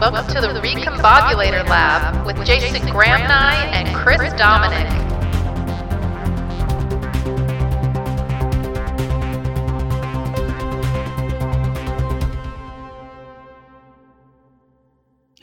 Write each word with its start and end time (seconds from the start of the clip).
Welcome 0.00 0.32
to 0.32 0.40
the 0.40 0.60
Recombobulator 0.60 1.68
Lab 1.68 2.24
with 2.24 2.46
Jason 2.46 2.88
Graham-Nye 2.88 3.64
and 3.72 3.92
Chris 3.96 4.32
Dominic. 4.34 5.07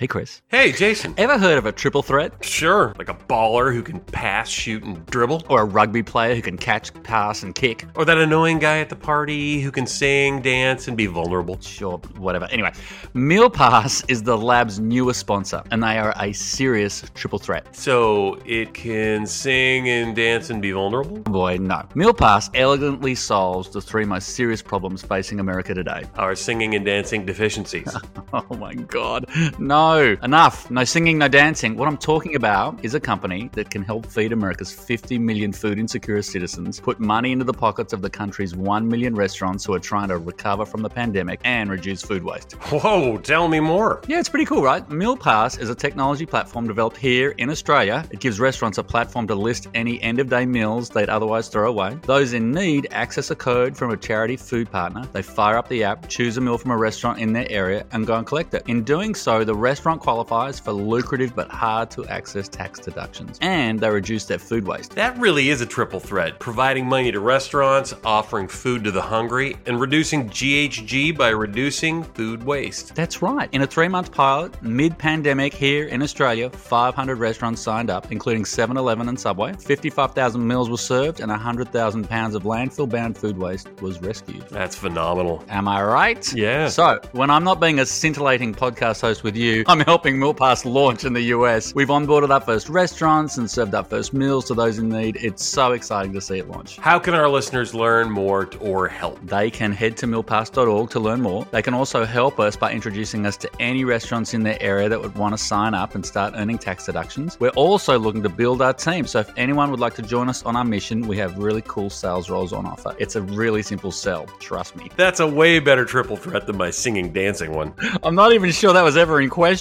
Hey, 0.06 0.10
Chris. 0.10 0.42
Hey, 0.50 0.72
Jason. 0.72 1.16
Ever 1.18 1.40
heard 1.40 1.58
of 1.58 1.66
a 1.66 1.72
triple 1.72 2.04
threat? 2.04 2.32
Sure, 2.46 2.94
like 3.00 3.10
a 3.10 3.16
baller 3.16 3.74
who 3.74 3.82
can 3.82 4.00
pass, 4.00 4.48
shoot, 4.48 4.84
and 4.84 5.04
dribble. 5.08 5.42
Or 5.50 5.62
a 5.62 5.66
rugby 5.66 6.04
player 6.04 6.36
who 6.36 6.44
can 6.44 6.60
catch, 6.60 6.94
pass, 7.02 7.42
and 7.42 7.55
kick? 7.55 7.88
Or 7.96 8.05
that 8.05 8.20
annoying 8.20 8.59
guy 8.59 8.78
at 8.78 8.90
the 8.90 8.95
party 8.95 9.62
who 9.62 9.72
can 9.72 9.88
sing, 9.88 10.44
dance, 10.44 10.88
and 10.88 10.95
be 10.95 11.08
vulnerable. 11.08 11.59
Sure, 11.59 11.98
whatever. 12.18 12.45
Anyway, 12.52 12.72
Meal 13.16 13.50
Pass 13.50 14.05
is 14.08 14.22
the 14.22 14.38
lab's 14.38 14.80
newest 14.80 15.22
sponsor, 15.22 15.64
and 15.72 15.81
they 15.81 15.98
are 15.98 16.14
a 16.20 16.34
serious 16.34 17.03
triple 17.16 17.40
threat. 17.40 17.76
So 17.76 18.38
it 18.45 18.76
can 18.76 19.26
sing 19.26 19.90
and 19.90 20.16
dance 20.16 20.52
and 20.52 20.62
be 20.62 20.72
vulnerable? 20.72 21.17
Oh, 21.26 21.31
boy, 21.31 21.58
no. 21.58 21.81
Meal 21.95 22.14
Pass 22.14 22.52
elegantly 22.53 23.16
solves 23.16 23.70
the 23.72 23.81
three 23.81 24.06
most 24.06 24.36
serious 24.36 24.62
problems 24.62 25.02
facing 25.02 25.40
America 25.40 25.73
today. 25.73 26.03
Our 26.17 26.36
singing 26.36 26.76
and 26.76 26.86
dancing 26.86 27.26
deficiencies. 27.26 27.92
oh 28.34 28.56
my 28.59 28.76
god. 28.76 29.26
No, 29.58 29.95
enough. 30.04 30.70
No 30.70 30.84
singing, 30.84 31.17
no 31.17 31.27
dancing. 31.27 31.76
What 31.76 31.88
I'm 31.88 31.98
talking 31.98 32.36
about 32.36 32.84
is 32.84 32.95
a 32.95 32.99
company 32.99 33.49
that 33.53 33.70
can 33.70 33.84
help 33.84 34.05
feed 34.05 34.31
America's 34.31 34.72
50 34.72 35.17
million 35.20 35.52
food 35.52 35.80
insecure 35.80 36.22
citizens, 36.22 36.80
put 36.80 36.99
money 36.99 37.31
into 37.31 37.45
the 37.45 37.53
pockets 37.53 37.94
of 37.94 38.02
the 38.02 38.09
country's 38.09 38.55
1 38.55 38.88
million 38.88 39.16
restaurants 39.16 39.66
who 39.66 39.73
are 39.73 39.80
trying 39.80 40.09
to 40.09 40.17
recover 40.17 40.66
from 40.66 40.81
the 40.81 40.89
pandemic, 40.89 41.39
and 41.44 41.70
reduce 41.70 42.02
food 42.02 42.23
waste. 42.23 42.53
Whoa, 42.53 43.17
tell 43.17 43.47
me 43.47 43.59
more. 43.59 44.02
Yeah, 44.08 44.20
it's 44.20 44.30
pretty 44.30 44.45
cool, 44.45 44.61
right? 44.61 44.88
Meal 44.89 45.17
Pass 45.17 45.58
is 45.58 45.70
a 45.70 45.75
technology 45.75 46.25
platform 46.25 46.67
developed 46.67 46.98
here 46.98 47.31
in 47.38 47.50
Australia. 47.50 48.05
It 48.11 48.20
gives 48.20 48.39
restaurants 48.39 48.77
a 48.77 48.83
platform 48.83 49.27
to 49.27 49.36
list 49.36 49.67
any 49.73 50.02
end 50.02 50.20
of 50.20 50.30
day 50.30 50.45
meals 50.45 50.89
they'd 50.89 51.09
otherwise 51.09 51.48
throw 51.48 51.70
away. 51.70 51.98
Those 52.03 52.33
in 52.33 52.52
need 52.52 52.88
access 52.92 53.31
a 53.31 53.36
code 53.36 53.77
from 53.77 53.92
a 53.92 53.98
charity 53.98 54.36
food 54.36 54.72
partner. 54.72 55.08
They 55.14 55.22
fire 55.22 55.58
up 55.58 55.67
the 55.70 55.83
app, 55.83 56.09
choose 56.09 56.38
a 56.38 56.42
meal 56.42 56.58
from 56.58 56.72
a 56.72 56.77
restaurant 56.77 57.20
in 57.20 57.33
their 57.33 57.50
area, 57.50 57.86
and 57.92 58.05
go 58.05 58.16
and 58.16 58.25
collect 58.25 58.53
it. 58.53 58.64
In 58.67 58.83
doing 58.83 59.16
so, 59.16 59.44
the 59.44 59.55
restaurant 59.55 59.75
qualifies 59.80 60.59
for 60.59 60.72
lucrative 60.72 61.36
but 61.36 61.50
hard 61.50 61.90
to 61.92 62.06
access 62.08 62.48
tax 62.48 62.80
deductions, 62.80 63.38
and 63.42 63.80
they 63.80 63.90
reduce 63.90 64.26
their 64.26 64.40
food 64.40 64.66
waste. 64.67 64.92
That 64.92 65.17
really 65.17 65.50
is 65.50 65.62
a 65.62 65.66
triple 65.66 66.00
threat 66.00 66.40
providing 66.40 66.86
money 66.86 67.12
to 67.12 67.20
restaurants, 67.20 67.94
offering 68.04 68.48
food 68.48 68.84
to 68.84 68.92
the 68.92 69.02
hungry, 69.02 69.56
and 69.66 69.80
reducing 69.80 70.30
GHG 70.30 71.17
by 71.17 71.30
reducing 71.30 72.04
food 72.04 72.44
waste. 72.44 72.95
That's 72.95 73.22
right. 73.22 73.50
In 73.52 73.62
a 73.62 73.67
three 73.67 73.88
month 73.88 74.12
pilot, 74.12 74.62
mid 74.62 74.98
pandemic 74.98 75.54
here 75.54 75.86
in 75.88 76.02
Australia, 76.02 76.50
500 76.50 77.17
restaurants 77.17 77.62
signed 77.62 77.89
up, 77.89 78.12
including 78.12 78.45
7 78.45 78.78
Eleven 78.78 79.10
and 79.10 79.20
Subway. 79.20 79.54
55,000 79.54 80.45
meals 80.48 80.70
were 80.70 80.78
served, 80.78 81.20
and 81.20 81.30
100,000 81.30 82.10
pounds 82.10 82.36
of 82.36 82.44
landfill 82.44 82.89
bound 82.89 83.17
food 83.17 83.38
waste 83.38 83.70
was 83.82 84.02
rescued. 84.02 84.42
That's 84.50 84.76
phenomenal. 84.76 85.44
Am 85.50 85.67
I 85.67 85.84
right? 85.84 86.34
Yeah. 86.34 86.67
So, 86.70 87.00
when 87.12 87.30
I'm 87.30 87.44
not 87.44 87.60
being 87.60 87.80
a 87.80 87.86
scintillating 87.86 88.54
podcast 88.54 89.02
host 89.02 89.23
with 89.23 89.36
you, 89.36 89.64
I'm 89.67 89.80
helping 89.80 90.19
Meal 90.19 90.35
Pass 90.35 90.63
launch 90.63 91.05
in 91.05 91.13
the 91.13 91.21
US. 91.21 91.73
We've 91.73 91.88
onboarded 91.88 92.30
our 92.30 92.39
first 92.39 92.69
restaurants 92.69 93.38
and 93.39 93.49
served 93.49 93.73
our 93.73 93.83
first 93.83 94.13
meals 94.13 94.45
to 94.45 94.53
those 94.53 94.77
in 94.77 94.89
need. 94.89 95.16
It's 95.16 95.44
so 95.44 95.71
exciting 95.71 96.13
to 96.13 96.21
see 96.21 96.38
it 96.38 96.47
launch. 96.47 96.77
How 96.77 96.99
can 96.99 97.16
our 97.16 97.27
listeners 97.27 97.73
learn 97.73 98.11
more 98.11 98.47
or 98.59 98.88
help? 98.88 99.19
They 99.25 99.49
can 99.49 99.71
head 99.71 99.97
to 99.97 100.05
mealpass.org 100.05 100.91
to 100.91 100.99
learn 100.99 101.23
more. 101.23 101.47
They 101.49 101.63
can 101.63 101.73
also 101.73 102.05
help 102.05 102.39
us 102.39 102.55
by 102.55 102.73
introducing 102.73 103.25
us 103.25 103.38
to 103.38 103.49
any 103.59 103.86
restaurants 103.86 104.36
in 104.36 104.43
their 104.43 104.61
area 104.61 104.87
that 104.87 105.02
would 105.02 105.15
want 105.15 105.36
to 105.36 105.43
sign 105.43 105.73
up 105.73 105.95
and 105.95 106.05
start 106.05 106.36
earning 106.37 106.59
tax 106.59 106.86
deductions. 106.86 107.39
We're 107.39 107.49
also 107.49 107.98
looking 107.98 108.21
to 108.21 108.30
build 108.30 108.61
our 108.61 108.73
team, 108.73 109.08
so 109.08 109.21
if 109.21 109.31
anyone 109.36 109.71
would 109.71 109.80
like 109.80 109.95
to 109.95 110.04
join 110.04 110.30
us 110.30 110.43
on 110.43 110.55
our 110.55 110.65
mission, 110.65 111.08
we 111.08 111.17
have 111.17 111.39
really 111.39 111.64
cool 111.64 111.89
sales 111.89 112.30
roles 112.30 112.54
on 112.54 112.67
offer. 112.67 112.95
It's 112.99 113.15
a 113.15 113.21
really 113.23 113.64
simple 113.64 113.92
sell, 113.92 114.27
trust 114.39 114.75
me. 114.75 114.92
That's 114.95 115.21
a 115.21 115.27
way 115.27 115.58
better 115.58 115.86
triple 115.86 116.17
threat 116.17 116.45
than 116.45 116.58
my 116.58 116.70
singing 116.70 117.11
dancing 117.11 117.52
one. 117.52 117.73
I'm 118.04 118.14
not 118.14 118.31
even 118.31 118.52
sure 118.52 118.71
that 118.71 118.83
was 118.83 118.95
ever 118.95 119.20
in 119.21 119.31
question. 119.31 119.55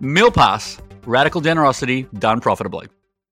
Meal 0.00 0.30
Pass, 0.30 0.80
radical 1.04 1.40
generosity 1.40 2.06
done 2.18 2.40
profitably. 2.40 2.88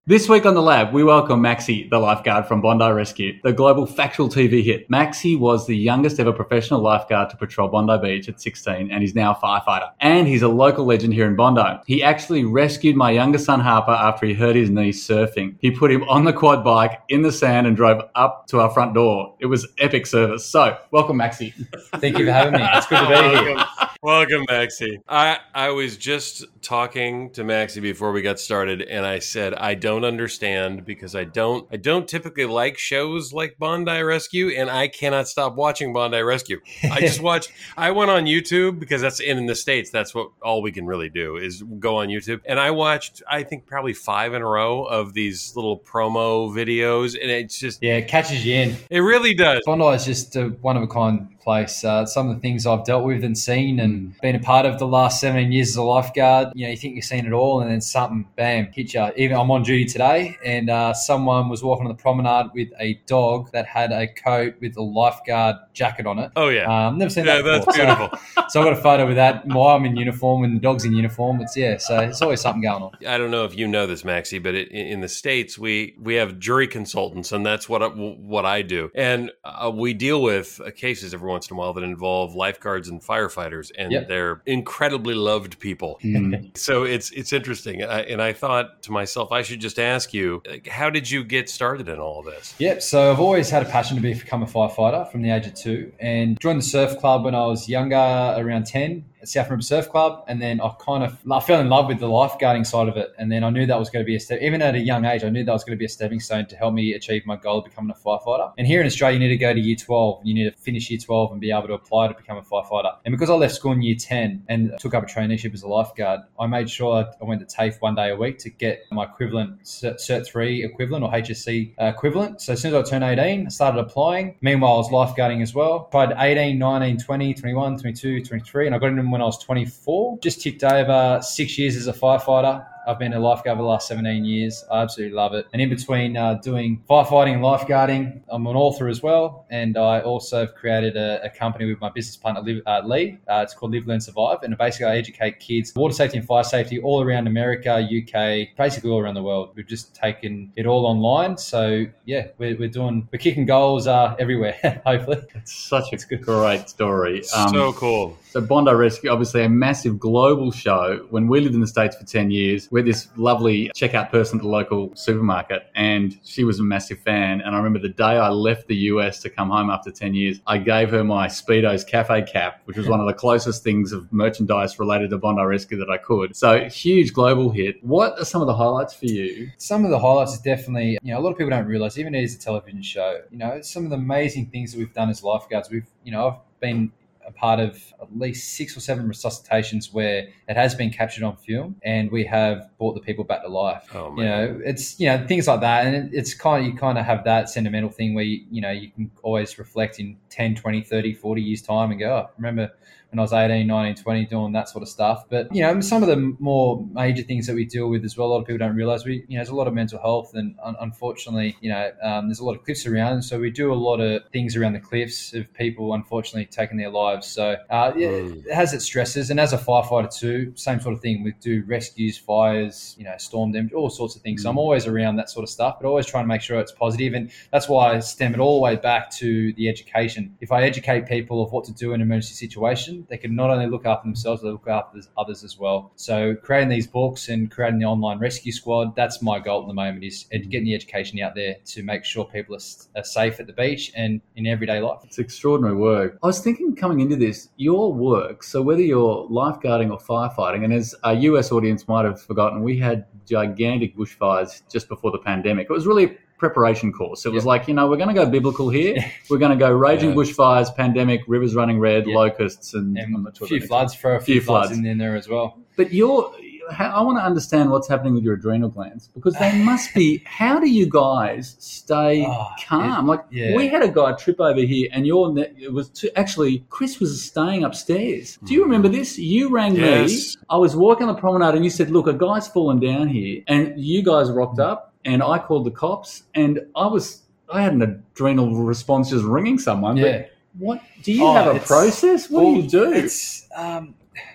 This 0.08 0.26
week 0.26 0.46
on 0.46 0.54
the 0.54 0.62
lab, 0.62 0.94
we 0.94 1.04
welcome 1.04 1.42
Maxi, 1.42 1.90
the 1.90 1.98
lifeguard 1.98 2.46
from 2.46 2.62
Bondi 2.62 2.90
Rescue, 2.90 3.38
the 3.42 3.52
global 3.52 3.84
factual 3.84 4.30
TV 4.30 4.64
hit. 4.64 4.90
Maxi 4.90 5.38
was 5.38 5.66
the 5.66 5.76
youngest 5.76 6.18
ever 6.18 6.32
professional 6.32 6.80
lifeguard 6.80 7.28
to 7.28 7.36
patrol 7.36 7.68
Bondi 7.68 7.98
Beach 7.98 8.26
at 8.26 8.40
16 8.40 8.90
and 8.90 9.02
he's 9.02 9.14
now 9.14 9.34
a 9.34 9.34
firefighter. 9.34 9.90
And 10.00 10.26
he's 10.26 10.40
a 10.40 10.48
local 10.48 10.86
legend 10.86 11.12
here 11.12 11.26
in 11.26 11.36
Bondi. 11.36 11.82
He 11.86 12.02
actually 12.02 12.44
rescued 12.44 12.96
my 12.96 13.10
younger 13.10 13.36
son 13.36 13.60
Harper 13.60 13.90
after 13.90 14.24
he 14.24 14.32
hurt 14.32 14.56
his 14.56 14.70
knee 14.70 14.92
surfing. 14.92 15.56
He 15.60 15.70
put 15.70 15.92
him 15.92 16.04
on 16.04 16.24
the 16.24 16.32
quad 16.32 16.64
bike 16.64 17.02
in 17.10 17.20
the 17.20 17.30
sand 17.30 17.66
and 17.66 17.76
drove 17.76 18.00
up 18.14 18.46
to 18.46 18.60
our 18.60 18.70
front 18.70 18.94
door. 18.94 19.36
It 19.40 19.46
was 19.46 19.68
epic 19.76 20.06
service. 20.06 20.46
So, 20.46 20.78
welcome 20.90 21.18
Maxi. 21.18 21.52
Thank 21.96 22.16
you 22.16 22.24
for 22.24 22.32
having 22.32 22.54
me. 22.54 22.66
It's 22.72 22.86
good 22.86 23.00
to 23.00 23.08
be 23.08 23.44
here. 23.44 23.64
Welcome, 24.00 24.46
Maxi. 24.46 24.98
I, 25.08 25.38
I 25.52 25.70
was 25.70 25.96
just 25.96 26.44
talking 26.62 27.30
to 27.32 27.42
Maxi 27.42 27.82
before 27.82 28.12
we 28.12 28.22
got 28.22 28.38
started, 28.38 28.80
and 28.80 29.04
I 29.04 29.18
said 29.18 29.54
I 29.54 29.74
don't 29.74 30.04
understand 30.04 30.84
because 30.84 31.16
I 31.16 31.24
don't 31.24 31.66
I 31.72 31.78
don't 31.78 32.06
typically 32.06 32.44
like 32.44 32.78
shows 32.78 33.32
like 33.32 33.58
Bondi 33.58 34.00
Rescue, 34.02 34.50
and 34.50 34.70
I 34.70 34.86
cannot 34.86 35.26
stop 35.26 35.56
watching 35.56 35.92
Bondi 35.92 36.20
Rescue. 36.20 36.60
I 36.84 37.00
just 37.00 37.20
watch. 37.22 37.48
I 37.76 37.90
went 37.90 38.12
on 38.12 38.26
YouTube 38.26 38.78
because 38.78 39.02
that's 39.02 39.18
in, 39.18 39.36
in 39.36 39.46
the 39.46 39.56
states. 39.56 39.90
That's 39.90 40.14
what 40.14 40.30
all 40.44 40.62
we 40.62 40.70
can 40.70 40.86
really 40.86 41.08
do 41.08 41.36
is 41.36 41.64
go 41.80 41.96
on 41.96 42.06
YouTube, 42.06 42.40
and 42.44 42.60
I 42.60 42.70
watched 42.70 43.24
I 43.28 43.42
think 43.42 43.66
probably 43.66 43.94
five 43.94 44.32
in 44.32 44.42
a 44.42 44.46
row 44.46 44.84
of 44.84 45.12
these 45.12 45.56
little 45.56 45.76
promo 45.76 46.54
videos, 46.54 47.20
and 47.20 47.32
it's 47.32 47.58
just 47.58 47.82
Yeah, 47.82 47.96
it 47.96 48.06
catches 48.06 48.46
you 48.46 48.54
in. 48.54 48.76
it 48.90 49.00
really 49.00 49.34
does. 49.34 49.60
Bondi 49.66 49.86
is 49.86 50.04
just 50.04 50.36
a 50.36 50.50
one 50.60 50.76
of 50.76 50.84
a 50.84 50.86
kind 50.86 51.34
place. 51.40 51.82
Uh, 51.82 52.04
some 52.04 52.28
of 52.28 52.36
the 52.36 52.40
things 52.42 52.66
I've 52.66 52.84
dealt 52.84 53.04
with 53.04 53.24
and 53.24 53.36
seen 53.36 53.80
and 53.80 53.87
been 54.22 54.36
a 54.36 54.40
part 54.40 54.66
of 54.66 54.78
the 54.78 54.86
last 54.86 55.20
17 55.20 55.52
years 55.52 55.68
as 55.70 55.76
a 55.76 55.82
lifeguard, 55.82 56.48
you 56.54 56.64
know, 56.66 56.70
you 56.70 56.76
think 56.76 56.96
you've 56.96 57.04
seen 57.04 57.26
it 57.26 57.32
all 57.32 57.60
and 57.60 57.70
then 57.70 57.80
something, 57.80 58.26
bam, 58.36 58.68
hit 58.72 58.94
you. 58.94 59.08
Even 59.16 59.36
I'm 59.36 59.50
on 59.50 59.62
duty 59.62 59.84
today 59.84 60.36
and 60.44 60.70
uh, 60.70 60.94
someone 60.94 61.48
was 61.48 61.62
walking 61.62 61.86
on 61.86 61.92
the 61.94 62.00
promenade 62.02 62.46
with 62.54 62.68
a 62.78 62.94
dog 63.06 63.50
that 63.52 63.66
had 63.66 63.92
a 63.92 64.06
coat 64.08 64.54
with 64.60 64.76
a 64.76 64.82
lifeguard 64.82 65.56
jacket 65.72 66.06
on 66.06 66.18
it. 66.18 66.30
Oh 66.36 66.48
yeah. 66.48 66.88
Um, 66.88 66.98
never 66.98 67.10
seen 67.10 67.24
Yeah, 67.24 67.42
that 67.42 67.66
before. 67.66 67.72
that's 67.72 67.76
beautiful. 67.76 68.18
So, 68.36 68.44
so 68.48 68.60
I 68.60 68.64
got 68.64 68.72
a 68.72 68.82
photo 68.82 69.06
with 69.06 69.16
that. 69.16 69.46
While 69.46 69.76
I'm 69.76 69.84
in 69.84 69.96
uniform 69.96 70.44
and 70.44 70.56
the 70.56 70.60
dog's 70.60 70.84
in 70.84 70.92
uniform. 70.94 71.40
It's 71.40 71.56
yeah. 71.56 71.76
So 71.78 71.98
it's 72.00 72.22
always 72.22 72.40
something 72.40 72.62
going 72.62 72.82
on. 72.82 72.92
I 73.06 73.18
don't 73.18 73.30
know 73.30 73.44
if 73.44 73.56
you 73.56 73.68
know 73.68 73.86
this, 73.86 74.04
Maxie, 74.04 74.38
but 74.38 74.54
it, 74.54 74.68
in 74.70 75.00
the 75.00 75.08
states 75.08 75.58
we 75.58 75.94
we 76.00 76.14
have 76.14 76.38
jury 76.38 76.66
consultants, 76.68 77.32
and 77.32 77.44
that's 77.44 77.68
what 77.68 77.82
I, 77.82 77.86
what 77.88 78.44
I 78.44 78.62
do, 78.62 78.90
and 78.94 79.30
uh, 79.44 79.70
we 79.74 79.94
deal 79.94 80.22
with 80.22 80.60
uh, 80.64 80.70
cases 80.70 81.14
every 81.14 81.28
once 81.28 81.50
in 81.50 81.56
a 81.56 81.58
while 81.58 81.72
that 81.74 81.84
involve 81.84 82.34
lifeguards 82.34 82.88
and 82.88 83.02
firefighters, 83.02 83.70
and 83.78 83.92
Yep. 83.92 84.08
they're 84.08 84.42
incredibly 84.44 85.14
loved 85.14 85.58
people. 85.60 85.98
Mm. 86.04 86.50
So 86.58 86.82
it's 86.82 87.10
it's 87.12 87.32
interesting, 87.32 87.80
and 87.82 87.90
I, 87.90 88.00
and 88.00 88.20
I 88.20 88.32
thought 88.32 88.82
to 88.82 88.92
myself, 88.92 89.30
I 89.32 89.42
should 89.42 89.60
just 89.60 89.78
ask 89.78 90.12
you, 90.12 90.42
like, 90.46 90.66
how 90.66 90.90
did 90.90 91.08
you 91.10 91.22
get 91.24 91.48
started 91.48 91.88
in 91.88 91.98
all 91.98 92.18
of 92.20 92.26
this? 92.26 92.54
Yep. 92.58 92.82
So 92.82 93.12
I've 93.12 93.20
always 93.20 93.48
had 93.48 93.62
a 93.62 93.66
passion 93.66 93.96
to 93.96 94.02
become 94.02 94.42
a 94.42 94.46
firefighter 94.46 95.10
from 95.10 95.22
the 95.22 95.30
age 95.30 95.46
of 95.46 95.54
two, 95.54 95.92
and 96.00 96.38
joined 96.40 96.58
the 96.58 96.64
surf 96.64 96.98
club 96.98 97.24
when 97.24 97.34
I 97.34 97.46
was 97.46 97.68
younger, 97.68 98.34
around 98.36 98.66
ten, 98.66 99.04
at 99.28 99.32
South 99.32 99.50
River 99.50 99.62
Surf 99.62 99.90
Club, 99.90 100.24
and 100.28 100.40
then 100.40 100.60
I 100.60 100.70
kind 100.80 101.04
of 101.04 101.18
I 101.30 101.40
fell 101.40 101.60
in 101.60 101.68
love 101.68 101.86
with 101.86 102.00
the 102.00 102.08
lifeguarding 102.08 102.66
side 102.66 102.88
of 102.88 102.96
it, 102.96 103.12
and 103.18 103.30
then 103.30 103.44
I 103.44 103.50
knew 103.50 103.66
that 103.66 103.78
was 103.78 103.90
going 103.90 104.04
to 104.04 104.06
be 104.06 104.16
a 104.16 104.20
step. 104.20 104.40
Even 104.40 104.62
at 104.62 104.74
a 104.74 104.78
young 104.78 105.04
age, 105.04 105.24
I 105.24 105.28
knew 105.28 105.44
that 105.44 105.52
was 105.52 105.64
going 105.64 105.76
to 105.76 105.78
be 105.78 105.84
a 105.84 105.88
stepping 105.88 106.20
stone 106.20 106.46
to 106.46 106.56
help 106.56 106.74
me 106.74 106.94
achieve 106.94 107.26
my 107.26 107.36
goal 107.36 107.58
of 107.58 107.64
becoming 107.64 107.90
a 107.90 107.94
firefighter. 107.94 108.52
And 108.58 108.66
here 108.66 108.80
in 108.80 108.86
Australia, 108.86 109.18
you 109.18 109.20
need 109.20 109.28
to 109.28 109.36
go 109.36 109.52
to 109.52 109.60
year 109.60 109.76
twelve. 109.76 110.20
You 110.24 110.34
need 110.34 110.50
to 110.50 110.56
finish 110.58 110.90
year 110.90 110.98
twelve 110.98 111.32
and 111.32 111.40
be 111.40 111.50
able 111.50 111.68
to 111.68 111.74
apply 111.74 112.08
to 112.08 112.14
become 112.14 112.38
a 112.38 112.42
firefighter. 112.42 112.96
And 113.04 113.12
because 113.12 113.30
I 113.30 113.34
left 113.34 113.54
school 113.54 113.72
in 113.72 113.82
year 113.82 113.96
ten 113.96 114.44
and 114.48 114.72
took 114.78 114.94
up 114.94 115.04
a 115.04 115.06
traineeship 115.06 115.54
as 115.54 115.62
a 115.62 115.68
lifeguard, 115.68 116.20
I 116.38 116.46
made 116.46 116.70
sure 116.70 117.04
I 117.20 117.24
went 117.24 117.46
to 117.46 117.56
TAFE 117.56 117.80
one 117.80 117.94
day 117.94 118.10
a 118.10 118.16
week 118.16 118.38
to 118.38 118.50
get 118.50 118.84
my 118.90 119.04
equivalent 119.04 119.62
Cert 119.64 119.96
Cert 119.96 120.26
3 120.26 120.64
equivalent 120.64 121.04
or 121.04 121.10
HSC 121.10 121.74
uh, 121.80 121.84
equivalent. 121.86 122.40
So 122.40 122.52
as 122.52 122.62
soon 122.62 122.74
as 122.74 122.86
I 122.86 122.90
turned 122.90 123.04
18, 123.04 123.46
I 123.46 123.48
started 123.48 123.80
applying. 123.80 124.36
Meanwhile, 124.40 124.74
I 124.74 124.76
was 124.76 124.90
lifeguarding 124.90 125.42
as 125.42 125.54
well. 125.54 125.88
Tried 125.90 126.14
18, 126.16 126.58
19, 126.58 126.98
20, 126.98 127.34
21, 127.34 127.78
22, 127.78 128.24
23, 128.24 128.66
and 128.66 128.74
I 128.74 128.78
got 128.78 128.88
in 128.88 128.98
when 129.18 129.24
I 129.24 129.26
was 129.26 129.38
24. 129.38 130.18
Just 130.20 130.40
ticked 130.40 130.62
over 130.62 131.20
six 131.22 131.58
years 131.58 131.76
as 131.76 131.88
a 131.88 131.92
firefighter. 131.92 132.64
I've 132.88 132.98
been 132.98 133.12
a 133.12 133.20
lifeguard 133.20 133.58
for 133.58 133.62
the 133.62 133.68
last 133.68 133.86
17 133.86 134.24
years. 134.24 134.64
I 134.70 134.80
absolutely 134.80 135.14
love 135.14 135.34
it. 135.34 135.46
And 135.52 135.60
in 135.60 135.68
between 135.68 136.16
uh, 136.16 136.34
doing 136.42 136.82
firefighting 136.88 137.34
and 137.34 137.42
lifeguarding, 137.42 138.22
I'm 138.30 138.46
an 138.46 138.56
author 138.56 138.88
as 138.88 139.02
well. 139.02 139.44
And 139.50 139.76
I 139.76 140.00
also 140.00 140.40
have 140.40 140.54
created 140.54 140.96
a, 140.96 141.22
a 141.22 141.28
company 141.28 141.66
with 141.66 141.78
my 141.82 141.90
business 141.90 142.16
partner, 142.16 142.62
uh, 142.66 142.80
Lee. 142.86 143.18
Uh, 143.28 143.42
it's 143.44 143.52
called 143.52 143.74
Live, 143.74 143.86
Learn, 143.86 144.00
Survive. 144.00 144.38
And 144.42 144.56
basically, 144.56 144.86
I 144.86 144.96
educate 144.96 145.38
kids 145.38 145.74
water 145.76 145.92
safety 145.92 146.16
and 146.16 146.26
fire 146.26 146.42
safety 146.42 146.80
all 146.80 147.02
around 147.02 147.26
America, 147.26 147.74
UK, 147.74 148.56
basically 148.56 148.88
all 148.88 149.00
around 149.00 149.16
the 149.16 149.22
world. 149.22 149.50
We've 149.54 149.66
just 149.66 149.94
taken 149.94 150.50
it 150.56 150.64
all 150.64 150.86
online. 150.86 151.36
So, 151.36 151.84
yeah, 152.06 152.28
we're, 152.38 152.56
we're 152.56 152.70
doing, 152.70 153.06
we're 153.12 153.18
kicking 153.18 153.44
goals 153.44 153.86
uh, 153.86 154.16
everywhere, 154.18 154.80
hopefully. 154.86 155.18
It's 155.34 155.52
such 155.52 155.92
a 155.92 156.16
great 156.16 156.70
story. 156.70 157.22
Um, 157.36 157.50
so 157.50 157.72
cool. 157.74 158.16
So 158.30 158.42
Bondi 158.42 158.72
Rescue, 158.72 159.10
obviously 159.10 159.42
a 159.42 159.48
massive 159.48 159.98
global 159.98 160.52
show. 160.52 161.06
When 161.10 161.28
we 161.28 161.40
lived 161.40 161.54
in 161.54 161.60
the 161.60 161.66
States 161.66 161.96
for 161.96 162.04
10 162.04 162.30
years, 162.30 162.70
had 162.78 162.86
this 162.86 163.08
lovely 163.16 163.70
checkout 163.76 164.10
person 164.10 164.38
at 164.38 164.42
the 164.42 164.48
local 164.48 164.94
supermarket 164.94 165.70
and 165.74 166.18
she 166.24 166.44
was 166.44 166.58
a 166.60 166.62
massive 166.62 166.98
fan. 167.00 167.40
And 167.40 167.54
I 167.54 167.58
remember 167.58 167.78
the 167.78 167.88
day 167.88 168.04
I 168.04 168.30
left 168.30 168.66
the 168.68 168.76
US 168.76 169.20
to 169.22 169.30
come 169.30 169.50
home 169.50 169.70
after 169.70 169.90
10 169.90 170.14
years, 170.14 170.40
I 170.46 170.58
gave 170.58 170.90
her 170.90 171.04
my 171.04 171.28
Speedo's 171.28 171.84
cafe 171.84 172.22
cap, 172.22 172.62
which 172.64 172.76
was 172.76 172.88
one 172.88 173.00
of 173.00 173.06
the 173.06 173.14
closest 173.14 173.62
things 173.62 173.92
of 173.92 174.10
merchandise 174.12 174.78
related 174.78 175.10
to 175.10 175.18
Bondi 175.18 175.42
Rescue 175.42 175.78
that 175.78 175.90
I 175.90 175.98
could. 175.98 176.36
So 176.36 176.68
huge 176.68 177.12
global 177.12 177.50
hit. 177.50 177.82
What 177.84 178.18
are 178.18 178.24
some 178.24 178.40
of 178.40 178.46
the 178.46 178.54
highlights 178.54 178.94
for 178.94 179.06
you? 179.06 179.50
Some 179.58 179.84
of 179.84 179.90
the 179.90 179.98
highlights 179.98 180.34
is 180.34 180.40
definitely, 180.40 180.98
you 181.02 181.12
know, 181.12 181.18
a 181.18 181.22
lot 181.22 181.30
of 181.30 181.38
people 181.38 181.50
don't 181.50 181.66
realize, 181.66 181.98
even 181.98 182.14
it 182.14 182.22
is 182.22 182.34
a 182.34 182.38
television 182.38 182.82
show, 182.82 183.20
you 183.30 183.38
know, 183.38 183.60
some 183.60 183.84
of 183.84 183.90
the 183.90 183.96
amazing 183.96 184.46
things 184.46 184.72
that 184.72 184.78
we've 184.78 184.94
done 184.94 185.10
as 185.10 185.22
lifeguards. 185.22 185.70
We've, 185.70 185.86
you 186.04 186.12
know, 186.12 186.28
I've 186.28 186.60
been 186.60 186.92
a 187.28 187.32
part 187.32 187.60
of 187.60 187.92
at 188.00 188.18
least 188.18 188.54
six 188.54 188.76
or 188.76 188.80
seven 188.80 189.06
resuscitations 189.06 189.92
where 189.92 190.28
it 190.48 190.56
has 190.56 190.74
been 190.74 190.90
captured 190.90 191.22
on 191.22 191.36
film 191.36 191.76
and 191.82 192.10
we 192.10 192.24
have 192.24 192.70
brought 192.78 192.94
the 192.94 193.00
people 193.00 193.22
back 193.22 193.42
to 193.42 193.48
life. 193.48 193.86
Oh, 193.94 194.16
you 194.16 194.24
know, 194.24 194.60
it's, 194.64 194.98
you 194.98 195.06
know, 195.06 195.24
things 195.26 195.46
like 195.46 195.60
that. 195.60 195.86
And 195.86 196.12
it's 196.14 196.32
kind 196.34 196.64
of, 196.64 196.72
you 196.72 196.76
kind 196.76 196.96
of 196.98 197.04
have 197.04 197.24
that 197.24 197.50
sentimental 197.50 197.90
thing 197.90 198.14
where, 198.14 198.24
you, 198.24 198.44
you 198.50 198.62
know, 198.62 198.70
you 198.70 198.90
can 198.90 199.10
always 199.22 199.58
reflect 199.58 200.00
in 200.00 200.16
10, 200.30 200.54
20, 200.54 200.82
30, 200.82 201.12
40 201.12 201.42
years 201.42 201.62
time 201.62 201.90
and 201.90 202.00
go, 202.00 202.10
oh, 202.16 202.30
remember 202.38 202.72
when 203.10 203.18
I 203.18 203.22
was 203.22 203.32
18, 203.32 203.66
19, 203.66 204.02
20, 204.02 204.26
doing 204.26 204.52
that 204.52 204.68
sort 204.68 204.82
of 204.82 204.88
stuff. 204.88 205.24
But, 205.30 205.54
you 205.54 205.62
know, 205.62 205.80
some 205.80 206.02
of 206.02 206.08
the 206.08 206.34
more 206.38 206.86
major 206.92 207.22
things 207.22 207.46
that 207.46 207.54
we 207.54 207.64
deal 207.64 207.88
with 207.88 208.04
as 208.04 208.16
well, 208.16 208.28
a 208.28 208.30
lot 208.30 208.40
of 208.40 208.46
people 208.46 208.58
don't 208.58 208.76
realize 208.76 209.04
we, 209.06 209.24
you 209.28 209.36
know, 209.36 209.38
there's 209.38 209.48
a 209.48 209.54
lot 209.54 209.66
of 209.66 209.74
mental 209.74 209.98
health. 209.98 210.34
And 210.34 210.56
un- 210.62 210.76
unfortunately, 210.80 211.56
you 211.60 211.70
know, 211.70 211.90
um, 212.02 212.28
there's 212.28 212.40
a 212.40 212.44
lot 212.44 212.54
of 212.54 212.64
cliffs 212.64 212.86
around. 212.86 213.14
And 213.14 213.24
so 213.24 213.38
we 213.38 213.50
do 213.50 213.72
a 213.72 213.74
lot 213.74 214.00
of 214.00 214.22
things 214.30 214.56
around 214.56 214.74
the 214.74 214.80
cliffs 214.80 215.32
of 215.32 215.52
people, 215.54 215.94
unfortunately, 215.94 216.46
taking 216.46 216.76
their 216.76 216.90
lives. 216.90 217.26
So, 217.26 217.56
uh, 217.70 217.92
yeah, 217.96 218.08
mm. 218.08 218.44
it 218.44 218.52
has 218.52 218.74
its 218.74 218.84
stresses. 218.84 219.30
And 219.30 219.40
as 219.40 219.54
a 219.54 219.58
firefighter, 219.58 220.14
too, 220.14 220.52
same 220.54 220.80
sort 220.80 220.94
of 220.94 221.00
thing. 221.00 221.22
We 221.22 221.32
do 221.40 221.64
rescues, 221.66 222.18
fires, 222.18 222.94
you 222.98 223.04
know, 223.04 223.14
storm 223.16 223.52
damage, 223.52 223.72
all 223.72 223.88
sorts 223.88 224.16
of 224.16 224.22
things. 224.22 224.40
Mm. 224.40 224.42
So 224.42 224.50
I'm 224.50 224.56
mm. 224.56 224.60
always 224.60 224.86
around 224.86 225.16
that 225.16 225.30
sort 225.30 225.44
of 225.44 225.50
stuff, 225.50 225.78
but 225.80 225.88
always 225.88 226.06
trying 226.06 226.24
to 226.24 226.28
make 226.28 226.42
sure 226.42 226.60
it's 226.60 226.72
positive. 226.72 227.14
And 227.14 227.30
that's 227.52 227.68
why 227.68 227.94
I 227.94 228.00
stem 228.00 228.34
it 228.34 228.40
all 228.40 228.56
the 228.56 228.62
way 228.62 228.76
back 228.76 229.10
to 229.12 229.52
the 229.54 229.68
education. 229.68 230.36
If 230.40 230.52
I 230.52 230.62
educate 230.62 231.06
people 231.06 231.42
of 231.42 231.52
what 231.52 231.64
to 231.64 231.72
do 231.72 231.92
in 231.94 232.02
an 232.02 232.06
emergency 232.06 232.34
situation, 232.34 232.97
they 233.08 233.18
can 233.18 233.34
not 233.34 233.50
only 233.50 233.66
look 233.66 233.86
after 233.86 234.06
themselves, 234.06 234.42
they 234.42 234.48
look 234.48 234.68
after 234.68 235.00
others 235.16 235.44
as 235.44 235.58
well. 235.58 235.92
So 235.96 236.34
creating 236.34 236.68
these 236.68 236.86
books 236.86 237.28
and 237.28 237.50
creating 237.50 237.78
the 237.78 237.86
online 237.86 238.18
rescue 238.18 238.52
squad, 238.52 238.94
that's 238.96 239.22
my 239.22 239.38
goal 239.38 239.62
at 239.62 239.68
the 239.68 239.74
moment 239.74 240.04
is 240.04 240.26
getting 240.30 240.64
the 240.64 240.74
education 240.74 241.20
out 241.20 241.34
there 241.34 241.56
to 241.66 241.82
make 241.82 242.04
sure 242.04 242.24
people 242.24 242.54
are, 242.54 242.98
are 243.00 243.04
safe 243.04 243.40
at 243.40 243.46
the 243.46 243.52
beach 243.52 243.92
and 243.94 244.20
in 244.36 244.46
everyday 244.46 244.80
life. 244.80 245.00
It's 245.04 245.18
extraordinary 245.18 245.76
work. 245.76 246.18
I 246.22 246.26
was 246.26 246.40
thinking 246.40 246.74
coming 246.74 247.00
into 247.00 247.16
this, 247.16 247.48
your 247.56 247.92
work, 247.92 248.42
so 248.42 248.62
whether 248.62 248.82
you're 248.82 249.26
lifeguarding 249.28 249.90
or 249.90 249.98
firefighting, 249.98 250.64
and 250.64 250.72
as 250.72 250.94
our 251.04 251.14
US 251.14 251.52
audience 251.52 251.88
might 251.88 252.04
have 252.04 252.20
forgotten, 252.20 252.62
we 252.62 252.78
had 252.78 253.06
gigantic 253.26 253.96
bushfires 253.96 254.62
just 254.70 254.88
before 254.88 255.10
the 255.10 255.18
pandemic. 255.18 255.68
It 255.68 255.72
was 255.72 255.86
really 255.86 256.16
preparation 256.38 256.92
course. 256.92 257.26
It 257.26 257.32
was 257.32 257.42
yep. 257.42 257.48
like, 257.48 257.68
you 257.68 257.74
know, 257.74 257.88
we're 257.88 257.96
going 257.96 258.08
to 258.08 258.14
go 258.14 258.28
biblical 258.28 258.70
here. 258.70 258.96
We're 259.30 259.38
going 259.38 259.50
to 259.50 259.62
go 259.62 259.70
raging 259.70 260.10
yeah. 260.10 260.16
bushfires, 260.16 260.74
pandemic, 260.74 261.20
rivers 261.26 261.54
running 261.54 261.78
red, 261.78 262.06
yep. 262.06 262.14
locusts, 262.14 262.72
and, 262.72 262.96
and 262.96 263.26
a 263.26 263.46
few 263.46 263.60
floods 263.60 263.94
for 263.94 264.14
a 264.14 264.20
few, 264.20 264.34
few 264.34 264.40
floods. 264.40 264.68
floods 264.68 264.86
in 264.86 264.98
there 264.98 265.16
as 265.16 265.28
well. 265.28 265.58
But 265.76 265.92
you're, 265.92 266.32
I 266.70 267.02
want 267.02 267.18
to 267.18 267.22
understand 267.22 267.70
what's 267.70 267.88
happening 267.88 268.14
with 268.14 268.24
your 268.24 268.34
adrenal 268.34 268.68
glands 268.68 269.08
because 269.14 269.34
they 269.34 269.58
must 269.64 269.94
be. 269.94 270.22
How 270.24 270.58
do 270.58 270.68
you 270.68 270.88
guys 270.88 271.56
stay 271.58 272.24
oh, 272.26 272.48
calm? 272.66 273.06
It, 273.06 273.10
like 273.10 273.24
yeah. 273.30 273.54
we 273.54 273.68
had 273.68 273.82
a 273.82 273.88
guy 273.88 274.12
trip 274.12 274.40
over 274.40 274.60
here, 274.60 274.88
and 274.92 275.06
your 275.06 275.36
it 275.38 275.72
was 275.72 275.88
too, 275.90 276.10
actually 276.16 276.64
Chris 276.68 277.00
was 277.00 277.22
staying 277.22 277.64
upstairs. 277.64 278.38
Do 278.44 278.54
you 278.54 278.60
hmm. 278.60 278.70
remember 278.70 278.88
this? 278.88 279.18
You 279.18 279.50
rang 279.50 279.76
yes. 279.76 280.36
me. 280.36 280.42
I 280.50 280.56
was 280.56 280.76
walking 280.76 281.06
the 281.06 281.14
promenade, 281.14 281.54
and 281.54 281.64
you 281.64 281.70
said, 281.70 281.90
"Look, 281.90 282.06
a 282.06 282.12
guy's 282.12 282.48
fallen 282.48 282.80
down 282.80 283.08
here," 283.08 283.42
and 283.46 283.78
you 283.78 284.02
guys 284.02 284.30
rocked 284.30 284.56
hmm. 284.56 284.62
up 284.62 284.87
and 285.04 285.22
I 285.22 285.38
called 285.38 285.66
the 285.66 285.70
cops, 285.70 286.24
and 286.34 286.60
I 286.76 286.86
was 286.86 287.22
I 287.50 287.62
had 287.62 287.72
an 287.72 287.82
adrenal 287.82 288.54
response 288.54 289.10
just 289.10 289.24
ringing 289.24 289.58
someone. 289.58 289.96
Yeah. 289.96 290.18
But 290.18 290.30
what 290.58 290.82
do 291.02 291.12
you 291.12 291.24
oh, 291.24 291.34
have 291.34 291.56
a 291.56 291.60
process? 291.60 292.28
What 292.28 292.44
well, 292.44 292.54
do 292.54 292.60
you 292.60 292.68
do? 292.68 292.92
It's 292.92 293.48
um, 293.54 293.94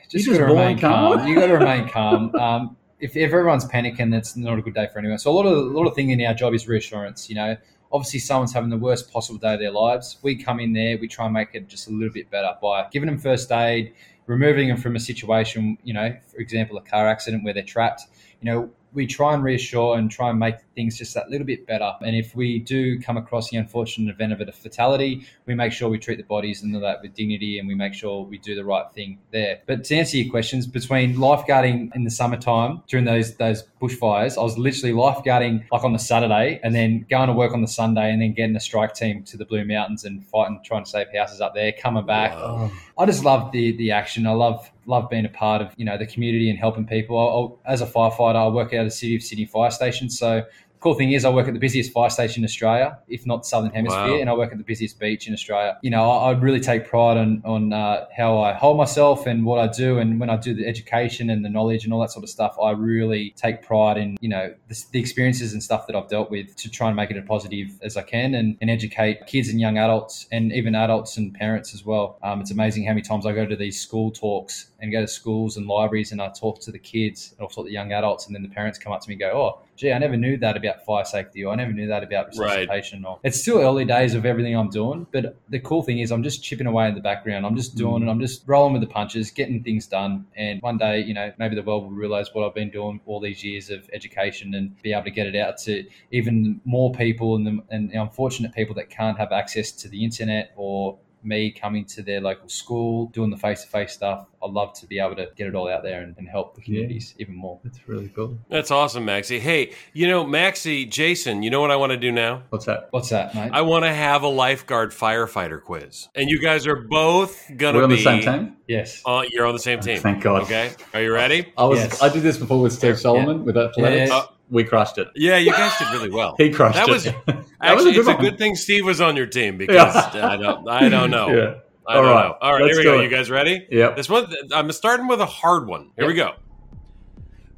just, 0.10 0.26
you 0.26 0.34
just 0.34 0.42
remain 0.42 0.80
calm. 0.80 1.20
calm. 1.20 1.28
you 1.28 1.36
got 1.36 1.48
to 1.48 1.54
remain 1.54 1.90
calm. 1.90 2.34
Um, 2.36 2.78
if, 3.00 3.18
if 3.18 3.34
everyone's 3.34 3.66
panicking, 3.66 4.10
that's 4.12 4.38
not 4.38 4.58
a 4.58 4.62
good 4.62 4.74
day 4.74 4.88
for 4.92 5.00
anyone. 5.00 5.18
So 5.18 5.32
a 5.32 5.34
lot 5.34 5.46
of 5.46 5.58
a 5.58 5.78
lot 5.78 5.88
of 5.88 5.96
thing 5.96 6.12
in 6.12 6.22
our 6.26 6.34
job 6.34 6.54
is 6.54 6.68
reassurance. 6.68 7.30
You 7.30 7.36
know, 7.36 7.58
obviously 7.92 8.20
someone's 8.20 8.54
having 8.54 8.70
the 8.70 8.78
worst 8.78 9.12
possible 9.12 9.40
day 9.40 9.54
of 9.54 9.60
their 9.60 9.72
lives. 9.72 10.18
We 10.22 10.42
come 10.42 10.60
in 10.60 10.74
there, 10.74 10.98
we 10.98 11.08
try 11.08 11.26
and 11.26 11.34
make 11.34 11.50
it 11.54 11.68
just 11.68 11.88
a 11.88 11.92
little 11.92 12.14
bit 12.14 12.30
better 12.32 12.56
by 12.62 12.88
giving 12.92 13.08
them 13.08 13.18
first 13.18 13.52
aid, 13.52 13.94
removing 14.26 14.70
them 14.70 14.78
from 14.78 14.96
a 14.96 15.00
situation. 15.00 15.78
You 15.84 15.94
know, 15.94 16.16
for 16.32 16.38
example, 16.38 16.78
a 16.78 16.82
car 16.82 17.08
accident 17.08 17.44
where 17.44 17.54
they're 17.54 17.64
trapped. 17.64 18.04
You 18.42 18.52
know, 18.52 18.72
we 18.94 19.08
try 19.08 19.34
and 19.34 19.44
reassure 19.44 19.98
and 19.98 20.10
try 20.10 20.30
and 20.30 20.40
make 20.40 20.56
things 20.76 20.98
just 20.98 21.14
that 21.14 21.30
little 21.30 21.46
bit 21.46 21.66
better. 21.66 21.94
And 22.02 22.16
if 22.16 22.36
we 22.36 22.60
do 22.60 23.00
come 23.00 23.18
across 23.18 23.50
the 23.50 23.58
unfortunate 23.58 24.12
event 24.12 24.34
of 24.34 24.42
a 24.42 24.52
fatality, 24.52 25.26
we 25.46 25.56
make 25.56 25.72
sure 25.72 25.90
we 25.90 26.00
treat 26.00 26.18
the 26.18 26.24
bodies 26.24 26.64
and 26.64 26.74
all 26.76 26.82
that 26.82 27.02
with 27.02 27.14
dignity 27.14 27.60
and 27.60 27.68
we 27.68 27.76
make 27.76 27.94
sure 27.94 28.24
we 28.24 28.38
do 28.38 28.56
the 28.56 28.66
right 28.66 28.86
thing 28.94 29.20
there. 29.32 29.60
But 29.66 29.84
to 29.86 29.96
answer 29.96 30.18
your 30.18 30.32
questions, 30.32 30.68
between 30.68 31.16
lifeguarding 31.16 31.96
in 31.96 32.04
the 32.04 32.12
summertime 32.12 32.82
during 32.88 33.06
those 33.06 33.36
those 33.36 33.64
bushfires, 33.82 34.38
I 34.38 34.44
was 34.44 34.58
literally 34.58 34.94
lifeguarding 34.94 35.66
like 35.72 35.84
on 35.84 35.94
the 35.94 36.00
Saturday 36.00 36.60
and 36.64 36.74
then 36.74 37.06
going 37.10 37.28
to 37.28 37.34
work 37.34 37.54
on 37.54 37.62
the 37.62 37.68
Sunday 37.68 38.12
and 38.12 38.22
then 38.22 38.34
getting 38.34 38.54
the 38.54 38.60
strike 38.60 38.94
team 38.94 39.24
to 39.24 39.38
the 39.38 39.46
Blue 39.46 39.66
Mountains 39.66 40.04
and 40.06 40.26
fighting, 40.28 40.60
trying 40.64 40.84
to 40.84 40.90
save 40.90 41.08
houses 41.14 41.42
up 41.42 41.54
there, 41.54 41.72
coming 41.72 42.06
back. 42.06 42.34
Wow. 42.34 42.72
I 42.98 43.06
just 43.06 43.24
love 43.24 43.52
the 43.52 43.76
the 43.78 43.92
action. 43.92 44.28
I 44.28 44.32
love 44.32 44.70
love 44.86 45.10
being 45.10 45.26
a 45.26 45.30
part 45.30 45.62
of 45.62 45.74
you 45.78 45.86
know 45.86 45.98
the 45.98 46.06
community 46.06 46.50
and 46.50 46.60
helping 46.60 46.86
people. 46.86 47.18
I'll, 47.18 47.60
as 47.66 47.82
a 47.82 47.88
firefighter, 47.88 48.36
I 48.36 48.48
work 48.48 48.74
out 48.74 48.82
of 48.82 48.88
the 48.88 48.92
City 48.92 49.16
of 49.16 49.24
Sydney 49.24 49.46
Fire 49.46 49.72
Station, 49.72 50.10
so 50.10 50.44
cool 50.84 50.94
thing 50.96 51.14
is 51.14 51.24
I 51.24 51.30
work 51.30 51.48
at 51.48 51.54
the 51.54 51.60
busiest 51.60 51.94
fire 51.94 52.10
station 52.10 52.44
in 52.44 52.46
Australia, 52.46 53.00
if 53.08 53.26
not 53.26 53.46
Southern 53.46 53.72
Hemisphere, 53.72 54.16
wow. 54.16 54.20
and 54.20 54.30
I 54.30 54.34
work 54.34 54.52
at 54.52 54.58
the 54.58 54.66
busiest 54.66 55.00
beach 55.00 55.28
in 55.28 55.34
Australia. 55.34 55.78
You 55.82 55.90
know, 55.90 56.12
I, 56.12 56.32
I 56.32 56.32
really 56.32 56.60
take 56.60 56.86
pride 56.86 57.16
on 57.16 57.42
on 57.46 57.72
uh, 57.72 58.06
how 58.16 58.40
I 58.40 58.52
hold 58.54 58.78
myself 58.78 59.26
and 59.26 59.46
what 59.46 59.60
I 59.60 59.68
do, 59.68 60.00
and 60.00 60.20
when 60.20 60.30
I 60.30 60.36
do 60.36 60.54
the 60.54 60.68
education 60.68 61.30
and 61.30 61.44
the 61.46 61.50
knowledge 61.50 61.86
and 61.86 61.94
all 61.94 62.02
that 62.02 62.12
sort 62.12 62.24
of 62.24 62.30
stuff, 62.30 62.58
I 62.62 62.72
really 62.72 63.34
take 63.38 63.62
pride 63.62 63.98
in 63.98 64.18
you 64.20 64.28
know 64.28 64.54
the, 64.68 64.84
the 64.92 65.00
experiences 65.00 65.54
and 65.54 65.64
stuff 65.64 65.88
that 65.88 65.96
I've 65.96 66.10
dealt 66.10 66.30
with 66.30 66.54
to 66.58 66.70
try 66.70 66.88
and 66.88 66.96
make 66.98 67.10
it 67.10 67.18
as 67.18 67.24
positive 67.26 67.70
as 67.82 67.96
I 67.96 68.02
can 68.02 68.36
and, 68.36 68.58
and 68.60 68.70
educate 68.70 69.26
kids 69.26 69.48
and 69.48 69.62
young 69.62 69.78
adults 69.78 70.28
and 70.34 70.52
even 70.52 70.76
adults 70.76 71.16
and 71.16 71.34
parents 71.34 71.74
as 71.74 71.86
well. 71.86 72.20
Um, 72.22 72.42
it's 72.42 72.52
amazing 72.52 72.84
how 72.84 72.92
many 72.92 73.04
times 73.04 73.26
I 73.26 73.32
go 73.32 73.46
to 73.46 73.56
these 73.56 73.80
school 73.80 74.12
talks 74.12 74.72
and 74.84 74.92
go 74.92 75.00
to 75.00 75.08
schools 75.08 75.56
and 75.56 75.66
libraries 75.66 76.12
and 76.12 76.22
I 76.22 76.30
talk 76.30 76.60
to 76.62 76.72
the 76.72 76.78
kids 76.78 77.34
and 77.38 77.46
I 77.46 77.48
talk 77.48 77.64
to 77.64 77.70
the 77.70 77.72
young 77.72 77.94
adults, 77.94 78.28
and 78.28 78.36
then 78.36 78.44
the 78.44 78.50
parents 78.50 78.78
come 78.78 78.92
up 78.92 79.02
to 79.02 79.08
me 79.10 79.14
and 79.14 79.22
go, 79.22 79.32
"Oh, 79.32 79.62
gee, 79.76 79.92
I 79.92 79.98
never 79.98 80.18
knew 80.18 80.38
that 80.38 80.58
about 80.58 80.86
fire 80.86 81.06
safety, 81.06 81.44
or 81.44 81.54
I 81.54 81.56
never 81.56 81.72
knew 81.72 81.88
that 81.88 82.04
about 82.04 82.28
resuscitation. 82.28 83.04
Right. 83.04 83.10
Or 83.10 83.20
it's 83.24 83.40
still 83.40 83.60
early 83.60 83.86
days 83.86 84.14
of 84.14 84.26
everything 84.26 84.56
I'm 84.56 84.70
doing, 84.70 85.08
but 85.12 85.38
the 85.50 85.60
cool 85.60 85.84
thing 85.84 86.00
is 86.00 86.12
I'm 86.12 86.22
just 86.22 86.44
chipping 86.44 86.68
away 86.68 86.88
in 86.88 86.96
the 86.96 87.02
background. 87.02 87.46
I'm 87.46 87.56
just 87.56 87.76
doing 87.76 88.04
mm. 88.04 88.08
it. 88.08 88.12
I'm 88.12 88.20
just 88.20 88.44
rolling 88.46 88.74
with 88.74 88.82
the 88.82 88.88
punches, 88.88 89.32
getting 89.32 89.64
things 89.64 89.88
done. 89.88 90.26
And 90.36 90.62
one 90.62 90.78
day, 90.78 91.02
you 91.02 91.14
know, 91.14 91.32
maybe 91.40 91.56
the 91.56 91.64
world 91.64 91.84
will 91.84 91.92
realize 91.92 92.34
what 92.34 92.46
I've 92.46 92.54
been 92.54 92.70
doing 92.70 93.00
all 93.06 93.20
these 93.20 93.44
years 93.44 93.70
of 93.70 93.90
education 93.94 94.54
and 94.54 94.80
be 94.82 94.92
able 94.92 95.06
to 95.06 95.12
get 95.12 95.28
it 95.28 95.36
out 95.36 95.58
to 95.60 95.86
even 96.12 96.60
more 96.66 96.92
people 96.92 97.36
and 97.36 97.48
the, 97.48 97.64
and 97.70 97.90
the 97.90 98.02
unfortunate 98.02 98.54
people 98.54 98.76
that 98.76 98.90
can't 98.90 99.18
have 99.18 99.32
access 99.32 99.72
to 99.72 99.88
the 99.88 100.04
internet 100.04 100.52
or 100.56 100.98
me 101.26 101.52
coming 101.52 101.86
to 101.86 102.02
their 102.02 102.22
local 102.22 102.50
school, 102.50 103.08
doing 103.08 103.30
the 103.30 103.38
face 103.38 103.64
to 103.64 103.68
face 103.68 103.94
stuff. 103.94 104.28
I'd 104.44 104.52
love 104.52 104.74
to 104.80 104.86
be 104.86 105.00
able 105.00 105.16
to 105.16 105.30
get 105.36 105.48
it 105.48 105.56
all 105.56 105.70
out 105.70 105.84
there 105.84 106.02
and, 106.02 106.16
and 106.18 106.28
help 106.28 106.56
the 106.56 106.62
communities 106.62 107.14
yeah. 107.18 107.24
even 107.24 107.36
more. 107.36 107.60
That's 107.64 107.88
really 107.88 108.10
cool. 108.10 108.38
That's 108.50 108.72
awesome, 108.72 109.06
Maxie. 109.06 109.40
Hey, 109.40 109.74
you 109.94 110.08
know, 110.08 110.26
Maxie, 110.26 110.86
Jason, 110.86 111.44
you 111.44 111.50
know 111.50 111.62
what 111.62 111.72
I 111.72 111.76
want 111.78 111.92
to 111.92 111.98
do 111.98 112.12
now? 112.12 112.44
What's 112.50 112.66
that? 112.66 112.88
What's 112.92 113.10
that, 113.10 113.34
mate? 113.34 113.52
I 113.54 113.62
want 113.62 113.86
to 113.86 113.94
have 113.94 114.24
a 114.24 114.28
lifeguard 114.28 114.92
firefighter 114.92 115.62
quiz. 115.62 116.10
And 116.16 116.30
you 116.30 116.42
guys 116.42 116.68
are 116.68 116.76
both 116.76 117.50
going 117.56 117.76
to 117.76 117.80
be. 117.80 117.84
on 117.84 117.90
the 117.90 118.04
same 118.04 118.22
team? 118.22 118.58
Yes. 118.68 119.02
Uh, 119.06 119.24
you're 119.30 119.46
on 119.46 119.54
the 119.54 119.60
same 119.60 119.80
team. 119.80 120.00
Thank 120.00 120.24
God. 120.24 120.44
Okay. 120.44 120.74
Are 120.94 121.02
you 121.02 121.14
ready? 121.14 121.54
I 121.58 121.66
was. 121.66 121.80
Yes. 121.80 122.02
I 122.02 122.10
did 122.10 122.24
this 122.24 122.38
before 122.38 122.62
with 122.62 122.74
Steve 122.74 123.00
Solomon 123.00 123.40
yeah. 123.40 123.44
with 123.44 123.58
athletics. 123.58 124.12
Uh, 124.12 124.26
we 124.54 124.64
crushed 124.64 125.00
it. 125.00 125.10
Yeah, 125.16 125.38
you 125.38 125.52
guys 125.52 125.78
did 125.80 125.90
really 125.92 126.12
well. 126.12 126.36
he 126.38 126.52
crushed 126.52 126.78
it. 126.78 126.86
that 126.86 126.90
it. 126.90 127.28
Was, 127.28 127.46
actually, 127.62 127.98
was 127.98 128.08
a 128.08 128.12
it's 128.12 128.20
a 128.20 128.22
good 128.22 128.38
thing 128.38 128.56
Steve 128.56 128.86
was 128.86 129.02
on 129.02 129.18
your 129.18 129.26
team 129.26 129.58
because 129.58 129.96
yeah. 129.96 130.28
I 130.28 130.38
don't. 130.38 130.70
I 130.70 130.88
don't 130.88 131.10
know. 131.18 131.30
Yeah. 131.30 131.56
I 131.86 131.96
All 131.96 132.04
right. 132.04 132.28
Know. 132.28 132.38
All 132.40 132.54
right, 132.54 132.64
here 132.66 132.78
we 132.78 132.84
go. 132.84 133.00
It. 133.00 133.04
You 133.04 133.10
guys 133.10 133.30
ready? 133.30 133.68
Yep. 133.70 133.98
This 133.98 134.08
one, 134.08 134.34
I'm 134.54 134.72
starting 134.72 135.08
with 135.08 135.20
a 135.20 135.26
hard 135.26 135.68
one. 135.68 135.92
Here 135.98 136.06
yep. 136.06 136.08
we 136.08 136.14
go. 136.14 136.32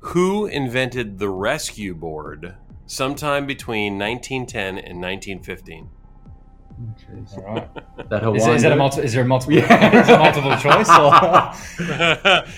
Who 0.10 0.48
invented 0.48 1.20
the 1.20 1.30
rescue 1.30 1.94
board 1.94 2.56
sometime 2.88 3.46
between 3.46 4.00
1910 4.00 4.80
and 4.80 5.02
1915? 5.02 5.90
All 7.38 7.44
right. 7.44 7.70
That 8.10 8.18
Is, 8.18 8.24
Hawaiian 8.24 8.56
is, 8.56 8.62
that 8.64 8.72
a 8.72 8.76
multi, 8.76 9.02
is 9.02 9.14
there 9.14 9.24
a 9.24 9.28
multiple? 9.28 9.54
Yeah. 9.54 10.02
is 10.02 10.10
it 10.10 10.18
multiple 10.18 10.58
choice? 10.58 10.90
Or? 10.90 11.12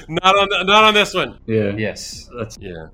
not 0.09 0.37
on 0.37 0.67
not 0.67 0.83
on 0.85 0.93
this 0.93 1.13
one. 1.13 1.39
Yeah. 1.45 1.75
yes. 1.75 2.29
That's 2.37 2.57
Yeah. 2.59 2.87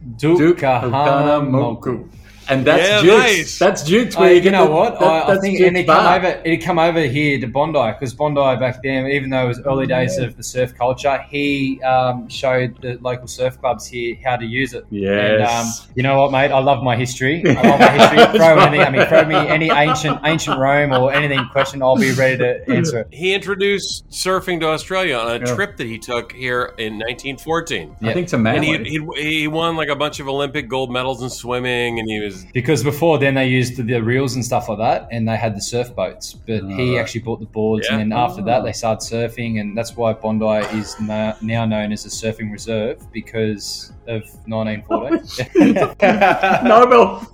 Duke 0.00 0.54
Kahanamoku. 0.60 2.08
And 2.50 2.64
that's 2.66 2.82
Yeah, 2.88 3.00
Duke's. 3.02 3.16
nice. 3.18 3.58
That's 3.58 3.82
Duke's. 3.82 4.16
Oh, 4.16 4.20
where 4.20 4.32
you 4.34 4.40
get 4.40 4.52
know 4.52 4.64
the- 4.66 4.70
what? 4.70 4.98
that- 5.00 5.28
I, 5.28 5.34
I 5.36 5.38
think 5.38 5.58
Duke's 5.58 5.68
and 5.68 5.76
it 5.76 5.86
come 5.86 6.04
bar. 6.04 6.16
over. 6.16 6.42
It 6.44 6.56
come 6.58 6.78
over 6.78 7.00
here 7.02 7.38
to 7.40 7.46
Bondi 7.46 7.92
because 7.92 8.14
Bondi 8.14 8.40
back 8.58 8.82
then, 8.82 9.06
even 9.08 9.30
though 9.30 9.44
it 9.44 9.48
was 9.48 9.60
early 9.66 9.86
days 9.86 10.16
of 10.18 10.36
the 10.36 10.42
surf 10.42 10.74
culture, 10.74 11.18
he 11.30 11.80
um, 11.82 12.28
showed 12.28 12.80
the 12.80 12.98
local 13.02 13.26
surf 13.26 13.60
clubs 13.60 13.86
here 13.86 14.16
how 14.24 14.36
to 14.36 14.46
use 14.46 14.72
it. 14.74 14.84
And, 14.90 14.96
um, 14.96 15.40
Yes. 15.40 15.88
you 15.94 16.02
know 16.02 16.20
what, 16.22 16.32
mate? 16.32 16.50
I 16.50 16.58
love 16.60 16.82
my 16.82 16.96
history. 16.96 17.42
I 17.46 17.52
love 17.68 17.80
my 17.80 17.88
history. 17.88 18.38
throw 18.38 18.58
anything 18.58 18.80
at 18.80 18.92
me. 18.92 19.04
Throw 19.06 19.24
me 19.26 19.34
any 19.34 19.70
ancient 19.70 20.20
ancient 20.24 20.58
Rome 20.58 20.92
or 20.92 21.12
anything 21.12 21.44
question. 21.52 21.82
I'll 21.82 21.96
be 21.96 22.12
ready 22.12 22.38
to 22.38 22.70
answer 22.70 23.00
it. 23.00 23.08
He 23.12 23.34
introduced 23.34 24.08
surfing 24.10 24.60
to 24.60 24.68
Australia 24.68 25.16
on 25.16 25.28
a 25.28 25.38
Yeah. 25.46 25.54
trip 25.54 25.76
that 25.76 25.86
he 25.86 25.98
took 25.98 26.32
here 26.32 26.74
in 26.78 26.98
1914. 26.98 27.96
I 28.02 28.12
think 28.12 28.28
to 28.28 28.36
And 28.36 28.64
he, 28.64 28.78
he, 28.84 29.22
he 29.40 29.48
won 29.48 29.76
like 29.76 29.88
a 29.88 29.96
bunch 29.96 30.20
of 30.20 30.28
Olympic 30.28 30.68
gold 30.68 30.90
medals 30.90 31.22
in 31.22 31.30
swimming, 31.30 31.98
and 31.98 32.08
he 32.08 32.20
was 32.20 32.37
Because 32.52 32.82
before 32.82 33.18
then 33.18 33.34
they 33.34 33.46
used 33.48 33.76
the 33.76 34.00
reels 34.02 34.34
and 34.34 34.44
stuff 34.44 34.68
like 34.68 34.78
that, 34.78 35.08
and 35.10 35.28
they 35.28 35.36
had 35.36 35.56
the 35.56 35.60
surf 35.60 35.94
boats. 35.94 36.32
But 36.34 36.64
he 36.70 36.96
Ah. 36.96 37.00
actually 37.00 37.20
bought 37.22 37.40
the 37.40 37.46
boards, 37.46 37.86
Yeah. 37.88 37.98
and 37.98 38.12
then 38.12 38.18
after 38.18 38.42
that 38.42 38.64
they 38.64 38.72
started 38.72 39.00
surfing, 39.04 39.60
and 39.60 39.76
that's 39.76 39.96
why 39.96 40.12
Bondi 40.12 40.66
is 40.78 40.98
na- 41.00 41.34
now 41.40 41.64
known 41.64 41.92
as 41.92 42.04
a 42.06 42.08
surfing 42.08 42.50
reserve 42.52 43.00
because 43.12 43.92
of 44.06 44.22
1914. 44.46 45.74
Nobel. 46.64 47.26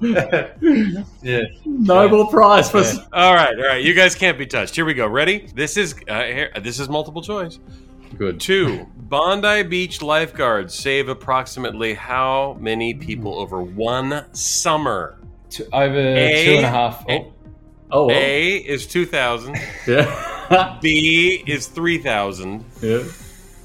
yeah. 1.23 1.42
Nobel 1.64 2.26
Prize 2.28 2.70
for. 2.70 2.80
Yeah. 2.82 2.92
all 3.12 3.34
right. 3.34 3.56
All 3.58 3.64
right, 3.66 3.82
you 3.82 3.94
guys 3.94 4.14
can't 4.14 4.37
be 4.38 4.46
touched. 4.46 4.75
Here 4.75 4.84
we 4.84 4.94
go. 4.94 5.06
Ready? 5.06 5.46
This 5.54 5.76
is 5.76 5.94
uh, 6.08 6.23
here, 6.25 6.50
this 6.62 6.78
is 6.80 6.88
multiple 6.88 7.23
choice. 7.23 7.58
Good. 8.16 8.40
Two. 8.40 8.87
Bondi 8.97 9.62
Beach 9.62 10.02
lifeguards 10.02 10.75
save 10.75 11.09
approximately 11.09 11.94
how 11.94 12.56
many 12.59 12.94
people 12.94 13.35
hmm. 13.35 13.40
over 13.40 13.62
one 13.62 14.25
summer? 14.35 15.18
Two, 15.50 15.66
over 15.73 15.99
A- 15.99 16.44
two 16.44 16.52
and 16.52 16.66
a 16.66 16.71
half. 16.71 17.04
A- 17.09 17.30
Oh, 17.90 18.06
well. 18.06 18.16
A 18.16 18.56
is 18.56 18.87
2,000. 18.88 19.56
yeah. 19.87 20.78
B 20.83 21.44
is 21.47 21.68
3,000. 21.68 22.64
yeah. 22.83 23.04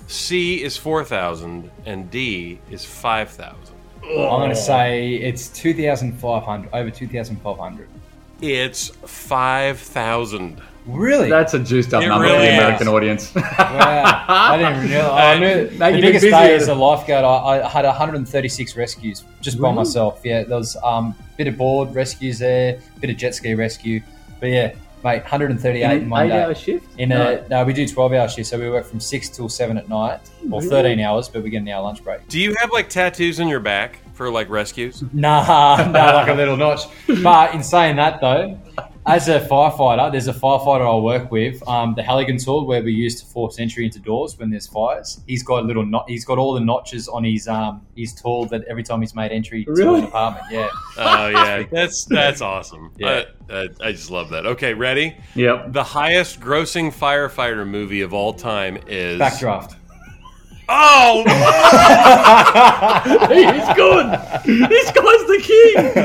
C 0.07 0.63
is 0.63 0.77
4,000. 0.77 1.71
And 1.85 2.11
D 2.11 2.59
is 2.69 2.85
5,000. 2.85 3.75
I'm 4.03 4.09
going 4.09 4.49
to 4.49 4.55
say 4.55 5.15
it's 5.15 5.49
2,500, 5.49 6.69
over 6.73 6.91
2,500. 6.91 7.89
It's 8.41 8.87
5,000. 8.89 10.61
Really? 10.97 11.29
That's 11.29 11.53
a 11.53 11.59
juiced 11.59 11.93
up 11.93 12.03
It 12.03 12.07
number 12.07 12.27
for 12.27 12.33
really 12.33 12.45
the 12.47 12.53
is. 12.53 12.57
American 12.59 12.87
audience. 12.87 13.35
wow. 13.35 14.25
I 14.27 14.57
didn't 14.57 14.89
realize. 14.89 15.11
I 15.37 15.39
knew 15.39 15.77
Now 15.77 15.91
the 15.91 16.01
biggest 16.01 16.23
day 16.25 16.31
at 16.55 16.61
as 16.61 16.67
a 16.67 16.75
lifeguard, 16.75 17.23
I, 17.25 17.65
I 17.65 17.69
had 17.69 17.85
136 17.85 18.75
rescues 18.75 19.23
just 19.41 19.59
by 19.59 19.67
Really? 19.69 19.75
myself. 19.77 20.21
Yeah, 20.23 20.43
there 20.43 20.57
was 20.57 20.75
um, 20.83 21.15
bit 21.37 21.47
of 21.47 21.57
board 21.57 21.93
rescues 21.95 22.39
there, 22.39 22.79
bit 22.99 23.09
of 23.09 23.17
jet 23.17 23.35
ski 23.35 23.53
rescue. 23.55 24.01
But 24.39 24.47
yeah, 24.47 24.67
mate, 25.03 25.21
138 25.21 26.01
in, 26.03 26.09
one 26.09 26.25
eight 26.25 26.29
day. 26.29 26.43
hour 26.43 26.55
shift? 26.55 26.85
In 26.97 27.11
a 27.11 27.47
no, 27.49 27.63
we 27.65 27.73
do 27.73 27.87
12 27.87 28.13
hour 28.13 28.27
shifts, 28.29 28.49
so 28.51 28.59
we 28.59 28.69
work 28.69 28.85
from 28.85 28.99
six 28.99 29.29
till 29.29 29.49
seven 29.49 29.77
at 29.77 29.89
night, 29.89 30.19
or 30.51 30.59
Really? 30.61 30.69
13 30.69 30.99
hours, 31.01 31.27
but 31.29 31.43
we 31.43 31.49
get 31.49 31.61
an 31.61 31.67
hour 31.69 31.83
lunch 31.83 32.03
break. 32.03 32.27
Do 32.27 32.39
you 32.39 32.55
have 32.59 32.71
like 32.71 32.89
tattoos 32.89 33.39
on 33.39 33.47
your 33.47 33.59
back 33.59 33.99
for 34.13 34.29
like 34.31 34.49
rescues? 34.49 35.03
Nah, 35.13 35.87
nah, 35.91 36.11
like 36.13 36.27
a 36.29 36.33
little 36.33 36.57
notch. 36.57 36.81
But 37.23 37.53
in 37.53 37.63
saying 37.63 37.95
that 37.97 38.21
though, 38.21 38.57
as 39.05 39.27
a 39.27 39.39
firefighter, 39.39 40.11
there's 40.11 40.27
a 40.27 40.33
firefighter 40.33 40.85
I 40.85 40.95
work 41.01 41.31
with, 41.31 41.65
um, 41.67 41.95
the 41.95 42.03
Halligan 42.03 42.37
tool 42.37 42.67
where 42.67 42.83
we 42.83 42.91
use 42.91 43.19
to 43.21 43.25
force 43.25 43.57
entry 43.59 43.85
into 43.85 43.99
doors 43.99 44.37
when 44.37 44.49
there's 44.49 44.67
fires. 44.67 45.21
He's 45.25 45.41
got 45.41 45.65
little 45.65 45.85
not, 45.85 46.09
he's 46.09 46.25
got 46.25 46.37
all 46.37 46.53
the 46.53 46.59
notches 46.59 47.07
on 47.07 47.23
his 47.23 47.47
um 47.47 47.81
his 47.95 48.13
tool 48.13 48.45
that 48.47 48.63
every 48.69 48.83
time 48.83 49.01
he's 49.01 49.15
made 49.15 49.31
entry 49.31 49.65
to 49.65 49.93
an 49.95 50.03
apartment. 50.05 50.45
Yeah. 50.51 50.69
Oh 51.01 51.27
yeah, 51.29 51.63
that's 51.71 52.05
that's 52.05 52.41
awesome. 52.41 52.91
Yeah. 52.97 53.23
I, 53.49 53.53
I, 53.53 53.69
I 53.81 53.91
just 53.93 54.11
love 54.11 54.29
that. 54.31 54.45
Okay, 54.45 54.73
ready? 54.73 55.15
Yep. 55.35 55.71
The 55.71 55.83
highest 55.83 56.39
grossing 56.41 56.93
firefighter 56.93 57.65
movie 57.67 58.01
of 58.01 58.13
all 58.13 58.33
time 58.33 58.77
is 58.87 59.19
Backdraft. 59.19 59.75
Oh, 60.71 61.23
He's 63.29 63.75
good. 63.75 64.05
This 64.69 64.91
guy's 64.91 65.25
the 65.25 65.39
king. 65.41 65.95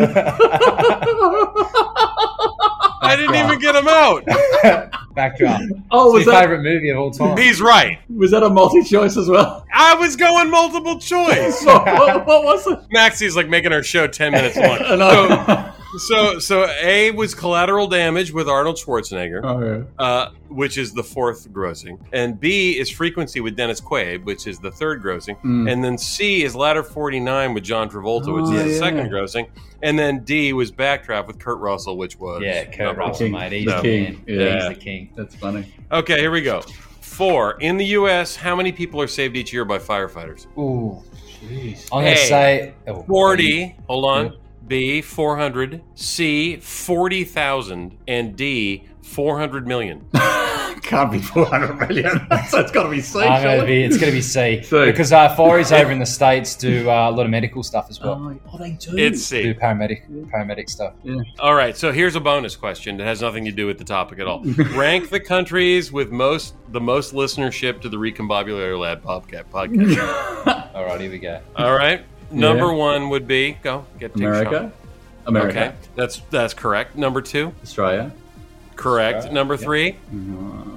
I 3.05 3.17
didn't 3.17 3.35
even 3.35 3.59
get 3.59 3.75
him 3.75 3.89
out. 3.89 4.25
Backdraft. 5.15 5.69
oh, 5.91 6.13
was 6.13 6.23
It's 6.23 6.27
my 6.27 6.33
that 6.33 6.41
favorite 6.43 6.63
movie 6.63 6.91
of 6.91 6.99
all 6.99 7.11
time. 7.11 7.37
He's 7.37 7.61
right. 7.61 7.99
was 8.09 8.31
that 8.33 8.43
a 8.43 8.51
multi 8.51 8.83
choice 8.83 9.17
as 9.17 9.29
well? 9.29 9.65
I 9.73 9.95
was 9.95 10.17
going 10.17 10.51
multiple 10.51 10.99
choice. 10.99 11.63
what, 11.65 11.85
what, 11.85 12.27
what 12.27 12.45
was 12.45 12.67
it? 12.67 12.81
Maxie's 12.91 13.37
like 13.37 13.49
making 13.49 13.73
our 13.73 13.83
show 13.83 14.07
ten 14.07 14.33
minutes 14.33 14.57
long. 14.57 14.79
I 14.81 14.97
know. 14.97 15.73
So, 15.99 16.39
so 16.39 16.67
A 16.83 17.11
was 17.13 17.35
Collateral 17.35 17.87
Damage 17.87 18.33
with 18.33 18.49
Arnold 18.49 18.77
Schwarzenegger. 18.77 19.41
oh, 19.45 19.61
yeah. 19.99 20.05
uh, 20.05 20.31
which 20.49 20.77
is 20.79 20.93
the 20.93 21.03
fourth 21.03 21.51
grossing, 21.53 21.99
and 22.13 22.39
B 22.39 22.79
is 22.79 22.91
Frequency 22.91 23.41
with 23.41 23.57
Dennis 23.57 23.81
Quaid, 23.81 24.25
which 24.25 24.47
is 24.47 24.59
the 24.59 24.71
third 24.71 25.03
grossing, 25.03 25.37
Mm. 25.43 25.71
and 25.71 25.85
then 25.85 25.99
C 25.99 26.43
is 26.45 26.55
Ladder 26.57 26.83
49 26.83 27.55
with 27.55 27.65
John 27.65 27.89
Travolta, 27.91 28.33
which 28.35 28.45
Oh, 28.47 28.53
is 28.53 28.65
the 28.65 28.71
yeah. 28.73 28.79
second 28.79 29.11
grossing, 29.11 29.47
and 29.83 29.99
then 29.99 30.21
D 30.25 30.53
was 30.53 30.71
Backdraft 30.73 31.27
with 31.27 31.39
Kurt 31.39 31.59
Russell, 31.59 31.97
which 31.97 32.19
was 32.19 32.43
yeah, 32.43 32.65
Kurt 32.65 32.79
number 32.79 33.01
Russell, 33.01 33.27
King. 33.27 33.33
mate. 33.33 33.53
He's 33.53 33.67
No. 33.67 33.77
the 33.77 33.83
King. 33.83 34.05
man. 34.05 34.39
Yeah. 34.41 34.55
He's 34.69 34.77
the 34.79 34.83
king. 34.85 35.11
That's 35.17 35.35
funny. 35.37 35.75
Okay, 35.93 36.19
here 36.21 36.31
we 36.31 36.43
go. 36.43 36.63
Four 37.01 37.57
in 37.61 37.77
the 37.77 37.87
U.S. 37.87 38.35
How 38.37 38.57
many 38.57 38.73
people 38.73 39.01
are 39.01 39.07
saved 39.07 39.37
each 39.37 39.53
year 39.53 39.65
by 39.65 39.79
firefighters? 39.79 40.47
Ooh. 40.59 41.03
Jeez. 41.49 41.89
I'm 41.93 41.99
gonna 42.05 42.11
Hey. 42.11 42.29
say 42.29 42.75
oh, 42.89 43.03
40. 43.03 43.77
Hold 43.89 44.05
on. 44.05 44.37
Yeah. 44.65 44.69
B 44.69 45.03
400. 45.03 45.83
C 45.95 46.57
40,000, 46.57 47.99
and 48.09 48.37
D 48.37 48.85
400 49.03 49.67
million. 49.67 50.07
Can't 50.83 51.11
be 51.11 51.19
400 51.19 51.89
million. 51.89 52.27
so 52.49 52.59
it's 52.61 52.71
got 52.73 52.83
to 52.83 52.91
be 52.91 53.01
C. 53.01 53.21
I'm 53.21 53.43
gonna 53.43 53.65
be. 53.67 53.85
It's 53.85 53.97
gonna 53.97 54.13
be 54.13 54.21
C 54.21 54.63
C. 54.63 54.85
because 54.85 55.13
uh, 55.13 55.35
Fireys 55.35 55.73
over 55.73 55.91
in 55.93 55.99
the 55.99 56.07
states 56.07 56.55
do 56.57 56.91
uh, 56.91 57.09
a 57.09 57.11
lot 57.11 57.25
of 57.25 57.31
medical 57.31 57.63
stuff 57.63 57.87
as 57.89 58.01
well. 58.01 58.15
Oh, 58.15 58.51
oh, 58.53 58.59
they 58.59 58.73
do. 58.73 58.97
It's 58.99 59.23
C. 59.23 59.43
Do 59.43 59.55
C. 59.55 59.59
paramedic 59.59 60.31
paramedic 60.31 60.69
stuff. 60.69 60.95
All 61.39 61.55
right, 61.55 61.77
so 61.77 61.91
here's 61.93 62.17
a 62.17 62.21
bonus 62.21 62.57
question 62.57 62.97
that 62.99 63.05
has 63.05 63.23
nothing 63.23 63.45
to 63.47 63.53
do 63.53 63.67
with 63.67 63.79
the 63.79 63.85
topic 63.85 64.19
at 64.19 64.27
all. 64.27 64.43
Rank 64.75 65.11
the 65.11 65.21
countries 65.21 65.91
with 65.93 66.11
most 66.11 66.55
the 66.69 66.81
most 66.81 67.15
listenership 67.15 67.81
to 67.83 67.89
the 67.89 67.97
Recombobulary 67.97 68.79
Lab 68.79 69.03
podcast. 69.03 69.45
podcast. 69.51 70.75
All 70.75 70.85
right, 70.85 71.01
here 71.01 71.11
we 71.11 71.19
go. 71.19 71.41
all 71.57 71.75
right, 71.75 72.05
number 72.31 72.67
Yeah. 72.67 72.73
one 72.73 73.09
would 73.11 73.27
be 73.27 73.53
go 73.63 73.85
get 73.99 74.15
take 74.15 74.25
a 74.25 74.29
America. 74.29 74.51
shot. 74.51 74.73
America. 75.27 75.59
Okay, 75.59 75.73
that's 75.97 76.19
that's 76.31 76.55
correct. 76.55 76.97
Number 76.97 77.23
two, 77.23 77.53
Australia. 77.63 78.13
correct. 78.77 79.17
Australia, 79.19 79.35
Number 79.35 79.55
yeah. 79.55 79.61
three, 79.61 79.97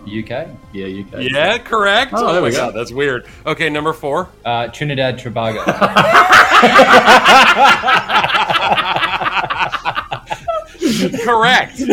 UK, 0.05 0.47
Yeah, 0.73 0.87
UK. 0.87 1.31
yeah, 1.31 1.57
correct. 1.57 2.13
Oh, 2.15 2.31
there 2.31 2.41
my 2.41 2.47
we 2.47 2.51
go. 2.51 2.57
God, 2.67 2.75
that's 2.75 2.91
weird. 2.91 3.25
Okay, 3.45 3.69
number 3.69 3.93
four. 3.93 4.29
uh, 4.45 4.67
Trinidad 4.67 5.19
Tobago. 5.19 5.63
correct. 11.23 11.81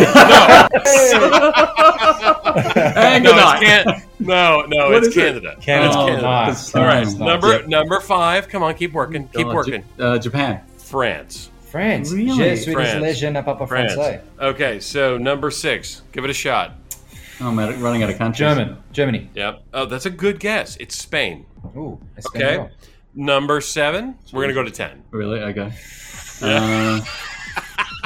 No, 2.54 2.60
and 3.00 3.24
no, 3.24 3.30
good 3.30 3.36
night. 3.36 3.62
it's 3.62 3.84
can- 3.84 4.02
no, 4.24 4.62
no, 4.66 4.86
What 4.90 4.96
it's 4.98 5.08
is 5.08 5.16
it? 5.16 5.20
Canada. 5.20 5.56
Canada. 5.60 5.86
It's 5.88 5.96
Oh, 5.96 6.06
Canada. 6.06 6.22
nice. 6.22 6.74
All 6.74 6.82
right, 6.82 6.94
Nice, 7.04 7.06
nice. 7.14 7.18
number 7.18 7.48
Yep. 7.52 7.66
number 7.68 8.00
five. 8.00 8.48
Come 8.48 8.62
on, 8.62 8.74
keep 8.74 8.92
working, 8.92 9.28
keep 9.28 9.46
Oh, 9.46 9.54
working. 9.54 9.82
J- 9.98 10.04
uh, 10.04 10.18
Japan. 10.18 10.60
France. 10.78 11.50
France. 11.70 12.12
Really? 12.12 12.36
Je 12.56 12.56
suis 12.62 12.72
France. 12.72 12.88
désolé, 12.94 13.14
je 13.14 13.26
n'ai 13.26 13.42
pas 13.42 13.54
pas 13.54 13.66
France. 13.66 13.92
français. 13.94 14.20
Okay, 14.40 14.80
so 14.80 15.18
number 15.18 15.50
six. 15.50 16.02
Give 16.12 16.24
it 16.24 16.30
a 16.30 16.34
shot. 16.34 16.72
Oh, 17.40 17.48
I'm 17.48 17.58
out- 17.58 17.78
running 17.80 18.02
out 18.04 18.10
of 18.10 18.16
countries. 18.18 18.38
German. 18.38 18.76
Germany. 18.92 19.28
Yep. 19.34 19.62
Oh, 19.74 19.84
that's 19.86 20.06
a 20.06 20.10
good 20.10 20.38
guess. 20.38 20.76
It's 20.78 20.96
Spain. 20.96 21.46
Ooh, 21.76 21.98
Okay. 22.34 22.64
Number 23.16 23.60
seven. 23.60 24.14
We're 24.32 24.42
gonna 24.42 24.54
go 24.54 24.62
to 24.62 24.70
ten. 24.70 25.02
Really? 25.10 25.40
Okay. 25.40 25.72
Yeah. 26.42 27.00
Uh, 27.00 27.00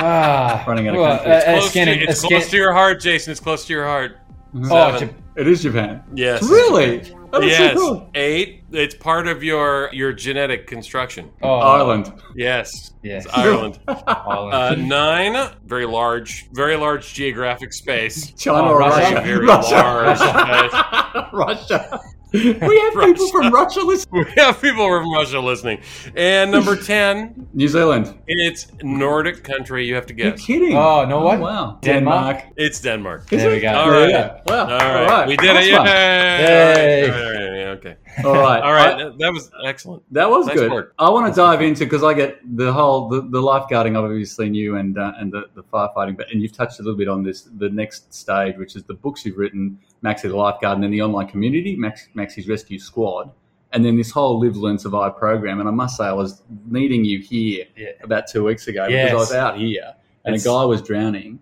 Ah, 0.00 0.62
Running 0.68 0.86
out 0.88 0.94
of 0.94 1.00
well, 1.00 1.16
countries. 1.18 1.34
uh, 1.34 1.50
uh, 1.50 1.58
Close, 1.58 1.72
Scandi- 1.72 1.84
to, 1.98 2.04
it's 2.04 2.24
uh, 2.24 2.28
close 2.28 2.40
Scan- 2.42 2.50
to 2.52 2.56
your 2.56 2.72
heart, 2.72 3.00
Jason. 3.00 3.32
It's 3.32 3.40
close 3.40 3.64
to 3.66 3.72
your 3.72 3.84
heart. 3.84 4.16
Oh, 4.54 4.64
Seven. 4.68 5.08
Jap- 5.10 5.14
it 5.36 5.46
is 5.46 5.62
Japan. 5.62 6.02
Yes. 6.14 6.42
Really? 6.48 6.98
That 7.32 7.44
is 7.44 7.50
Yes. 7.50 7.74
so 7.74 7.78
cool. 7.78 8.10
Eight. 8.14 8.64
It's 8.72 8.94
part 8.94 9.28
of 9.28 9.42
your 9.44 9.90
your 9.92 10.12
genetic 10.12 10.66
construction. 10.66 11.30
oh, 11.42 11.58
Ireland. 11.58 12.12
Yes. 12.34 12.94
Yes. 13.02 13.24
It's 13.26 13.34
Ireland. 13.34 13.78
Ireland. 14.06 14.54
Uh, 14.54 14.74
nine. 14.86 15.50
Very 15.66 15.86
large. 15.86 16.48
Very 16.52 16.76
large 16.76 17.12
geographic 17.14 17.72
space. 17.72 18.32
China 18.32 18.62
Oh, 18.68 18.70
or 18.70 18.78
Russia. 18.78 19.14
Russia? 19.14 19.20
Very 19.22 19.46
Russia. 19.46 19.74
large. 19.74 20.18
space. 20.18 21.24
Russia. 21.32 22.00
We 22.32 22.52
have 22.80 22.94
people 23.04 23.28
from 23.28 23.52
Russia 23.52 23.80
listening. 23.80 24.24
We 24.24 24.42
have 24.42 24.60
people 24.60 24.86
from 24.88 25.12
Russia 25.12 25.40
listening. 25.40 25.80
And 26.16 26.50
number 26.50 26.76
10, 26.82 27.48
New 27.54 27.68
Zealand. 27.68 28.18
it's 28.26 28.66
Nordic 28.82 29.42
country. 29.44 29.86
You 29.86 29.94
have 29.94 30.06
to 30.06 30.14
You're 30.16 30.32
guess. 30.32 30.44
kidding. 30.44 30.76
Oh, 30.76 31.04
no 31.04 31.24
way. 31.26 31.36
Oh, 31.36 31.40
wow. 31.40 31.78
Denmark. 31.80 32.42
It's 32.56 32.80
Denmark. 32.80 33.32
Is 33.32 33.42
There 33.42 33.50
it? 33.50 33.54
we 33.54 33.60
go. 33.60 33.68
All 33.72 33.90
There 33.90 34.00
right. 34.00 34.06
we 34.06 34.12
go. 34.12 34.54
Wow. 34.54 34.62
All 34.62 35.04
right. 35.06 35.28
We 35.28 35.36
did 35.36 35.54
Nice 35.54 35.66
it. 35.66 35.70
Yay. 35.70 35.76
Yay. 35.76 37.10
All 37.10 37.10
right. 37.10 37.24
All 37.24 37.32
right, 37.32 37.58
yeah, 37.58 37.68
Okay. 37.78 37.96
All 38.24 38.32
right. 38.34 38.62
All 38.62 38.72
right. 38.72 39.18
That 39.18 39.32
was 39.32 39.50
excellent. 39.64 40.02
That 40.12 40.28
was 40.30 40.46
Nice 40.46 40.56
good. 40.56 40.70
work. 40.72 40.94
I 40.98 41.10
want 41.10 41.32
to 41.32 41.36
dive 41.36 41.62
into 41.62 41.84
because 41.84 42.02
I 42.02 42.14
get 42.14 42.40
the 42.56 42.72
whole 42.72 43.08
the, 43.08 43.20
the 43.22 43.40
lifeguarding. 43.40 43.96
Obviously 43.96 44.48
knew 44.50 44.76
and 44.76 44.98
uh, 44.98 45.12
and 45.18 45.32
the, 45.32 45.44
the 45.54 45.62
firefighting, 45.62 46.16
but 46.16 46.30
and 46.32 46.42
you've 46.42 46.52
touched 46.52 46.80
a 46.80 46.82
little 46.82 46.98
bit 46.98 47.08
on 47.08 47.22
this. 47.22 47.42
The 47.58 47.68
next 47.70 48.12
stage, 48.14 48.56
which 48.56 48.76
is 48.76 48.84
the 48.84 48.94
books 48.94 49.24
you've 49.24 49.36
written, 49.38 49.78
Maxi 50.04 50.22
the 50.22 50.36
lifeguard, 50.36 50.76
and 50.76 50.84
then 50.84 50.90
the 50.90 51.02
online 51.02 51.28
community, 51.28 51.76
Max, 51.76 52.08
Maxi's 52.16 52.48
Rescue 52.48 52.78
Squad, 52.78 53.30
and 53.72 53.84
then 53.84 53.96
this 53.96 54.10
whole 54.10 54.38
Live 54.40 54.56
Learn 54.56 54.78
Survive 54.78 55.16
program. 55.16 55.60
And 55.60 55.68
I 55.68 55.72
must 55.72 55.96
say, 55.96 56.04
I 56.04 56.12
was 56.12 56.42
meeting 56.66 57.04
you 57.04 57.20
here 57.20 57.66
Yeah. 57.76 57.88
about 58.02 58.26
two 58.26 58.44
weeks 58.44 58.66
ago 58.68 58.86
Yes. 58.88 59.10
because 59.10 59.14
I 59.14 59.20
was 59.20 59.32
out 59.34 59.58
here 59.58 59.94
and 60.24 60.34
It's- 60.34 60.44
a 60.46 60.48
guy 60.48 60.64
was 60.64 60.82
drowning. 60.82 61.38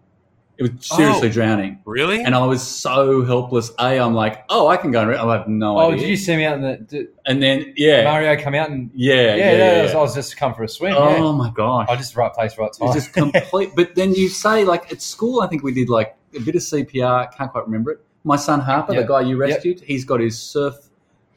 It 0.59 0.63
was 0.63 0.87
seriously 0.87 1.29
Oh. 1.29 1.33
drowning. 1.33 1.81
Really? 1.85 2.23
And 2.23 2.35
I 2.35 2.47
was 2.47 2.63
so 2.63 3.23
helpless. 3.25 3.71
A, 3.79 3.99
I'm 4.01 4.15
like, 4.15 4.45
oh, 4.49 4.69
I 4.69 4.79
can 4.79 4.91
go 4.91 5.03
and 5.03 5.15
I 5.15 5.37
have 5.37 5.49
no 5.49 5.77
Oh, 5.77 5.81
idea. 5.91 5.97
Oh, 5.97 6.01
did 6.01 6.09
you 6.09 6.17
see 6.17 6.35
me 6.37 6.45
out 6.47 6.55
in 6.57 6.63
the 6.63 6.77
did 6.79 7.09
and 7.27 7.43
then, 7.43 7.75
yeah, 7.77 8.05
Mario 8.05 8.41
come 8.41 8.55
out 8.55 8.71
and 8.71 8.91
yeah, 8.95 9.15
yeah, 9.15 9.35
yeah, 9.37 9.53
yeah, 9.53 9.83
yeah, 9.85 9.93
I 9.93 9.97
was 10.01 10.15
just 10.15 10.37
come 10.39 10.55
for 10.55 10.63
a 10.63 10.69
swim. 10.69 10.95
Oh 10.97 11.11
yeah. 11.33 11.33
my 11.37 11.51
gosh! 11.51 11.89
I 11.91 11.97
just 11.97 12.17
right 12.17 12.33
place, 12.33 12.57
right 12.57 12.73
time. 12.73 12.89
It's 12.89 12.95
just 12.95 13.13
complete. 13.13 13.71
but 13.77 13.95
then 13.95 14.15
you 14.15 14.29
say 14.31 14.65
like 14.65 14.91
at 14.91 15.03
school, 15.03 15.43
I 15.43 15.47
think 15.47 15.63
we 15.63 15.75
did 15.75 15.91
like 15.91 16.17
a 16.35 16.41
bit 16.41 16.55
of 16.55 16.63
CPR. 16.63 17.31
Can't 17.37 17.51
quite 17.53 17.67
remember 17.67 17.91
it. 17.93 18.01
My 18.25 18.37
son 18.37 18.61
Harper, 18.61 18.95
Yeah. 18.95 19.03
the 19.03 19.07
guy 19.09 19.21
you 19.21 19.39
Yep. 19.39 19.51
rescued, 19.55 19.81
he's 19.81 20.05
got 20.07 20.21
his 20.21 20.39
surf 20.39 20.75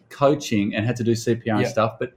coaching 0.09 0.73
and 0.75 0.85
had 0.85 0.95
to 0.95 1.03
do 1.03 1.11
CPR 1.11 1.57
and 1.57 1.67
stuff. 1.67 1.97
But 1.99 2.13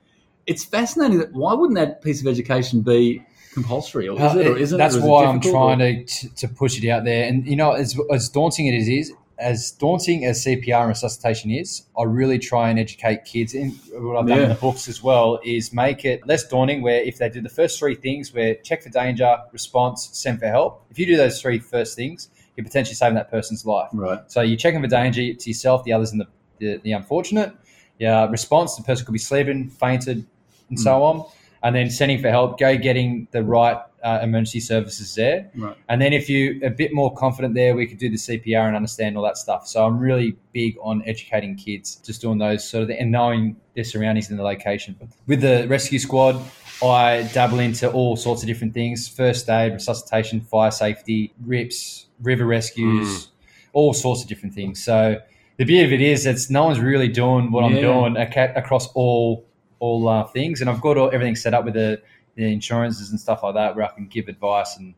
it's 0.47 0.65
fascinating 0.65 1.19
that 1.19 1.33
why 1.33 1.53
wouldn't 1.53 1.79
that 1.79 2.01
piece 2.03 2.21
of 2.21 2.27
education 2.27 2.81
be 2.81 3.23
compulsory, 3.53 4.09
or 4.09 4.21
is 4.21 4.35
it? 4.35 4.47
Or 4.47 4.57
it- 4.57 4.63
isn't 4.63 4.79
that's 4.79 4.95
it? 4.95 4.99
Or 4.99 5.01
is 5.01 5.05
it 5.05 5.09
why 5.09 5.25
I'm 5.27 5.39
difficult, 5.39 5.63
or- 5.63 5.77
trying 5.77 6.07
to 6.07 6.29
to 6.35 6.49
push 6.49 6.83
it 6.83 6.89
out 6.89 7.05
there. 7.05 7.25
And 7.27 7.47
you 7.47 7.57
know, 7.57 7.73
as 7.73 7.99
as 8.11 8.29
daunting 8.29 8.67
it 8.67 8.75
is, 8.75 9.13
as 9.39 9.73
daunting 9.73 10.25
as 10.25 10.45
CPR 10.45 10.81
and 10.81 10.89
resuscitation 10.89 11.51
is, 11.51 11.83
I 11.99 12.05
really 12.05 12.39
try 12.39 12.71
and 12.71 12.79
educate 12.79 13.25
kids. 13.25 13.55
And 13.55 13.73
what 13.93 14.17
I've 14.17 14.27
done 14.27 14.41
in 14.41 14.49
the 14.49 14.55
books 14.55 14.89
as 14.89 15.03
well 15.03 15.41
is 15.45 15.73
make 15.73 16.05
it 16.05 16.27
less 16.27 16.47
daunting. 16.47 16.83
Where 16.83 17.01
if 17.03 17.19
they 17.19 17.29
do 17.29 17.41
the 17.41 17.49
first 17.49 17.79
three 17.79 17.95
things, 17.95 18.33
where 18.33 18.55
check 18.57 18.83
for 18.83 18.91
danger, 18.91 19.37
response, 19.53 20.11
send 20.13 20.41
for 20.41 20.47
help. 20.47 20.85
If 20.91 20.99
you 20.99 21.07
do 21.07 21.17
those 21.17 21.41
three 21.41 21.59
first 21.59 21.97
things, 21.97 22.29
you're 22.57 22.65
potentially 22.65 22.95
saving 22.95 23.15
that 23.15 23.31
person's 23.31 23.65
life. 23.65 23.89
Right. 23.93 24.21
So 24.31 24.43
you're 24.43 24.59
checking 24.59 24.81
for 24.81 24.89
danger 24.89 25.35
to 25.35 25.51
yourself, 25.51 25.85
the 25.85 25.93
others, 25.93 26.13
and 26.13 26.21
the, 26.21 26.27
the, 26.59 26.81
the 26.83 26.93
unfortunate. 26.93 27.53
Yeah, 27.99 28.27
response, 28.27 28.77
the 28.77 28.83
person 28.83 29.07
could 29.07 29.13
be 29.13 29.19
sleeping, 29.19 29.71
fainted, 29.71 30.27
and 30.69 30.81
so 30.81 30.97
hmm. 30.97 31.03
on. 31.03 31.27
And 31.63 31.77
then 31.77 31.91
sending 31.91 32.21
for 32.21 32.29
help, 32.29 32.59
go 32.59 32.77
getting 32.77 33.29
the 33.31 33.43
right 33.43 33.79
uh, 34.03 34.19
emergency 34.23 34.61
services 34.61 35.15
there. 35.15 35.51
Right. 35.55 35.77
And 35.89 36.03
then 36.03 36.13
if 36.13 36.29
you're 36.29 36.65
a 36.65 36.71
bit 36.71 36.93
more 36.93 37.15
confident 37.15 37.55
there, 37.55 37.75
we 37.75 37.87
could 37.87 37.99
do 37.99 38.11
the 38.11 38.17
CPR 38.17 38.67
and 38.67 38.75
understand 38.75 39.17
all 39.17 39.23
that 39.23 39.37
stuff. 39.37 39.67
So 39.67 39.87
I'm 39.87 39.99
really 39.99 40.37
big 40.53 40.77
on 40.83 41.03
educating 41.07 41.55
kids, 41.55 41.97
just 41.97 42.21
doing 42.21 42.39
those 42.39 42.69
sort 42.69 42.83
of 42.83 42.89
things 42.89 43.01
and 43.01 43.13
knowing 43.13 43.57
their 43.75 43.85
surroundings 43.85 44.31
and 44.31 44.39
the 44.39 44.43
location. 44.43 44.97
With 45.27 45.41
the 45.41 45.67
rescue 45.69 45.99
squad, 45.99 46.43
I 46.83 47.29
dabble 47.33 47.61
into 47.61 47.91
all 47.91 48.17
sorts 48.17 48.43
of 48.43 48.49
different 48.49 48.75
things 48.75 49.09
first 49.09 49.49
aid, 49.49 49.73
resuscitation, 49.73 50.41
fire 50.41 50.73
safety, 50.73 51.33
RIPS, 51.45 52.07
river 52.23 52.45
rescues, 52.45 53.29
all 53.73 53.95
sorts 53.95 54.23
of 54.23 54.29
different 54.29 54.55
things. 54.55 54.83
So 54.83 55.21
the 55.59 55.65
beauty 55.65 55.85
of 55.85 55.93
it 55.93 56.01
is 56.01 56.25
that 56.25 56.39
no 56.51 56.65
one's 56.65 56.81
really 56.81 57.09
doing 57.09 57.53
what 57.53 57.63
I'm 57.63 57.77
doing 57.77 58.17
across 58.17 58.89
all 58.95 59.47
all 59.87 60.09
uh, 60.09 60.25
things, 60.25 60.61
and 60.61 60.71
I've 60.71 60.81
got 60.81 60.97
all, 60.97 61.11
everything 61.13 61.37
set 61.37 61.53
up 61.55 61.65
with 61.65 61.75
the, 61.75 62.01
the 62.37 62.45
insurances 62.53 63.11
and 63.11 63.19
stuff 63.21 63.43
like 63.43 63.55
that, 63.55 63.75
where 63.77 63.85
I 63.85 63.89
can 63.99 64.07
give 64.07 64.29
advice 64.29 64.77
and 64.79 64.95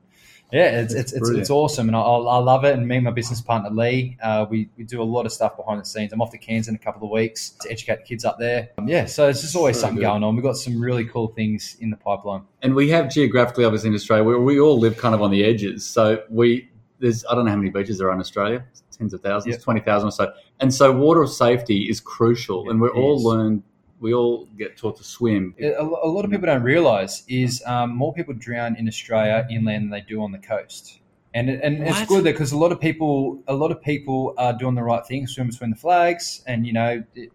yeah, 0.53 0.83
it's 0.83 0.95
it's, 0.95 1.13
it's, 1.13 1.31
it's 1.31 1.51
awesome, 1.51 1.89
and 1.89 1.97
I, 1.97 2.01
I 2.01 2.39
love 2.39 2.65
it. 2.65 2.75
And 2.77 2.87
me 2.87 2.97
and 2.97 3.05
my 3.05 3.11
business 3.11 3.41
partner 3.41 3.71
Lee, 3.71 4.17
uh, 4.23 4.45
we 4.49 4.69
we 4.77 4.85
do 4.85 5.03
a 5.03 5.09
lot 5.17 5.25
of 5.27 5.33
stuff 5.33 5.57
behind 5.57 5.81
the 5.81 5.85
scenes. 5.87 6.13
I'm 6.13 6.21
off 6.23 6.31
to 6.31 6.39
Cairns 6.39 6.69
in 6.69 6.75
a 6.77 6.79
couple 6.87 7.03
of 7.09 7.11
weeks 7.11 7.51
to 7.63 7.71
educate 7.73 7.97
the 7.97 8.03
kids 8.05 8.25
up 8.25 8.39
there. 8.39 8.69
Um, 8.79 8.87
yeah, 8.87 9.07
so 9.07 9.27
it's 9.31 9.41
just 9.41 9.57
always 9.57 9.77
So 9.77 9.81
something 9.83 9.97
good. 9.97 10.03
going 10.11 10.23
on. 10.23 10.37
We've 10.37 10.45
got 10.45 10.57
some 10.59 10.79
really 10.81 11.07
cool 11.07 11.29
things 11.29 11.77
in 11.81 11.89
the 11.91 11.97
pipeline. 11.97 12.43
and 12.63 12.75
we 12.75 12.89
have 12.91 13.11
geographically, 13.11 13.65
obviously, 13.65 13.89
in 13.89 13.95
Australia, 13.95 14.23
where 14.23 14.39
we 14.39 14.61
all 14.61 14.79
live 14.79 14.97
kind 14.99 15.15
of 15.15 15.23
on 15.23 15.31
the 15.33 15.43
edges. 15.43 15.85
So 15.87 16.23
we 16.31 16.69
there's 17.01 17.25
I 17.29 17.35
don't 17.35 17.47
know 17.47 17.51
how 17.51 17.57
many 17.57 17.71
beaches 17.71 17.99
there 17.99 18.09
are 18.11 18.15
in 18.15 18.21
Australia, 18.21 18.65
tens 18.97 19.13
of 19.15 19.23
thousands, 19.23 19.55
Yep. 19.57 19.63
twenty 19.63 19.81
thousand 19.81 20.09
or 20.11 20.13
so. 20.13 20.33
And 20.61 20.73
so 20.73 20.93
water 20.93 21.27
safety 21.27 21.89
is 21.89 22.01
crucial, 22.01 22.71
and 22.71 22.81
we 22.81 22.89
It 22.89 22.95
all 22.95 23.17
is. 23.17 23.25
Learn, 24.01 24.03
we 24.03 24.15
all 24.15 24.47
get 24.59 24.77
taught 24.77 24.97
to 24.99 25.05
swim. 25.05 25.55
A, 25.61 25.73
a 25.81 26.09
lot 26.09 26.25
of 26.25 26.31
people 26.31 26.47
don't 26.47 26.63
realise 26.63 27.25
is 27.29 27.63
um, 27.67 27.95
more 27.97 28.13
people 28.13 28.35
drown 28.35 28.77
in 28.77 28.89
Australia 28.89 29.47
inland 29.51 29.85
than 29.85 29.91
they 29.91 30.01
do 30.03 30.23
on 30.23 30.33
the 30.33 30.39
coast, 30.39 31.01
and 31.35 31.51
it- 31.51 31.61
and 31.63 31.83
it's 31.83 32.01
What? 32.01 32.09
good 32.09 32.25
because 32.25 32.53
a 32.53 32.59
lot 32.59 32.73
of 32.73 32.81
people 32.81 33.43
a 33.49 33.55
lot 33.55 33.71
of 33.71 33.81
people 33.83 34.35
are 34.39 34.53
doing 34.53 34.75
the 34.75 34.83
right 34.83 35.05
thing, 35.07 35.27
swim 35.27 35.49
between 35.49 35.71
the 35.71 35.77
flags, 35.77 36.43
and 36.47 36.67
you 36.67 36.73
know 36.73 37.03
it- 37.15 37.33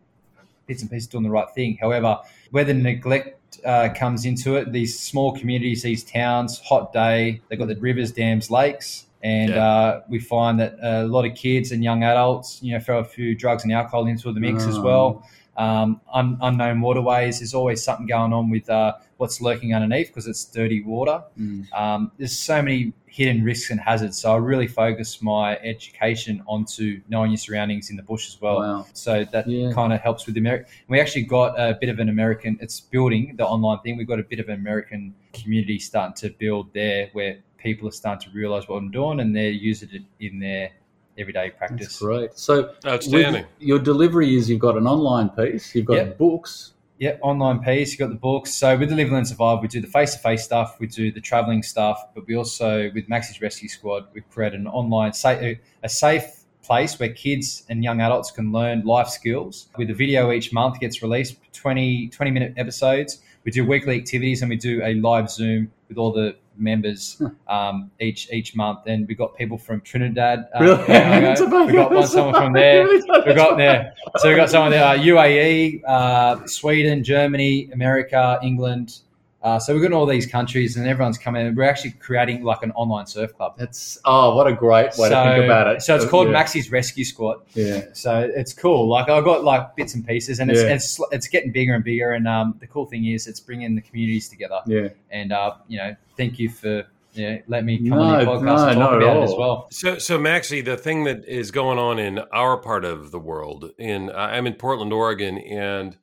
bits 0.67 0.81
and 0.83 0.91
pieces 0.91 1.07
doing 1.07 1.23
the 1.23 1.31
right 1.31 1.49
thing. 1.55 1.77
However, 1.81 2.19
where 2.51 2.63
the 2.63 2.73
neglect 2.75 3.59
uh, 3.65 3.89
comes 3.95 4.25
into 4.25 4.55
it, 4.57 4.71
these 4.71 4.99
small 4.99 5.31
communities, 5.35 5.81
these 5.81 6.03
towns, 6.03 6.59
hot 6.59 6.93
day, 6.93 7.41
they've 7.49 7.57
got 7.57 7.67
the 7.67 7.75
rivers, 7.77 8.11
dams, 8.11 8.51
lakes. 8.51 9.07
And 9.23 9.49
Yeah. 9.49 9.65
uh, 9.65 10.01
we 10.07 10.19
find 10.19 10.59
that 10.59 10.77
a 10.81 11.03
lot 11.07 11.25
of 11.25 11.33
kids 11.35 11.71
and 11.71 11.83
young 11.83 12.03
adults, 12.03 12.59
you 12.61 12.73
know, 12.73 12.79
throw 12.79 12.99
a 12.99 13.03
few 13.03 13.33
drugs 13.35 13.63
and 13.63 13.73
alcohol 13.73 14.05
into 14.05 14.31
the 14.31 14.39
mix 14.39 14.65
as 14.67 14.77
Oh. 14.77 14.81
well 14.83 15.23
um, 15.59 15.99
un- 16.13 16.37
unknown 16.41 16.79
waterways. 16.81 17.39
There's 17.39 17.53
always 17.53 17.83
something 17.83 18.07
going 18.07 18.31
on 18.31 18.49
with 18.49 18.69
uh, 18.69 18.93
what's 19.17 19.41
lurking 19.41 19.75
underneath 19.75 20.07
because 20.07 20.25
it's 20.25 20.45
dirty 20.45 20.81
water. 20.81 21.21
Mm. 21.37 21.71
Um, 21.73 22.11
there's 22.17 22.37
so 22.37 22.61
many 22.61 22.93
hidden 23.07 23.43
risks 23.43 23.69
and 23.69 23.79
hazards. 23.79 24.17
So 24.21 24.31
I 24.33 24.37
really 24.37 24.67
focus 24.67 25.21
my 25.21 25.57
education 25.57 26.41
onto 26.47 27.01
knowing 27.09 27.31
your 27.31 27.37
surroundings 27.37 27.89
in 27.89 27.97
the 27.97 28.03
bush 28.03 28.29
as 28.29 28.39
well. 28.39 28.59
Wow. 28.59 28.85
So 28.93 29.25
that 29.33 29.47
Yeah. 29.47 29.71
kind 29.73 29.91
of 29.91 29.99
helps 29.99 30.25
with 30.25 30.35
the 30.35 30.39
American. 30.39 30.67
We 30.87 31.01
actually 31.01 31.23
got 31.23 31.59
a 31.59 31.77
bit 31.79 31.89
of 31.89 31.99
an 31.99 32.07
American. 32.07 32.57
It's 32.61 32.79
building 32.79 33.35
the 33.35 33.45
online 33.45 33.79
thing. 33.79 33.97
We've 33.97 34.07
got 34.07 34.19
a 34.19 34.23
bit 34.23 34.39
of 34.39 34.47
an 34.47 34.55
American 34.55 35.13
community 35.33 35.79
starting 35.79 36.15
to 36.29 36.29
build 36.37 36.73
there, 36.73 37.09
where 37.11 37.37
people 37.57 37.89
are 37.89 37.91
starting 37.91 38.31
to 38.31 38.37
realize 38.37 38.69
what 38.69 38.77
I'm 38.77 38.91
doing 38.91 39.19
and 39.19 39.35
they're 39.35 39.49
using 39.49 39.89
it 39.91 40.03
in 40.25 40.39
their 40.39 40.71
everyday 41.19 41.49
That's 41.49 41.57
practice. 41.57 41.99
great. 41.99 42.37
So 42.37 42.73
Outstanding. 42.85 43.45
your 43.59 43.79
delivery 43.79 44.35
is 44.37 44.49
you've 44.49 44.59
got 44.59 44.77
an 44.77 44.87
online 44.87 45.29
piece, 45.29 45.75
you've 45.75 45.85
got 45.85 45.95
Yep. 45.97 46.17
books. 46.17 46.73
Yeah, 46.97 47.15
online 47.21 47.59
piece. 47.63 47.91
You've 47.93 47.99
got 47.99 48.09
the 48.09 48.19
books. 48.19 48.53
So 48.53 48.77
with 48.77 48.89
the 48.89 48.95
Live 48.95 49.09
Learn 49.09 49.23
Survive, 49.23 49.61
we 49.61 49.69
do 49.69 49.79
the 49.79 49.87
face 49.87 50.11
to 50.15 50.19
face 50.19 50.43
stuff, 50.43 50.75
we 50.81 50.87
do 50.87 51.13
the 51.13 51.21
traveling 51.21 51.63
stuff, 51.63 51.97
but 52.13 52.27
we 52.27 52.35
also 52.35 52.91
with 52.93 53.07
Maxi's 53.07 53.41
Rescue 53.41 53.69
Squad, 53.69 54.07
we've 54.13 54.29
created 54.29 54.59
an 54.59 54.67
online 54.67 55.13
sa- 55.13 55.39
a 55.83 55.87
safe 55.89 56.25
place 56.61 56.99
where 56.99 57.07
kids 57.13 57.63
and 57.69 57.83
young 57.85 58.01
adults 58.01 58.31
can 58.31 58.51
learn 58.51 58.81
life 58.83 59.07
skills. 59.07 59.69
With 59.77 59.89
a 59.89 59.93
video 59.93 60.29
each 60.33 60.51
month 60.51 60.79
gets 60.81 61.01
released, 61.01 61.37
20, 61.53 62.09
20 62.09 62.31
minute 62.31 62.53
episodes. 62.57 63.19
We 63.43 63.51
do 63.51 63.65
weekly 63.65 63.97
activities 63.97 64.41
and 64.41 64.49
we 64.49 64.57
do 64.57 64.81
a 64.83 64.95
live 64.95 65.29
Zoom 65.29 65.71
with 65.87 65.97
all 65.97 66.11
the 66.11 66.35
members 66.57 67.21
um, 67.47 67.89
each 67.99 68.31
each 68.31 68.55
month. 68.55 68.79
And 68.85 69.07
we've 69.07 69.17
got 69.17 69.35
people 69.37 69.57
from 69.57 69.81
Trinidad. 69.81 70.47
Uh, 70.53 70.63
Really? 70.63 70.83
It's 70.87 71.41
we 71.67 71.73
got 71.73 71.91
one 71.91 72.07
someone 72.07 72.33
from 72.35 72.53
there. 72.53 72.87
We've 72.87 73.35
got 73.35 73.57
there. 73.57 73.93
So 74.17 74.27
we've 74.27 74.37
got 74.37 74.49
someone 74.49 74.71
there, 74.71 74.83
uh, 74.83 74.95
UAE, 74.97 75.81
uh, 75.87 76.45
Sweden, 76.47 77.03
Germany, 77.03 77.69
America, 77.73 78.39
England. 78.43 78.99
Uh, 79.41 79.57
so 79.57 79.73
we've 79.73 79.81
got 79.81 79.93
all 79.93 80.05
these 80.05 80.25
countries, 80.25 80.75
and 80.75 80.85
everyone's 80.85 81.17
coming. 81.17 81.45
in. 81.45 81.55
We're 81.55 81.63
actually 81.63 81.91
creating 81.91 82.43
like 82.43 82.61
an 82.61 82.71
online 82.71 83.05
surf 83.05 83.35
club. 83.37 83.55
That's 83.57 83.97
oh, 84.03 84.35
what 84.35 84.47
a 84.47 84.53
great 84.53 84.87
way 84.97 85.09
so, 85.09 85.23
to 85.23 85.31
think 85.31 85.45
about 85.45 85.67
it. 85.67 85.81
so 85.81 85.95
it's 85.95 86.05
called 86.05 86.27
yeah. 86.27 86.33
Maxi's 86.33 86.71
Rescue 86.71 87.05
Squad. 87.05 87.41
Yeah. 87.53 87.85
So 87.93 88.29
it's 88.35 88.53
cool. 88.53 88.89
Like 88.89 89.09
I've 89.09 89.23
got 89.23 89.45
like 89.45 89.75
bits 89.77 89.95
and 89.95 90.05
pieces, 90.05 90.39
and 90.39 90.51
it's 90.51 90.61
Yeah. 90.61 90.75
it's, 90.75 90.99
it's 91.11 91.27
getting 91.29 91.51
bigger 91.51 91.73
and 91.73 91.83
bigger. 91.83 92.11
And 92.11 92.27
um, 92.27 92.55
the 92.59 92.67
cool 92.67 92.85
thing 92.85 93.05
is, 93.05 93.27
it's 93.27 93.39
bringing 93.39 93.75
the 93.75 93.81
communities 93.81 94.27
together. 94.27 94.59
Yeah. 94.65 94.89
And 95.09 95.31
uh, 95.31 95.55
you 95.69 95.77
know, 95.77 95.95
thank 96.17 96.37
you 96.37 96.49
for 96.49 96.85
you 97.13 97.29
know, 97.29 97.39
letting 97.47 97.65
me 97.65 97.77
come 97.77 97.97
No, 97.97 98.01
on 98.01 98.25
your 98.25 98.35
podcast 98.35 98.43
no, 98.43 98.67
and 98.67 98.79
talk 98.79 99.01
about 99.01 99.17
it 99.17 99.23
as 99.23 99.33
well. 99.37 99.67
So, 99.71 99.97
so 99.97 100.19
Maxie, 100.19 100.61
the 100.61 100.77
thing 100.77 101.05
that 101.05 101.25
is 101.25 101.51
going 101.51 101.79
on 101.79 101.97
in 101.97 102.19
our 102.33 102.57
part 102.57 102.83
of 102.85 103.11
the 103.11 103.19
world, 103.19 103.71
in 103.77 104.11
I'm 104.11 104.45
in 104.47 104.53
Portland, 104.53 104.91
Oregon, 104.93 105.37
and 105.37 105.97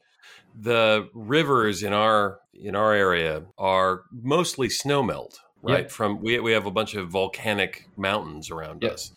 the 0.58 1.08
rivers 1.12 1.82
in 1.82 1.92
our 1.92 2.40
in 2.62 2.74
our 2.76 2.92
area 2.92 3.44
are 3.58 4.02
mostly 4.12 4.68
snowmelt. 4.68 5.34
Right 5.62 5.84
Yep. 5.84 5.90
from 5.90 6.20
we 6.22 6.38
we 6.38 6.52
have 6.52 6.66
a 6.66 6.70
bunch 6.70 6.94
of 6.94 7.08
volcanic 7.08 7.86
mountains 7.96 8.50
around 8.50 8.82
Yep. 8.82 8.92
us. 8.92 9.12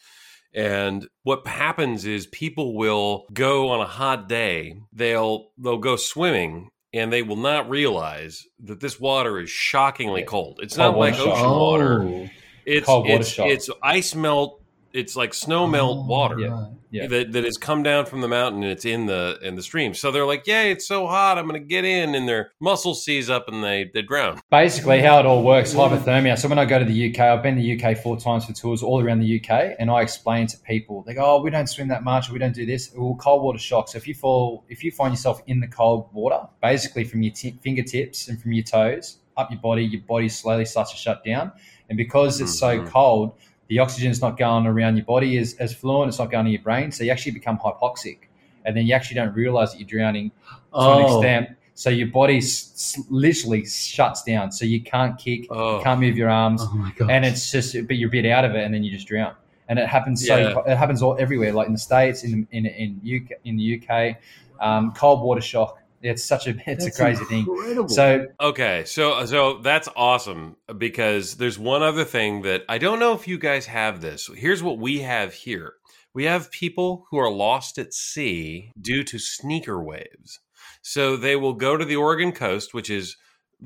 And 0.53 1.07
what 1.23 1.45
happens 1.45 2.05
is 2.05 2.25
people 2.27 2.75
will 2.75 3.25
go 3.31 3.69
on 3.69 3.81
a 3.81 3.85
hot 3.85 4.27
day, 4.27 4.75
they'll 4.91 5.51
they'll 5.57 5.77
go 5.77 5.95
swimming 5.95 6.69
and 6.91 7.13
they 7.13 7.21
will 7.21 7.35
not 7.35 7.69
realize 7.69 8.45
that 8.63 8.79
this 8.79 8.99
water 8.99 9.39
is 9.39 9.49
shockingly 9.51 10.23
cold. 10.23 10.59
It's 10.63 10.75
Cold 10.75 10.93
not 10.95 10.99
like 10.99 11.13
ocean 11.19 11.49
water. 11.49 12.03
Oh. 12.03 12.29
It's 12.65 12.87
it's, 12.89 13.35
it's 13.37 13.69
ice 13.83 14.15
melt 14.15 14.58
it's 14.93 15.15
like 15.15 15.33
snow 15.33 15.67
melt 15.67 16.07
water 16.07 16.35
Oh, 16.39 16.39
yeah. 16.39 17.01
Yeah. 17.03 17.07
that, 17.07 17.31
that 17.33 17.43
has 17.43 17.55
come 17.57 17.83
down 17.83 18.07
from 18.07 18.21
the 18.21 18.27
mountain 18.27 18.63
and 18.63 18.71
it's 18.71 18.83
in 18.85 19.05
the 19.05 19.37
in 19.43 19.55
the 19.55 19.61
stream. 19.61 19.93
So 19.93 20.09
they're 20.09 20.25
like, 20.25 20.47
"Yay, 20.47 20.71
it's 20.71 20.87
so 20.87 21.05
hot! 21.05 21.37
I'm 21.37 21.47
going 21.47 21.61
to 21.61 21.67
get 21.67 21.85
in," 21.85 22.15
and 22.15 22.27
their 22.27 22.51
muscles 22.59 23.05
seize 23.05 23.29
up 23.29 23.47
and 23.47 23.63
they 23.63 23.91
they 23.93 24.01
drown. 24.01 24.41
Basically, 24.49 24.99
how 24.99 25.19
it 25.19 25.27
all 25.27 25.43
works, 25.43 25.71
hypothermia. 25.75 26.35
So 26.39 26.47
when 26.47 26.57
I 26.57 26.65
go 26.65 26.79
to 26.79 26.85
the 26.85 27.09
UK, 27.13 27.19
I've 27.19 27.43
been 27.43 27.57
to 27.57 27.61
the 27.61 27.79
UK 27.79 27.95
four 27.95 28.17
times 28.19 28.45
for 28.45 28.53
tours 28.53 28.81
all 28.81 28.99
around 29.03 29.19
the 29.19 29.39
UK, 29.39 29.75
and 29.77 29.91
I 29.91 30.01
explain 30.01 30.47
to 30.47 30.57
people, 30.57 31.03
they 31.05 31.13
go, 31.13 31.23
"Oh, 31.37 31.41
we 31.43 31.51
don't 31.51 31.67
swim 31.67 31.87
that 31.89 32.03
much, 32.03 32.29
or 32.29 32.33
we 32.33 32.39
don't 32.39 32.55
do 32.55 32.65
this." 32.65 32.91
Well, 32.97 33.15
cold 33.21 33.43
water 33.43 33.59
shock. 33.59 33.89
So 33.89 33.97
if 33.99 34.07
you 34.07 34.15
fall, 34.15 34.63
if 34.69 34.83
you 34.83 34.91
find 34.91 35.13
yourself 35.13 35.43
in 35.45 35.59
the 35.59 35.67
cold 35.67 36.09
water, 36.11 36.39
basically 36.63 37.03
from 37.03 37.21
your 37.21 37.33
t- 37.35 37.59
fingertips 37.61 38.29
and 38.29 38.41
from 38.41 38.51
your 38.53 38.63
toes 38.63 39.17
up 39.37 39.51
your 39.51 39.59
body, 39.61 39.85
your 39.85 40.01
body 40.01 40.27
slowly 40.27 40.65
starts 40.65 40.89
to 40.91 40.97
shut 40.97 41.23
down, 41.23 41.51
and 41.89 41.97
because 41.97 42.41
it's 42.41 42.57
so 42.59 42.79
Mhm. 42.79 42.87
cold, 42.87 43.31
the 43.69 43.79
oxygen's 43.79 44.19
not 44.21 44.37
going 44.37 44.65
around 44.67 44.97
your 44.97 45.05
body 45.05 45.37
as, 45.37 45.53
as 45.55 45.73
fluent. 45.73 46.09
It's 46.09 46.19
not 46.19 46.29
going 46.31 46.45
to 46.45 46.51
your 46.51 46.61
brain, 46.61 46.91
so 46.91 47.03
you 47.03 47.11
actually 47.11 47.31
become 47.33 47.57
hypoxic, 47.57 48.17
and 48.65 48.75
then 48.75 48.85
you 48.85 48.93
actually 48.93 49.15
don't 49.15 49.33
realize 49.33 49.71
that 49.71 49.79
you're 49.79 49.87
drowning 49.87 50.31
to 50.31 50.35
an 50.53 50.61
Oh, 50.73 51.21
extent. 51.21 51.49
So 51.75 51.89
your 51.89 52.07
body 52.07 52.39
s- 52.39 52.95
s- 52.97 53.05
literally 53.09 53.65
shuts 53.65 54.23
down. 54.23 54.51
So 54.51 54.65
you 54.65 54.81
can't 54.81 55.17
kick, 55.17 55.45
Oh. 55.49 55.77
you 55.77 55.83
can't 55.83 56.01
move 56.01 56.17
your 56.17 56.29
arms, 56.29 56.61
oh 56.65 56.91
and 57.09 57.23
it's 57.23 57.51
just, 57.51 57.73
but 57.87 57.95
you're 57.95 58.09
a 58.09 58.11
bit 58.11 58.25
out 58.25 58.43
of 58.43 58.53
it, 58.55 58.63
and 58.65 58.73
then 58.73 58.83
you 58.83 58.91
just 58.91 59.07
drown. 59.07 59.33
And 59.69 59.77
it 59.79 59.87
happens 59.87 60.25
so 60.27 60.35
Yeah. 60.35 60.71
it 60.73 60.77
happens 60.77 61.01
all 61.01 61.15
everywhere, 61.19 61.53
like 61.53 61.67
in 61.67 61.73
the 61.73 61.79
states, 61.79 62.23
in 62.23 62.47
in 62.51 62.65
in 62.65 62.99
UK, 63.05 63.33
in 63.45 63.55
the 63.55 63.63
UK, 63.87 64.17
um, 64.59 64.91
cold 64.93 65.21
water 65.21 65.41
shock. 65.41 65.78
It's 66.01 66.23
such 66.23 66.47
a 66.47 66.51
it's 66.65 66.85
That's 66.85 66.87
a 66.87 67.01
crazy 67.03 67.25
thing. 67.25 67.87
So 67.89 68.27
Okay, 68.39 68.83
so 68.85 69.25
so 69.25 69.59
that's 69.59 69.89
awesome 69.95 70.55
because 70.77 71.35
there's 71.35 71.59
one 71.59 71.83
other 71.83 72.05
thing 72.05 72.41
that 72.43 72.63
I 72.69 72.77
don't 72.77 72.99
know 72.99 73.13
if 73.13 73.27
you 73.27 73.37
guys 73.37 73.65
have 73.67 74.01
this. 74.01 74.29
Here's 74.35 74.63
what 74.63 74.77
we 74.77 74.99
have 75.01 75.33
here. 75.33 75.73
We 76.13 76.25
have 76.25 76.51
people 76.51 77.05
who 77.11 77.17
are 77.17 77.31
lost 77.31 77.77
at 77.77 77.93
sea 77.93 78.71
due 78.79 79.03
to 79.03 79.19
sneaker 79.19 79.81
waves. 79.81 80.39
So 80.81 81.15
they 81.17 81.35
will 81.35 81.53
go 81.53 81.77
to 81.77 81.85
the 81.85 81.97
Oregon 81.97 82.31
coast, 82.31 82.73
which 82.73 82.89
is 82.89 83.17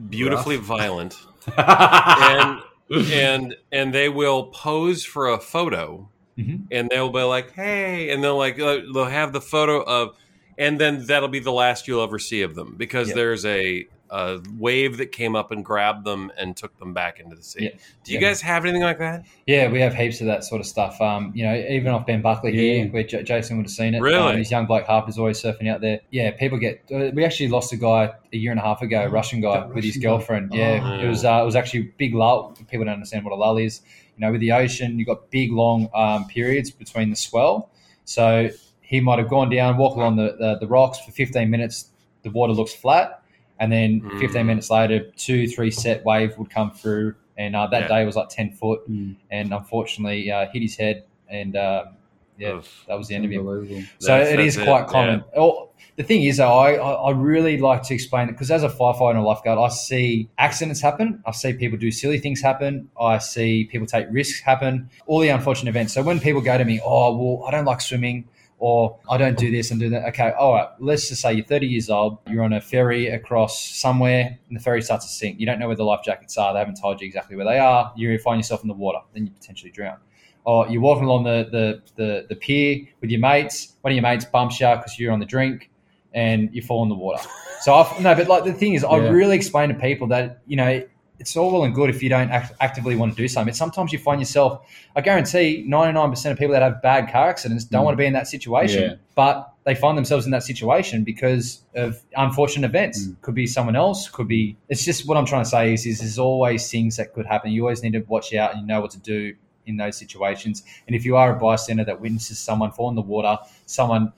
beautifully 0.10 0.58
violent, 0.58 1.16
and 1.58 2.60
and 2.90 3.56
and 3.72 3.94
they 3.94 4.10
will 4.10 4.48
pose 4.48 5.06
for 5.06 5.28
a 5.30 5.40
photo 5.40 6.10
Mhm. 6.38 6.66
and 6.72 6.90
they'll 6.90 7.12
be 7.12 7.22
like 7.22 7.52
hey 7.54 8.10
and 8.10 8.24
they'll 8.24 8.38
like 8.38 8.60
uh, 8.60 8.80
they'll 8.92 9.06
have 9.06 9.34
the 9.34 9.42
photo 9.42 9.84
of 9.84 10.18
and 10.58 10.80
then 10.80 11.06
that'll 11.06 11.30
be 11.30 11.40
the 11.40 11.52
last 11.52 11.88
you'll 11.88 12.04
ever 12.04 12.20
see 12.20 12.42
of 12.42 12.56
them 12.56 12.76
because 12.78 13.08
Yep. 13.10 13.16
there's 13.16 13.46
a, 13.46 13.86
a 14.10 14.40
wave 14.58 14.98
that 14.98 15.12
came 15.12 15.36
up 15.36 15.52
and 15.52 15.66
grabbed 15.66 16.06
them 16.06 16.32
and 16.38 16.56
took 16.56 16.78
them 16.78 16.94
back 16.94 17.20
into 17.20 17.36
the 17.36 17.42
sea 17.44 17.64
Yep. 17.64 17.80
do 18.04 18.14
you 18.14 18.20
Yeah. 18.20 18.28
guys 18.28 18.42
have 18.42 18.64
anything 18.64 18.84
like 18.84 19.00
that 19.00 19.26
yeah, 19.48 19.68
we 19.70 19.82
have 19.82 19.94
heaps 19.96 20.22
of 20.22 20.28
that 20.28 20.44
sort 20.46 20.62
of 20.62 20.68
stuff. 20.68 21.02
Um, 21.02 21.32
you 21.36 21.44
know, 21.46 21.54
even 21.54 21.90
off 21.90 22.06
Ben 22.06 22.22
Buckler 22.22 22.50
Yeah. 22.52 22.84
here, 22.84 22.88
where 22.94 23.04
J- 23.04 23.24
Jason 23.24 23.58
would 23.58 23.66
have 23.66 23.72
seen 23.72 23.94
it. 23.96 24.02
Really? 24.02 24.16
Um, 24.16 24.38
his 24.38 24.50
young 24.52 24.66
bloke 24.68 24.86
Harper's 24.86 25.18
always 25.18 25.42
surfing 25.42 25.68
out 25.70 25.82
there. 25.82 26.00
Yeah, 26.12 26.32
people 26.32 26.58
get. 26.58 26.82
Uh, 26.94 27.12
we 27.14 27.26
actually 27.26 27.50
lost 27.50 27.74
a 27.74 27.78
guy 27.78 28.12
a 28.32 28.38
year 28.38 28.52
and 28.52 28.60
a 28.60 28.64
half 28.64 28.82
ago, 28.82 29.02
a 29.02 29.10
Russian 29.10 29.42
guy 29.42 29.56
That 29.60 29.74
with 29.74 29.84
his 29.84 29.98
Russian 29.98 30.02
guy. 30.02 30.08
girlfriend. 30.08 30.54
Yeah, 30.54 30.80
Oh. 31.02 31.04
it 31.06 31.10
was. 31.10 31.26
Uh, 31.26 31.40
it 31.42 31.46
was 31.46 31.56
actually 31.58 31.92
big 31.98 32.14
lull. 32.16 32.56
People 32.72 32.86
don't 32.86 32.94
understand 32.94 33.26
what 33.26 33.34
a 33.34 33.36
lull 33.36 33.58
is. 33.58 33.82
You 34.18 34.26
know, 34.26 34.32
with 34.32 34.40
the 34.42 34.52
ocean, 34.54 34.98
you've 34.98 35.08
got 35.08 35.30
big 35.30 35.52
long 35.52 35.90
um, 35.94 36.26
periods 36.28 36.72
between 36.72 37.10
the 37.10 37.16
swell. 37.18 37.70
So 38.06 38.50
he 38.84 39.00
might 39.00 39.18
have 39.20 39.30
gone 39.30 39.50
down, 39.50 39.78
walked 39.78 39.98
along 39.98 40.18
the, 40.18 40.36
the, 40.38 40.58
the 40.60 40.68
rocks 40.68 41.00
for 41.00 41.12
15 41.12 41.50
minutes. 41.50 41.90
The 42.24 42.30
water 42.30 42.54
looks 42.54 42.74
flat, 42.74 43.22
and 43.60 43.72
then 43.72 44.02
15 44.20 44.44
Mm. 44.44 44.46
minutes 44.46 44.70
later, 44.70 45.12
two, 45.18 45.48
three 45.48 45.72
set 45.72 46.06
wave 46.06 46.38
would 46.38 46.50
come 46.50 46.72
through, 46.72 47.16
and 47.38 47.56
uh, 47.56 47.68
that 47.68 47.84
Yeah. 47.84 47.88
day 48.00 48.06
was 48.06 48.16
like 48.16 48.30
10 48.30 48.52
foot 48.52 48.90
Mm, 48.90 49.16
and 49.32 49.54
unfortunately 49.54 50.32
uh, 50.32 50.46
hit 50.54 50.62
his 50.62 50.76
head, 50.78 51.04
and 51.30 51.56
um, 51.58 51.96
yeah, 52.38 52.50
Ugh. 52.54 52.66
that 52.88 52.98
was 52.98 53.08
the 53.08 53.16
end 53.16 53.26
of 53.26 53.32
him. 53.32 53.46
So 54.00 54.08
That's- 54.08 54.34
it 54.34 54.40
is 54.40 54.56
that's 54.56 54.66
quite 54.68 54.84
it, 54.84 54.88
common. 54.88 55.24
Oh, 55.36 55.70
the 55.96 56.04
thing 56.04 56.24
is, 56.24 56.38
though, 56.38 56.52
I, 56.58 56.74
I 56.74 56.92
I 57.10 57.12
really 57.12 57.58
like 57.60 57.84
to 57.84 57.94
explain 57.94 58.28
it 58.30 58.32
because 58.32 58.50
as 58.50 58.64
a 58.64 58.70
firefighter 58.70 59.12
and 59.12 59.20
a 59.20 59.22
lifeguard, 59.22 59.60
I 59.60 59.68
see 59.70 60.28
accidents 60.40 60.82
happen. 60.82 61.22
I 61.26 61.32
see 61.32 61.54
people 61.54 61.78
do 61.78 61.92
silly 61.92 62.18
things 62.20 62.42
happen. 62.42 62.90
I 63.00 63.20
see 63.20 63.66
people 63.66 63.86
take 63.86 64.08
risks 64.10 64.40
happen. 64.42 64.90
All 65.06 65.20
the 65.20 65.30
unfortunate 65.30 65.70
events. 65.70 65.94
So 65.94 66.02
when 66.02 66.20
people 66.20 66.42
go 66.42 66.58
to 66.58 66.66
me, 66.66 66.80
oh 66.84 67.16
well, 67.16 67.48
I 67.48 67.52
don't 67.52 67.66
like 67.66 67.82
swimming. 67.82 68.26
Or 68.66 68.98
I 69.10 69.18
don't 69.18 69.38
do 69.38 69.52
this 69.52 69.72
and 69.72 69.80
do 69.80 69.90
that. 69.90 70.08
Okay, 70.10 70.32
all 70.40 70.54
right. 70.54 70.70
Let's 70.80 71.10
just 71.10 71.22
say 71.22 71.34
you're 71.34 71.44
30 71.44 71.68
years 71.68 71.90
old. 71.90 72.20
You're 72.30 72.44
on 72.44 72.54
a 72.54 72.62
ferry 72.62 73.08
across 73.08 73.60
somewhere, 73.76 74.40
and 74.48 74.58
the 74.58 74.64
ferry 74.64 74.82
starts 74.82 75.06
to 75.06 75.12
sink. 75.12 75.38
You 75.38 75.46
don't 75.46 75.60
know 75.60 75.68
where 75.68 75.76
the 75.76 75.84
life 75.84 76.00
jackets 76.06 76.38
are. 76.38 76.54
They 76.54 76.60
haven't 76.60 76.80
told 76.80 77.02
you 77.02 77.08
exactly 77.08 77.36
where 77.36 77.46
they 77.46 77.60
are. 77.60 77.92
You 77.98 78.18
find 78.20 78.40
yourself 78.40 78.62
in 78.62 78.70
the 78.70 78.74
water. 78.74 79.00
Then 79.14 79.26
you 79.26 79.32
potentially 79.32 79.70
drown 79.70 79.98
or 80.46 80.68
you're 80.70 80.82
walking 80.82 81.06
along 81.06 81.24
the, 81.24 81.48
the, 81.52 81.82
the, 81.96 82.26
the 82.30 82.36
pier 82.36 82.86
with 83.02 83.10
your 83.10 83.20
mates. 83.20 83.74
One 83.82 83.92
of 83.92 83.96
your 83.96 84.04
mates 84.04 84.26
bumps 84.26 84.60
you 84.60 84.68
because 84.76 85.00
you're 85.00 85.12
on 85.12 85.20
the 85.20 85.26
drink 85.26 85.70
and 86.14 86.50
you 86.54 86.62
fall 86.62 86.84
in 86.84 86.90
the 86.90 86.96
water. 86.96 87.24
So 87.62 87.74
I've, 87.74 88.02
no, 88.02 88.14
but 88.14 88.28
like 88.28 88.44
the 88.44 88.54
thing 88.54 88.74
is, 88.74 88.84
I 88.84 88.98
really 88.98 89.36
explain 89.36 89.70
to 89.70 89.76
people 89.76 90.08
that 90.08 90.42
you 90.46 90.58
know 90.58 90.84
it's 91.20 91.38
all 91.38 91.52
well 91.52 91.64
and 91.64 91.74
good 91.76 91.90
if 91.90 92.02
you 92.04 92.10
don't 92.10 92.32
act, 92.32 92.54
actively 92.60 92.96
want 92.96 93.14
to 93.14 93.18
do 93.18 93.28
something. 93.28 93.52
But 93.52 93.56
sometimes 93.56 93.94
you 93.94 94.00
find 94.00 94.20
yourself. 94.20 94.68
I 94.96 95.02
guarantee 95.02 95.64
99% 95.68 96.32
of 96.32 96.38
people 96.38 96.54
that 96.54 96.62
have 96.62 96.82
bad 96.82 97.12
car 97.12 97.30
accidents 97.30 97.64
don't 97.66 97.82
Mm. 97.82 97.86
want 97.86 97.94
to 97.94 97.98
be 97.98 98.06
in 98.06 98.14
that 98.14 98.28
situation, 98.28 98.82
Yeah. 98.84 98.96
but 99.16 99.54
they 99.64 99.76
find 99.76 99.98
themselves 99.98 100.26
in 100.26 100.32
that 100.32 100.44
situation 100.44 101.04
because 101.04 101.62
of 101.76 102.02
unfortunate 102.18 102.68
events. 102.68 103.06
Mm. 103.08 103.22
Could 103.22 103.36
be 103.36 103.48
someone 103.48 103.76
else. 103.76 104.10
Could 104.10 104.28
be. 104.28 104.58
It's 104.70 104.84
just 104.84 105.08
what 105.08 105.16
I'm 105.18 105.26
trying 105.26 105.44
to 105.44 105.50
say 105.50 105.74
is, 105.74 105.86
is 105.86 106.00
there's 106.00 106.20
always 106.20 106.70
things 106.70 106.98
that 106.98 107.14
could 107.14 107.26
happen. 107.26 107.52
You 107.52 107.62
always 107.64 107.84
need 107.84 107.94
to 107.94 108.02
watch 108.02 108.34
out 108.34 108.52
and 108.54 108.62
you 108.62 108.68
know 108.68 108.82
what 108.82 108.92
to 108.92 109.00
do 109.00 109.34
in 109.66 109.78
those 109.78 109.96
situations. 109.96 110.64
And 110.88 110.96
if 110.96 111.06
you 111.06 111.16
are 111.16 111.34
a 111.34 111.40
bystander 111.40 111.86
that 111.86 112.02
witnesses 112.02 112.38
someone 112.40 112.72
fall 112.72 112.90
in 112.90 112.96
the 112.96 113.02
water, 113.02 113.38
someone 113.66 114.12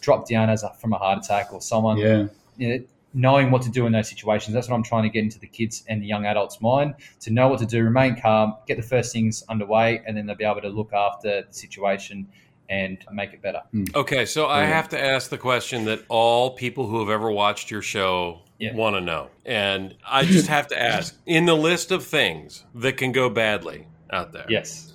drop 0.00 0.28
down 0.28 0.48
as 0.50 0.62
a, 0.62 0.70
from 0.74 0.92
a 0.92 0.98
heart 0.98 1.18
attack, 1.24 1.52
or 1.52 1.60
someone 1.60 1.96
Yeah, 1.98 2.26
you 2.56 2.68
know, 2.68 2.84
knowing 3.14 3.50
what 3.50 3.62
to 3.62 3.70
do 3.70 3.86
in 3.86 3.92
those 3.92 4.08
situations. 4.08 4.54
That's 4.54 4.68
what 4.68 4.76
I'm 4.76 4.82
trying 4.82 5.02
to 5.04 5.08
get 5.08 5.22
into 5.22 5.38
the 5.38 5.46
kids 5.46 5.84
and 5.88 6.02
the 6.02 6.06
young 6.06 6.24
adults' 6.26 6.60
mind 6.60 6.94
to 7.20 7.30
know 7.30 7.48
what 7.48 7.58
to 7.60 7.66
do, 7.66 7.82
remain 7.82 8.20
calm, 8.20 8.56
get 8.66 8.76
the 8.76 8.82
first 8.82 9.12
things 9.12 9.44
underway, 9.48 10.02
and 10.06 10.16
then 10.16 10.26
they'll 10.26 10.36
be 10.36 10.44
able 10.44 10.62
to 10.62 10.68
look 10.68 10.92
after 10.92 11.42
the 11.42 11.52
situation 11.52 12.28
and 12.68 13.04
make 13.12 13.32
it 13.34 13.42
better. 13.42 13.60
Hmm. 13.72 13.84
okay 13.94 14.24
so 14.24 14.46
i 14.46 14.64
have 14.64 14.88
to 14.90 14.98
ask 14.98 15.28
the 15.28 15.36
question 15.36 15.84
that 15.86 16.04
all 16.08 16.50
people 16.50 16.86
who 16.86 17.00
have 17.00 17.10
ever 17.10 17.30
watched 17.30 17.70
your 17.70 17.82
show 17.82 18.40
Yeah. 18.58 18.74
want 18.74 18.94
to 18.96 19.00
know 19.00 19.28
and 19.44 19.94
i 20.08 20.24
just 20.24 20.46
have 20.46 20.68
to 20.68 20.80
ask 20.80 21.14
in 21.26 21.44
the 21.44 21.56
list 21.56 21.90
of 21.90 22.04
things 22.04 22.64
that 22.76 22.96
can 22.96 23.10
go 23.12 23.28
badly 23.28 23.88
out 24.10 24.32
there 24.32 24.46
Yes. 24.48 24.92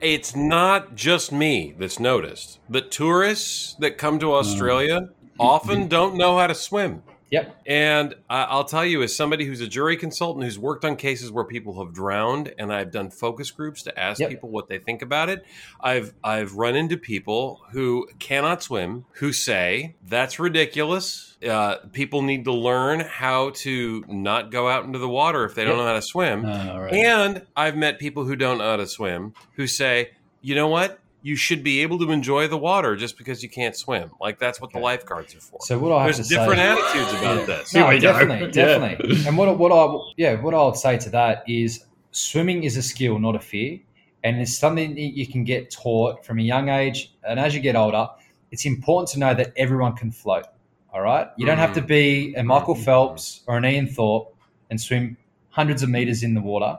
it's 0.00 0.34
not 0.34 0.96
just 0.96 1.30
me 1.30 1.74
that's 1.78 2.00
noticed 2.00 2.58
that 2.70 2.90
tourists 2.90 3.74
that 3.78 3.98
come 3.98 4.18
to 4.18 4.28
hmm. 4.28 4.32
Australia 4.32 5.10
often 5.38 5.88
don't 5.88 6.16
know 6.16 6.38
how 6.38 6.46
to 6.46 6.54
swim. 6.54 7.02
Yep. 7.30 7.60
And 7.66 8.14
I'll 8.30 8.64
tell 8.64 8.84
you, 8.84 9.02
as 9.02 9.14
somebody 9.16 9.44
who's 9.46 9.60
a 9.60 9.66
jury 9.66 9.96
consultant 9.96 10.44
who's 10.44 10.58
worked 10.60 10.84
on 10.84 10.94
cases 10.94 11.32
where 11.32 11.44
people 11.44 11.82
have 11.84 11.92
drowned, 11.92 12.54
and 12.56 12.72
I've 12.72 12.92
done 12.92 13.10
focus 13.10 13.50
groups 13.50 13.82
to 13.82 13.98
ask 13.98 14.20
Yep. 14.20 14.30
people 14.30 14.48
what 14.50 14.68
they 14.68 14.78
think 14.78 15.02
about 15.02 15.28
it, 15.28 15.44
I've 15.80 16.14
I've 16.22 16.54
run 16.54 16.76
into 16.76 16.96
people 16.96 17.62
who 17.72 18.06
cannot 18.20 18.62
swim 18.62 19.06
who 19.14 19.32
say 19.32 19.96
that's 20.06 20.38
ridiculous. 20.38 21.36
Uh, 21.46 21.76
people 21.92 22.22
need 22.22 22.44
to 22.44 22.52
learn 22.52 23.00
how 23.00 23.50
to 23.50 24.04
not 24.08 24.50
go 24.52 24.68
out 24.68 24.84
into 24.84 24.98
the 24.98 25.08
water 25.08 25.44
if 25.44 25.54
they 25.54 25.64
don't 25.64 25.72
Yep. 25.76 25.78
know 25.78 25.86
how 25.86 25.94
to 25.94 26.02
swim. 26.02 26.44
Oh, 26.44 26.78
right. 26.78 26.92
And 26.94 27.42
I've 27.56 27.76
met 27.76 27.98
people 27.98 28.24
who 28.24 28.36
don't 28.36 28.58
know 28.58 28.70
how 28.70 28.76
to 28.76 28.86
swim 28.86 29.34
who 29.56 29.66
say, 29.66 30.12
you 30.42 30.54
know 30.54 30.68
what? 30.68 31.00
You 31.26 31.34
should 31.34 31.62
be 31.64 31.82
able 31.82 31.98
to 31.98 32.12
enjoy 32.12 32.46
the 32.46 32.56
water 32.56 32.94
just 32.94 33.18
because 33.18 33.42
you 33.42 33.48
can't 33.48 33.74
swim. 33.74 34.12
Like 34.20 34.38
that's 34.38 34.60
what 34.60 34.70
the 34.72 34.78
lifeguards 34.78 35.34
are 35.34 35.40
for. 35.40 35.58
So 35.60 35.76
what 35.76 35.90
I 35.90 36.04
have 36.04 36.14
There's 36.14 36.28
to 36.28 36.34
different 36.34 36.60
say, 36.60 36.70
attitudes 36.70 37.12
about 37.18 37.38
Yeah. 37.38 37.44
this. 37.46 37.70
Here 37.72 37.82
no, 37.82 37.88
we 37.88 37.98
go. 37.98 38.12
definitely, 38.12 38.46
Yeah. 38.46 38.66
definitely. 38.66 39.16
And 39.26 39.36
what 39.36 39.58
what 39.58 39.72
I 39.72 40.12
yeah, 40.16 40.40
what 40.40 40.54
I 40.54 40.62
would 40.64 40.76
say 40.76 40.96
to 40.98 41.10
that 41.10 41.42
is 41.48 41.84
swimming 42.12 42.62
is 42.62 42.76
a 42.76 42.82
skill, 42.82 43.18
not 43.18 43.34
a 43.34 43.40
fear, 43.40 43.80
and 44.22 44.40
it's 44.40 44.56
something 44.56 44.90
that 44.94 45.00
you 45.18 45.26
can 45.26 45.42
get 45.42 45.70
taught 45.70 46.24
from 46.24 46.38
a 46.38 46.42
young 46.42 46.68
age. 46.68 47.12
And 47.28 47.40
as 47.40 47.56
you 47.56 47.60
get 47.60 47.74
older, 47.74 48.06
it's 48.52 48.64
important 48.64 49.08
to 49.14 49.18
know 49.18 49.34
that 49.34 49.52
everyone 49.56 49.94
can 49.96 50.12
float. 50.12 50.46
All 50.94 51.00
right, 51.00 51.26
you 51.36 51.44
don't 51.44 51.58
have 51.58 51.74
to 51.74 51.80
mm-hmm. 51.80 51.88
be 51.88 52.34
a 52.36 52.44
Michael 52.44 52.76
Phelps 52.76 53.42
or 53.48 53.56
an 53.58 53.64
Ian 53.64 53.88
Thorpe 53.88 54.32
and 54.70 54.80
swim 54.80 55.16
hundreds 55.50 55.82
of 55.82 55.88
meters 55.90 56.22
in 56.22 56.34
the 56.34 56.40
water, 56.40 56.78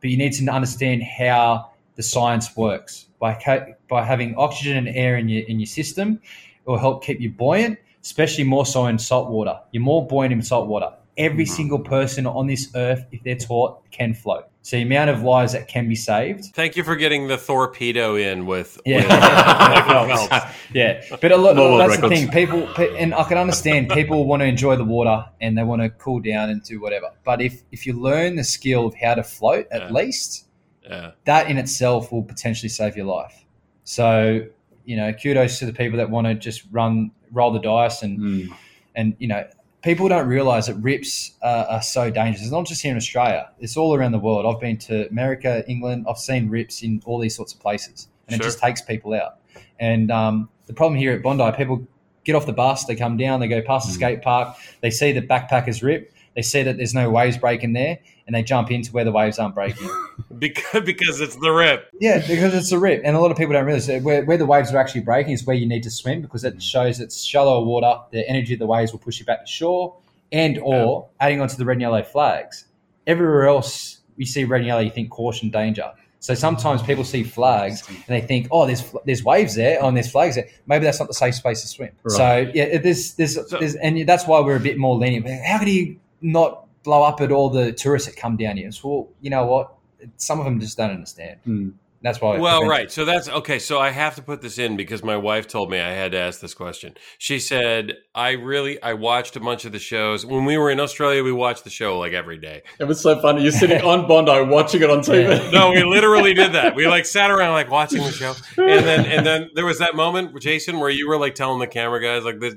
but 0.00 0.08
you 0.10 0.16
need 0.16 0.34
to 0.34 0.48
understand 0.48 1.02
how 1.02 1.70
the 1.98 2.02
science 2.02 2.56
works 2.56 3.06
by 3.20 3.34
ca- 3.34 3.66
by 3.88 4.04
having 4.04 4.34
oxygen 4.36 4.76
and 4.78 4.88
air 4.88 5.16
in 5.18 5.28
your 5.28 5.42
in 5.48 5.58
your 5.60 5.66
system. 5.66 6.20
It 6.64 6.70
will 6.70 6.78
help 6.78 7.04
keep 7.04 7.20
you 7.20 7.30
buoyant, 7.30 7.76
especially 8.02 8.44
more 8.44 8.64
so 8.64 8.86
in 8.86 8.98
salt 8.98 9.28
water. 9.30 9.58
You're 9.72 9.82
more 9.82 10.06
buoyant 10.06 10.32
in 10.32 10.40
salt 10.42 10.68
water. 10.68 10.90
Every 11.16 11.44
Mhm. 11.44 11.48
single 11.58 11.78
person 11.80 12.26
on 12.26 12.46
this 12.46 12.70
earth, 12.76 13.04
if 13.10 13.22
they're 13.24 13.34
taught, 13.34 13.78
can 13.90 14.14
float. 14.14 14.44
So 14.62 14.76
the 14.76 14.82
amount 14.82 15.10
of 15.10 15.22
lives 15.22 15.52
that 15.54 15.66
can 15.66 15.88
be 15.88 15.94
saved. 15.96 16.44
Thank 16.54 16.76
you 16.76 16.84
for 16.84 16.94
getting 16.94 17.26
the 17.26 17.36
torpedo 17.38 18.14
in 18.16 18.46
with, 18.46 18.78
Yeah, 18.84 18.98
with 18.98 19.08
Michael 19.08 20.06
Phelps. 20.16 20.28
Phelps. 20.28 20.46
yeah. 20.74 21.00
But 21.20 21.32
a 21.32 21.36
lot, 21.36 21.54
that's 21.78 21.96
records. 21.96 22.02
the 22.02 22.26
thing. 22.26 22.30
People, 22.30 22.68
and 22.96 23.14
I 23.14 23.24
can 23.24 23.38
understand 23.38 23.88
people 23.88 24.26
want 24.26 24.42
to 24.42 24.46
enjoy 24.46 24.76
the 24.76 24.84
water 24.84 25.24
and 25.40 25.56
they 25.58 25.64
want 25.64 25.82
to 25.82 25.88
cool 25.88 26.20
down 26.20 26.50
and 26.50 26.62
do 26.62 26.80
whatever. 26.80 27.10
But 27.24 27.40
if 27.40 27.62
if 27.72 27.86
you 27.86 27.94
learn 27.94 28.36
the 28.36 28.44
skill 28.44 28.86
of 28.86 28.94
how 28.94 29.14
to 29.14 29.22
float, 29.24 29.66
at 29.72 29.80
Yeah. 29.82 29.90
least 29.90 30.44
Yeah. 30.88 31.10
that 31.26 31.50
in 31.50 31.58
itself 31.58 32.10
will 32.12 32.22
potentially 32.22 32.68
save 32.70 32.96
your 32.96 33.06
life. 33.06 33.44
So 33.84 34.46
you 34.84 34.96
know, 34.96 35.12
kudos 35.12 35.58
to 35.58 35.66
the 35.66 35.72
people 35.74 35.98
that 35.98 36.08
want 36.08 36.26
to 36.26 36.34
just 36.34 36.62
run 36.70 37.10
roll 37.30 37.52
the 37.52 37.58
dice 37.60 38.02
and 38.02 38.18
Mm. 38.18 38.54
and 38.94 39.16
you 39.18 39.28
know. 39.28 39.46
People 39.80 40.08
don't 40.08 40.26
realize 40.26 40.66
that 40.66 40.74
rips 40.74 41.34
are, 41.40 41.64
are 41.66 41.82
so 41.82 42.10
dangerous. 42.10 42.42
It's 42.42 42.50
not 42.50 42.66
just 42.66 42.82
here 42.82 42.90
in 42.90 42.96
Australia; 42.96 43.48
it's 43.60 43.76
all 43.76 43.94
around 43.94 44.10
the 44.10 44.18
world. 44.18 44.44
I've 44.44 44.60
been 44.60 44.76
to 44.78 45.08
America, 45.08 45.62
England. 45.68 46.04
I've 46.08 46.18
seen 46.18 46.48
rips 46.50 46.82
in 46.82 47.00
all 47.06 47.20
these 47.20 47.36
sorts 47.36 47.54
of 47.54 47.60
places, 47.60 48.08
and 48.26 48.34
Sure. 48.36 48.42
it 48.42 48.48
just 48.48 48.58
takes 48.58 48.82
people 48.82 49.14
out. 49.14 49.36
And 49.78 50.10
um, 50.10 50.48
the 50.66 50.72
problem 50.74 50.98
here 50.98 51.12
at 51.12 51.22
Bondi, 51.22 51.52
people 51.56 51.86
get 52.24 52.34
off 52.34 52.44
the 52.44 52.52
bus, 52.52 52.86
they 52.86 52.96
come 52.96 53.16
down, 53.16 53.38
they 53.38 53.46
go 53.46 53.62
past 53.62 53.86
the 53.86 53.92
Mm. 53.92 53.94
skate 53.94 54.22
park, 54.22 54.56
they 54.80 54.90
see 54.90 55.12
the 55.12 55.22
backpackers 55.22 55.80
rip, 55.80 56.12
they 56.38 56.42
see 56.42 56.62
that 56.62 56.76
there's 56.76 56.94
no 56.94 57.10
waves 57.10 57.36
breaking 57.36 57.72
there, 57.72 57.98
and 58.24 58.36
they 58.36 58.44
jump 58.44 58.70
into 58.70 58.92
where 58.92 59.02
the 59.04 59.10
waves 59.10 59.40
aren't 59.40 59.56
breaking. 59.56 59.90
because 60.38 60.84
because 60.84 61.20
it's 61.20 61.34
the 61.34 61.50
rip. 61.50 61.90
yeah, 62.00 62.18
because 62.28 62.54
it's 62.54 62.70
the 62.70 62.78
rip, 62.78 63.02
and 63.04 63.16
a 63.16 63.20
lot 63.20 63.32
of 63.32 63.36
people 63.36 63.54
don't 63.54 63.64
realize 63.64 63.88
that 63.88 64.04
where, 64.04 64.24
where 64.24 64.36
the 64.36 64.46
waves 64.46 64.72
are 64.72 64.78
actually 64.78 65.00
breaking 65.00 65.32
is 65.32 65.44
where 65.44 65.56
you 65.56 65.66
need 65.66 65.82
to 65.82 65.90
swim 65.90 66.22
because 66.22 66.44
it 66.44 66.62
shows 66.62 67.00
it's 67.00 67.24
shallower 67.24 67.64
water. 67.64 67.98
The 68.12 68.24
energy 68.28 68.52
of 68.52 68.60
the 68.60 68.68
waves 68.68 68.92
will 68.92 69.00
push 69.00 69.18
you 69.18 69.26
back 69.26 69.44
to 69.46 69.50
shore, 69.50 69.96
and 70.30 70.60
or 70.62 71.08
adding 71.18 71.40
onto 71.40 71.56
the 71.56 71.64
red 71.64 71.72
and 71.72 71.80
yellow 71.80 72.04
flags. 72.04 72.66
Everywhere 73.08 73.48
else 73.48 73.98
you 74.16 74.24
see 74.24 74.44
red 74.44 74.58
and 74.58 74.68
yellow, 74.68 74.80
you 74.80 74.90
think 74.90 75.10
caution, 75.10 75.50
danger. 75.50 75.90
So 76.20 76.34
sometimes 76.34 76.82
people 76.82 77.02
see 77.02 77.24
flags 77.24 77.82
and 77.88 78.04
they 78.06 78.20
think, 78.20 78.46
oh, 78.52 78.64
there's 78.64 78.94
there's 79.06 79.24
waves 79.24 79.56
there, 79.56 79.78
oh, 79.82 79.88
and 79.88 79.96
there's 79.96 80.12
flags 80.12 80.36
there. 80.36 80.46
Maybe 80.68 80.84
that's 80.84 81.00
not 81.00 81.08
the 81.08 81.14
safe 81.14 81.34
space 81.34 81.62
to 81.62 81.66
swim. 81.66 81.90
Right. 82.04 82.16
So 82.16 82.52
yeah, 82.54 82.78
there's 82.78 83.14
there's, 83.14 83.34
So- 83.34 83.58
there's 83.58 83.74
and 83.74 84.08
that's 84.08 84.28
why 84.28 84.38
we're 84.38 84.54
a 84.54 84.60
bit 84.60 84.78
more 84.78 84.94
lenient. 84.94 85.26
How 85.44 85.58
could 85.58 85.66
you 85.66 85.98
not 86.20 86.66
blow 86.82 87.02
up 87.02 87.20
at 87.20 87.32
all 87.32 87.50
the 87.50 87.72
tourists 87.72 88.08
that 88.08 88.16
come 88.16 88.36
down 88.36 88.56
here? 88.56 88.68
It's, 88.68 88.82
well, 88.82 89.08
you 89.20 89.30
know 89.30 89.44
what? 89.46 89.74
Some 90.16 90.38
of 90.38 90.44
them 90.44 90.60
just 90.60 90.76
don't 90.76 90.90
understand. 90.90 91.40
Mm. 91.46 91.72
That's 92.00 92.20
why. 92.20 92.38
Well, 92.38 92.64
right. 92.64 92.90
So 92.92 93.04
that's 93.04 93.28
okay. 93.28 93.58
So 93.58 93.80
I 93.80 93.90
have 93.90 94.14
to 94.16 94.22
put 94.22 94.40
this 94.40 94.58
in 94.58 94.76
because 94.76 95.02
my 95.02 95.16
wife 95.16 95.48
told 95.48 95.70
me 95.70 95.80
I 95.80 95.90
had 95.92 96.12
to 96.12 96.18
ask 96.18 96.40
this 96.40 96.54
question. 96.54 96.94
She 97.18 97.40
said, 97.40 97.96
I 98.14 98.32
really, 98.32 98.80
I 98.80 98.94
watched 98.94 99.34
a 99.34 99.40
bunch 99.40 99.64
of 99.64 99.72
the 99.72 99.80
shows. 99.80 100.24
When 100.24 100.44
we 100.44 100.56
were 100.56 100.70
in 100.70 100.78
Australia, 100.78 101.24
we 101.24 101.32
watched 101.32 101.64
the 101.64 101.70
show 101.70 101.98
like 101.98 102.12
every 102.12 102.38
day. 102.38 102.62
It 102.78 102.84
was 102.84 103.00
so 103.00 103.20
funny. 103.20 103.42
You're 103.42 103.50
sitting 103.50 103.82
on 103.82 104.06
Bondi 104.06 104.48
watching 104.48 104.82
it 104.82 104.90
on 104.90 105.00
TV. 105.00 105.52
No, 105.52 105.70
we 105.70 105.82
literally 105.82 106.34
did 106.34 106.52
that. 106.52 106.76
We 106.76 106.86
like 106.86 107.04
sat 107.04 107.30
around 107.30 107.52
like 107.52 107.70
watching 107.70 108.02
the 108.02 108.12
show. 108.12 108.34
And 108.56 108.86
then, 108.86 109.06
and 109.06 109.26
then 109.26 109.50
there 109.54 109.66
was 109.66 109.80
that 109.80 109.96
moment, 109.96 110.40
Jason, 110.40 110.78
where 110.78 110.90
you 110.90 111.08
were 111.08 111.18
like 111.18 111.34
telling 111.34 111.58
the 111.58 111.66
camera 111.66 112.00
guys, 112.00 112.24
like, 112.24 112.38
this, 112.38 112.54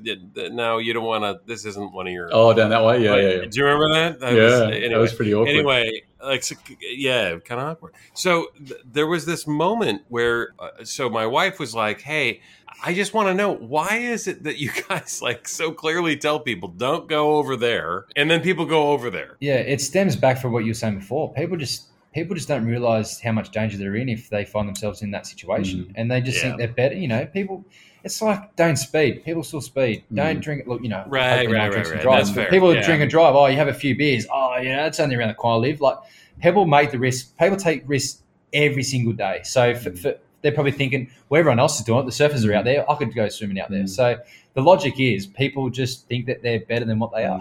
no, 0.52 0.78
you 0.78 0.92
don't 0.92 1.04
want 1.04 1.24
to, 1.24 1.40
this 1.46 1.64
isn't 1.64 1.92
one 1.92 2.06
of 2.06 2.12
your. 2.12 2.28
Oh, 2.32 2.52
down 2.54 2.70
that 2.70 2.84
way. 2.84 3.02
Yeah, 3.02 3.16
yeah, 3.16 3.28
yeah. 3.28 3.44
Do 3.46 3.58
you 3.58 3.64
remember 3.64 3.94
that? 3.94 4.20
That 4.20 4.34
yeah, 4.34 4.66
was- 4.66 4.90
that 4.90 4.98
was 4.98 5.14
pretty 5.14 5.34
awkward. 5.34 5.48
anyway 5.48 6.02
like 6.22 6.44
yeah 6.80 7.38
kind 7.44 7.60
of 7.60 7.66
awkward 7.68 7.92
so 8.14 8.46
th- 8.66 8.80
there 8.84 9.06
was 9.06 9.26
this 9.26 9.46
moment 9.46 10.02
where 10.08 10.54
uh, 10.58 10.68
so 10.84 11.08
my 11.10 11.26
wife 11.26 11.58
was 11.58 11.74
like 11.74 12.00
hey 12.02 12.40
i 12.84 12.94
just 12.94 13.12
want 13.14 13.28
to 13.28 13.34
know 13.34 13.54
why 13.54 13.96
is 13.98 14.26
it 14.28 14.44
that 14.44 14.58
you 14.58 14.70
guys 14.88 15.20
like 15.22 15.48
so 15.48 15.72
clearly 15.72 16.16
tell 16.16 16.38
people 16.40 16.68
don't 16.68 17.08
go 17.08 17.34
over 17.36 17.56
there 17.56 18.06
and 18.16 18.30
then 18.30 18.40
people 18.40 18.64
go 18.64 18.90
over 18.92 19.10
there 19.10 19.36
Yeah, 19.40 19.56
it 19.56 19.80
stems 19.80 20.16
back 20.16 20.40
from 20.40 20.52
what 20.52 20.60
you 20.64 20.70
were 20.70 20.74
saying 20.74 20.98
before. 20.98 21.32
People 21.34 21.56
just 21.56 21.88
people 22.14 22.34
just 22.36 22.46
don't 22.48 22.66
realize 22.66 23.20
how 23.20 23.32
much 23.32 23.50
danger 23.50 23.76
they're 23.78 23.96
in 23.96 24.08
if 24.08 24.28
they 24.28 24.44
find 24.44 24.68
themselves 24.68 25.00
in 25.02 25.10
that 25.12 25.26
situation, 25.26 25.84
Mm. 25.86 25.92
and 25.96 26.10
they 26.10 26.20
just 26.20 26.36
Yeah. 26.36 26.42
think 26.42 26.58
they're 26.58 26.68
better. 26.82 26.94
You 26.94 27.08
know, 27.08 27.24
people. 27.26 27.64
It's 28.04 28.20
like 28.20 28.56
don't 28.56 28.76
speed. 28.76 29.24
People 29.24 29.42
still 29.42 29.60
speed. 29.60 30.04
Don't 30.12 30.38
Mm. 30.38 30.42
drink. 30.42 30.66
Look, 30.66 30.82
you 30.82 30.88
know, 30.88 31.04
Right, 31.06 31.30
hopefully 31.38 31.56
right, 31.58 31.74
right, 31.74 31.86
and 31.86 32.04
right. 32.04 32.16
That's 32.18 32.30
fair. 32.30 32.48
People 32.50 32.74
Yeah. 32.74 32.82
drink 32.82 33.00
and 33.02 33.10
drive. 33.10 33.34
Oh, 33.34 33.46
you 33.46 33.56
have 33.56 33.68
a 33.68 33.74
few 33.74 33.96
beers. 33.96 34.26
Oh, 34.32 34.56
yeah, 34.56 34.86
it's 34.86 34.98
only 35.00 35.16
around 35.16 35.28
the 35.28 35.34
corner. 35.34 35.56
I 35.66 35.70
live 35.70 35.80
like 35.80 35.96
people 36.42 36.66
make 36.66 36.90
the 36.90 36.98
risk. 36.98 37.36
People 37.38 37.56
take 37.56 37.82
risks 37.86 38.22
every 38.52 38.82
single 38.82 39.12
day. 39.12 39.40
So 39.44 39.74
for, 39.74 39.90
Mm. 39.90 39.98
for, 39.98 40.14
they're 40.42 40.52
probably 40.52 40.72
thinking, 40.72 41.08
well, 41.28 41.38
everyone 41.38 41.60
else 41.60 41.78
is 41.78 41.84
doing 41.86 42.00
it. 42.00 42.04
The 42.06 42.10
surfers 42.10 42.44
are 42.48 42.52
out 42.54 42.64
there. 42.64 42.90
I 42.90 42.94
could 42.96 43.14
go 43.14 43.28
swimming 43.28 43.60
out 43.60 43.70
there. 43.70 43.84
Mm. 43.84 43.88
So 43.88 44.16
the 44.54 44.60
logic 44.62 45.00
is 45.00 45.26
people 45.26 45.70
just 45.70 46.06
think 46.08 46.26
that 46.26 46.42
they're 46.42 46.60
better 46.60 46.84
than 46.84 46.98
what 46.98 47.12
they 47.14 47.24
are. 47.24 47.40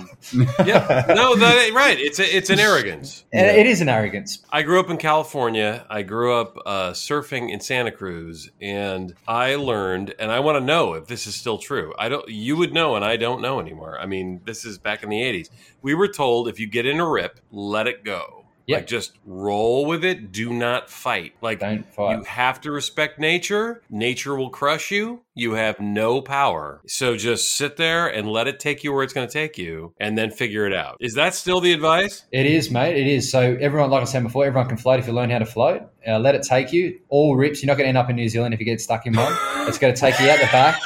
yeah 0.66 1.06
no 1.16 1.36
that 1.36 1.72
right 1.74 2.00
it's 2.00 2.20
a, 2.20 2.36
it's 2.36 2.50
an 2.50 2.60
arrogance 2.60 3.26
And 3.34 3.46
Yeah. 3.48 3.54
it 3.54 3.66
is 3.68 3.82
an 3.82 3.90
arrogance. 3.90 4.40
I 4.52 4.62
grew 4.62 4.80
up 4.80 4.90
in 4.90 4.98
California. 4.98 5.86
I 5.90 6.04
grew 6.04 6.34
up 6.36 6.58
uh, 6.66 6.92
surfing 6.92 7.52
in 7.52 7.60
Santa 7.60 7.92
Cruz, 7.92 8.50
and 8.62 9.14
I 9.28 9.56
learned, 9.56 10.14
and 10.20 10.32
I 10.32 10.40
want 10.40 10.58
to 10.58 10.64
know 10.66 10.94
if 10.94 11.08
this 11.08 11.28
is 11.28 11.36
still 11.36 11.58
true. 11.58 11.94
I 12.00 12.10
don't. 12.10 12.28
You 12.30 12.56
would 12.58 12.74
know, 12.74 12.96
and 12.96 13.04
I 13.06 13.18
don't 13.18 13.42
know 13.42 13.60
anymore. 13.60 13.98
I 14.00 14.06
mean, 14.06 14.42
this 14.46 14.66
is 14.66 14.78
back 14.78 15.04
in 15.04 15.10
the 15.10 15.22
'80s. 15.22 15.50
We 15.82 15.94
were 15.96 16.08
told 16.08 16.48
if 16.48 16.60
you 16.60 16.68
get 16.68 16.86
in 16.86 17.00
a 17.00 17.08
rip, 17.08 17.40
let 17.52 17.88
it 17.88 18.04
go. 18.04 18.41
Like 18.78 18.88
just 18.88 19.18
roll 19.26 19.86
with 19.86 20.04
it. 20.06 20.32
Do 20.32 20.54
not 20.54 20.90
fight. 20.90 21.34
Like 21.42 21.60
Don't 21.60 21.86
fight. 21.86 22.18
you 22.18 22.24
have 22.24 22.62
to 22.62 22.72
respect 22.72 23.20
nature. 23.20 23.82
Nature 23.90 24.36
will 24.36 24.50
crush 24.50 24.92
you. 24.92 25.22
You 25.34 25.54
have 25.54 25.80
no 25.80 26.22
power. 26.22 26.82
So 26.88 27.16
just 27.16 27.56
sit 27.56 27.78
there 27.78 28.08
and 28.08 28.28
let 28.28 28.48
it 28.48 28.60
take 28.60 28.84
you 28.84 28.94
where 28.94 29.04
it's 29.04 29.14
going 29.14 29.28
to 29.28 29.34
take 29.34 29.58
you, 29.58 29.94
and 30.00 30.18
then 30.18 30.30
figure 30.30 30.66
it 30.66 30.74
out. 30.74 30.98
Is 31.00 31.14
that 31.14 31.34
still 31.36 31.62
the 31.62 31.72
advice? 31.72 32.26
It 32.32 32.46
is, 32.46 32.70
mate. 32.70 32.98
It 32.98 33.08
is. 33.08 33.32
So 33.32 33.58
everyone, 33.60 33.90
like 33.90 34.02
I 34.02 34.06
said 34.06 34.24
before, 34.24 34.46
everyone 34.46 34.68
can 34.68 34.78
float 34.78 35.00
if 35.00 35.08
you 35.08 35.14
learn 35.14 35.30
how 35.30 35.40
to 35.40 35.46
float. 35.46 35.84
Uh, 36.06 36.20
let 36.20 36.36
it 36.36 36.44
take 36.44 36.74
you. 36.74 37.00
All 37.10 37.36
rips. 37.36 37.62
You're 37.62 37.68
not 37.68 37.78
going 37.78 37.86
to 37.86 37.90
end 37.90 37.98
up 37.98 38.10
in 38.10 38.16
New 38.16 38.28
Zealand 38.28 38.54
if 38.54 38.60
you 38.60 38.66
get 38.66 38.82
stuck 38.82 39.06
in 39.06 39.16
one. 39.16 39.34
It's 39.68 39.78
going 39.78 39.94
to 39.94 40.00
take 40.00 40.20
you 40.20 40.30
out 40.30 40.40
the 40.40 40.46
back. 40.48 40.82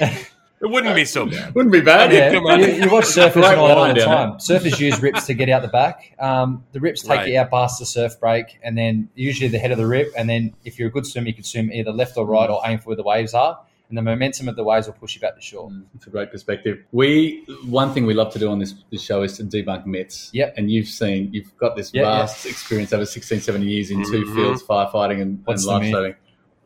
It 0.62 0.68
wouldn't 0.70 0.94
be 0.94 1.06
so 1.06 1.24
bad. 1.24 1.54
Wouldn't 1.54 1.72
be 1.72 1.80
bad. 1.80 2.12
Yeah, 2.12 2.32
you, 2.32 2.66
you 2.84 2.90
watch 2.90 3.04
surfers 3.04 3.32
Great 3.32 3.56
all, 3.56 3.70
all 3.72 3.88
the 3.88 3.94
down 3.94 4.06
time. 4.32 4.38
Surfers 4.38 4.78
use 4.78 5.00
rips 5.00 5.24
to 5.26 5.34
get 5.34 5.48
out 5.48 5.62
the 5.62 5.68
back. 5.68 6.14
Um, 6.18 6.64
the 6.72 6.80
rips 6.80 7.00
take 7.02 7.10
Right. 7.10 7.28
you 7.28 7.38
out 7.38 7.50
past 7.50 7.78
the 7.78 7.86
surf 7.86 8.20
break, 8.20 8.58
and 8.62 8.76
then 8.76 9.08
usually 9.14 9.48
the 9.48 9.58
head 9.58 9.70
of 9.72 9.78
the 9.78 9.86
rip. 9.86 10.12
And 10.18 10.28
then 10.28 10.52
if 10.64 10.78
you're 10.78 10.88
a 10.88 10.90
good 10.90 11.06
swimmer, 11.06 11.28
you 11.28 11.34
can 11.34 11.44
swim 11.44 11.72
either 11.72 11.92
left 11.92 12.18
or 12.18 12.26
right, 12.26 12.50
or 12.50 12.60
aim 12.66 12.78
for 12.78 12.88
where 12.88 12.96
the 12.96 13.02
waves 13.02 13.32
are. 13.32 13.58
And 13.88 13.96
the 13.98 14.02
momentum 14.02 14.48
of 14.48 14.54
the 14.54 14.62
waves 14.62 14.86
will 14.86 14.94
push 14.94 15.14
you 15.16 15.20
back 15.22 15.34
to 15.34 15.40
shore. 15.40 15.72
It's 15.96 16.06
a 16.06 16.10
great 16.10 16.30
perspective. 16.30 16.84
We 16.92 17.42
one 17.66 17.92
thing 17.94 18.04
we 18.06 18.14
love 18.14 18.30
to 18.34 18.38
do 18.38 18.48
on 18.50 18.58
this, 18.60 18.74
this 18.92 19.02
show 19.02 19.22
is 19.22 19.36
to 19.38 19.44
debunk 19.44 19.84
myths. 19.86 20.30
Yep. 20.32 20.54
And 20.58 20.70
you've 20.70 20.86
seen 20.86 21.32
you've 21.32 21.56
got 21.56 21.74
this 21.74 21.90
Yeah, 21.92 22.02
yeah. 22.02 22.18
vast 22.20 22.46
experience 22.46 22.92
over 22.92 23.04
16, 23.06 23.40
17 23.40 23.66
years 23.68 23.90
in 23.90 24.04
two 24.04 24.24
Mhm. 24.26 24.34
fields, 24.36 24.62
firefighting 24.62 25.20
and, 25.22 25.40
What's 25.44 25.66
and 25.66 25.74
the 25.74 25.80
myth? 25.80 25.92
lifesaving. 25.94 26.14